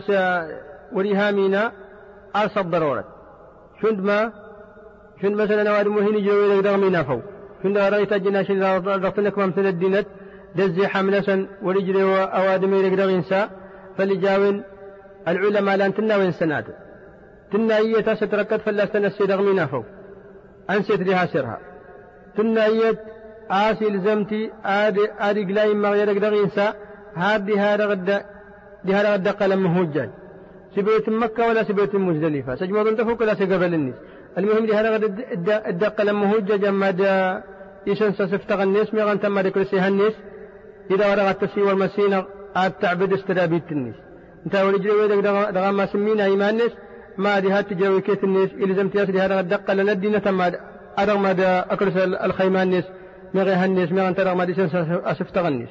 وريهامينا 0.94 1.72
أرصد 2.36 2.66
ضرورة. 2.72 3.06
شند 3.82 4.00
ما 4.00 4.32
شند 5.22 5.42
مثلا 5.42 5.64
نواد 5.64 5.88
مهين 5.88 6.26
جوي 6.26 6.62
دغمينا 6.62 7.04
فو 7.04 7.20
شند 7.64 7.78
رأيت 7.78 8.14
جناش 8.14 8.52
رغتنك 8.52 9.38
ممثل 9.38 9.66
الدينت. 9.66 10.08
دزي 10.56 10.88
حملة 10.88 11.48
ورجل 11.66 12.04
وأوادم 12.04 12.74
يرق 12.74 13.04
إنسا 13.04 13.50
فلجاون 13.98 14.64
العلماء 15.28 15.76
لأن 15.78 15.94
تنا 15.94 16.16
وين 16.16 16.32
سنات 16.32 16.66
تنا 17.52 17.78
هي 17.78 18.16
ستركت 18.16 18.62
فلا 18.66 18.86
سنسي 18.86 19.26
دغمينا 19.26 19.66
فو 19.66 19.84
أنسيت 20.70 21.02
لها 21.08 21.26
سرها. 21.26 21.58
تنا 22.38 22.66
هي 22.66 22.98
آسي 23.52 23.86
لزمتي 23.86 24.52
آدي 24.66 25.06
آدي 25.20 25.44
قلاي 25.46 25.74
ما 25.74 25.90
يرق 25.96 26.18
دغينسا 26.18 26.74
هادي 27.16 27.60
هذا 27.60 27.86
غدا 27.86 28.18
دي 28.86 28.94
هذا 28.94 29.14
غدا 29.14 29.32
قلم 29.32 29.64
مهجاج 29.64 30.10
سبيت 30.76 31.10
مكة 31.10 31.48
ولا 31.48 31.64
سبيت 31.64 31.96
مزدلفة. 31.96 32.56
سجمة 32.56 32.92
تفوق 32.92 33.22
ولا 33.22 33.34
سقبل 33.34 33.74
الناس 33.74 33.96
المهم 34.38 34.66
دي 34.66 34.74
هذا 34.74 34.90
غدا 34.94 35.08
الدق 35.70 35.96
قلم 36.00 36.22
مهجاج 36.22 36.66
ما 36.66 36.92
دا 36.92 37.44
يسنس 37.88 38.18
سفتغ 38.32 38.64
الناس 38.64 38.94
ميغان 38.94 39.20
تم 39.20 39.38
ركرسيها 39.38 39.88
الناس 39.88 40.14
إذا 40.92 41.06
ورغت 41.12 41.46
تسي 41.46 41.62
والمسينة 41.62 42.26
آد 42.56 42.72
تعبد 42.72 43.14
استدابيت 43.14 43.72
الناس 43.72 43.96
انت 44.46 44.56
ورجل 44.56 44.92
ويدك 44.92 45.20
دغا 45.56 45.72
ما 45.72 45.86
سمينا 45.86 46.26
إيمان 46.26 46.50
الناس 46.50 46.72
ما 47.18 47.40
دي 47.40 47.52
هات 47.52 47.70
تجاوي 47.70 48.02
كيت 48.02 48.24
إلي 48.24 48.76
زمت 48.76 48.96
ياسدي 48.96 49.22
هذا 49.22 49.38
غدا 49.38 49.56
قلم 49.56 49.90
الدين 49.90 50.22
تم 50.22 50.42
أدغ 50.98 51.18
ما 51.18 51.32
دا 51.32 51.60
أكرس 51.74 51.98
الخيمان 51.98 52.68
الناس 52.68 52.84
ميغي 53.34 53.54
هالناس 53.54 53.92
ميغان 53.92 54.16
ترغ 54.16 54.34
ما 54.34 54.46
دي 54.46 54.54
أسفتغ 55.12 55.48
الناس 55.48 55.70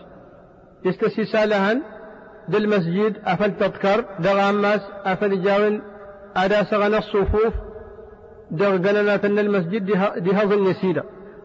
يستسي 0.85 1.25
سالهن 1.25 1.83
دل 2.49 2.69
مسجد 2.69 3.13
أفل 3.25 3.57
تذكر 3.57 4.05
دغامس 4.19 4.83
أفل 5.05 5.43
جاون 5.43 5.83
أدا 6.37 6.63
سغن 6.71 6.95
الصفوف 6.95 7.55
دغ 8.51 8.73
قلنا 8.85 9.17
تن 9.17 9.39
المسجد 9.39 9.85
دي 10.25 10.33
هظل 10.39 10.71
نسيدة 10.71 11.05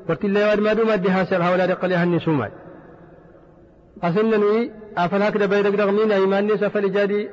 ورتي 0.10 0.28
الله 0.28 0.56
ما 0.56 0.74
دوما 0.74 0.96
دي 0.96 1.10
هاسر 1.10 1.44
هولا 1.44 1.66
دقليها 1.66 2.04
النسومات 2.04 2.52
أسنني 4.04 4.72
أفل 4.98 5.22
هكذا 5.24 5.46
بيدك 5.46 5.76
دغمين 5.76 6.12
أيمان 6.12 6.48
نيس 6.48 6.64
أفل 6.64 6.92
جادي 6.92 7.30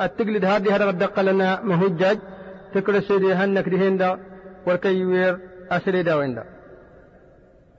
التقلد 0.00 0.44
هذه 0.44 0.76
هذا 0.76 0.90
دق 0.90 1.20
لنا 1.20 1.60
مهجج 1.62 2.18
تكر 2.74 3.00
سيدي 3.00 3.32
هنك 3.32 3.68
دهين 3.68 3.96
دا 3.96 4.18
وركيوير 4.66 5.38
أسري 5.70 6.02
دا 6.02 6.14
وين 6.14 6.34
دا 6.34 6.44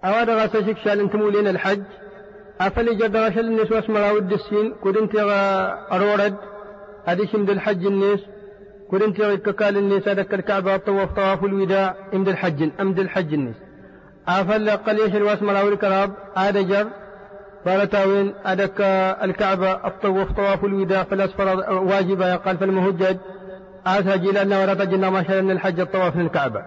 أواد 0.06 0.30
غاسا 0.30 0.62
شكشال 0.68 1.00
انتمولين 1.00 1.48
الحج 1.48 1.84
أفلي 2.62 2.96
جد 2.96 3.16
غشل 3.18 3.40
الناس 3.40 3.72
واسمرا 3.72 4.12
ود 4.12 4.34
السين 4.34 4.74
كودنت 4.84 5.12
أرورد 5.92 6.36
أديش 7.08 7.36
مد 7.36 7.50
الحج 7.50 7.86
الناس 7.86 8.20
كودنت 8.90 9.22
ككال 9.22 9.78
الناس 9.78 10.08
أدك 10.08 10.34
الكعبة 10.34 10.78
طواف 10.78 11.12
طواف 11.12 11.44
الوداع 11.44 11.96
امد 12.14 12.28
الحج 12.28 12.70
أمد 12.80 13.00
الحج 13.00 13.34
الناس 13.34 13.56
أفل 14.28 14.70
قليش 14.70 15.16
الواسمرا 15.16 15.62
والكراب 15.62 16.14
أدجر 17.66 17.80
فالتاوين 17.80 18.34
أدك 18.46 18.82
الكعبة 19.24 19.72
الطواف 19.72 20.32
طواف 20.32 20.66
الوداع 20.66 21.04
فالأسفر 21.04 21.74
واجبة 21.74 22.36
قال 22.36 22.58
فالمهجد 22.58 23.18
أسهج 23.88 24.28
إلى 24.28 24.42
أن 24.42 24.54
ورد 24.54 24.90
جنا 24.90 25.10
ما 25.10 25.24
شاء 25.24 25.40
الحج 25.40 25.80
الطواف 25.80 26.16
من 26.16 26.26
الكعبة 26.26 26.64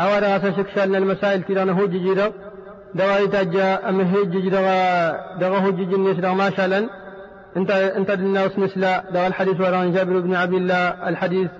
أورا 0.00 0.36
أسا 0.36 0.52
شكشال 0.56 0.96
المسائل 0.96 1.42
كذا 1.42 1.64
نهوج 1.64 1.90
جيدا 1.90 2.32
دوا 2.94 3.18
يتجا 3.18 3.88
أم 3.88 4.00
هيج 4.00 4.48
دوا 4.48 5.38
دوا 5.38 5.58
هوج 5.58 5.84
دوا 6.20 6.32
ما 6.32 6.50
شاء 6.50 6.88
انت 7.56 7.70
انت 7.70 8.10
الناس 8.10 8.58
مثل 8.58 8.80
دوا 9.12 9.26
الحديث 9.26 9.60
وران 9.60 9.92
جابر 9.92 10.20
بن 10.20 10.34
عبد 10.34 10.54
الله 10.54 11.08
الحديث 11.08 11.50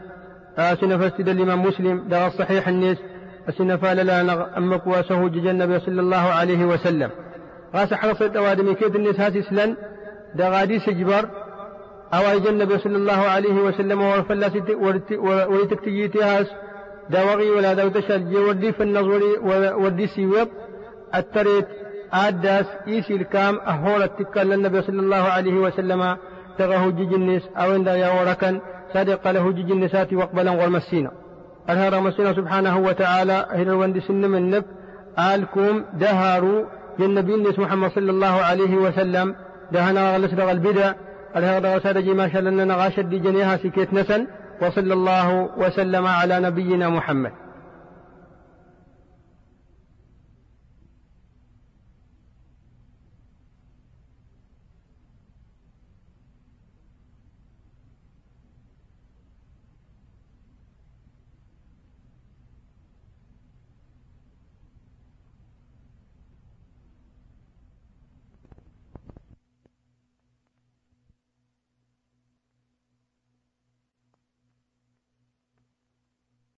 آه، 0.58 0.74
سنفسد 0.74 1.28
الإمام 1.28 1.62
مسلم 1.62 2.08
دوا 2.08 2.26
الصحيح 2.26 2.68
الناس 2.68 2.96
لا 4.02 4.58
أمك 4.58 4.86
وسهوج 4.86 5.36
النبي 5.36 5.80
صلى 5.80 6.00
الله 6.00 6.16
عليه 6.16 6.64
وسلم 6.64 7.10
غاس 7.76 7.94
حرصت 7.94 8.36
أوادمي 8.36 8.74
كيد 8.74 8.96
الناس 8.96 9.20
هاسي 9.20 9.42
سلن. 9.42 9.76
دغادي 10.34 10.78
سجبر. 10.78 11.28
أو 12.14 12.48
النبي 12.48 12.78
صلى 12.78 12.96
الله 12.96 13.12
عليه 13.12 13.54
وسلم 13.54 14.02
ورفلا 14.02 14.50
ولتكتجيتي 15.48 16.22
هاس 16.22 16.46
داوغي 17.10 17.50
ولا 17.50 17.74
داو 17.74 17.88
تشال 17.88 18.30
جي 18.30 18.36
وردي 18.36 18.72
في 18.72 18.82
النظوري 18.82 19.38
وردي 19.82 20.06
سيوب. 20.06 20.48
التريت 21.14 21.66
آداس 22.12 22.66
إيسي 22.86 23.14
الكام 23.14 23.58
أهول 23.58 24.02
التكا 24.02 24.40
للنبي 24.40 24.82
صلى 24.82 25.00
الله 25.00 25.22
عليه 25.36 25.54
وسلم. 25.54 26.16
تغه 26.58 26.90
جيج 26.90 27.12
النس 27.12 27.42
أو 27.56 27.74
إن 27.74 27.86
يا 27.86 28.20
وركن. 28.20 28.60
صدق 28.94 29.30
له 29.30 29.52
جيج 29.52 29.70
النسات 29.70 30.12
وقبلا 30.12 30.50
والمسينا 30.50 31.10
الهار 31.70 32.00
مسينا 32.00 32.32
سبحانه 32.32 32.78
وتعالى. 32.78 33.46
هنا 33.50 33.74
وندي 33.74 34.00
سن 34.00 34.30
من 34.30 34.62
آلكم 35.18 35.84
دهاروا 35.94 36.64
للنبي 36.98 37.34
النس 37.34 37.58
محمد 37.58 37.90
صلى 37.90 38.10
الله 38.10 38.26
عليه 38.26 38.76
وسلم. 38.76 39.34
دهنا 39.72 40.14
غلس 40.14 40.32
البدع. 40.50 40.92
الهار 41.36 41.76
وسادجي 41.76 42.14
ما 42.14 42.32
شاء 42.32 42.42
لنا 42.42 42.64
نغاشد 42.64 43.10
جنيها 43.10 43.56
سكيت 43.56 43.94
نسن. 43.94 44.26
وصلى 44.62 44.94
الله 44.94 45.48
وسلم 45.56 46.06
على 46.06 46.40
نبينا 46.40 46.88
محمد. 46.88 47.32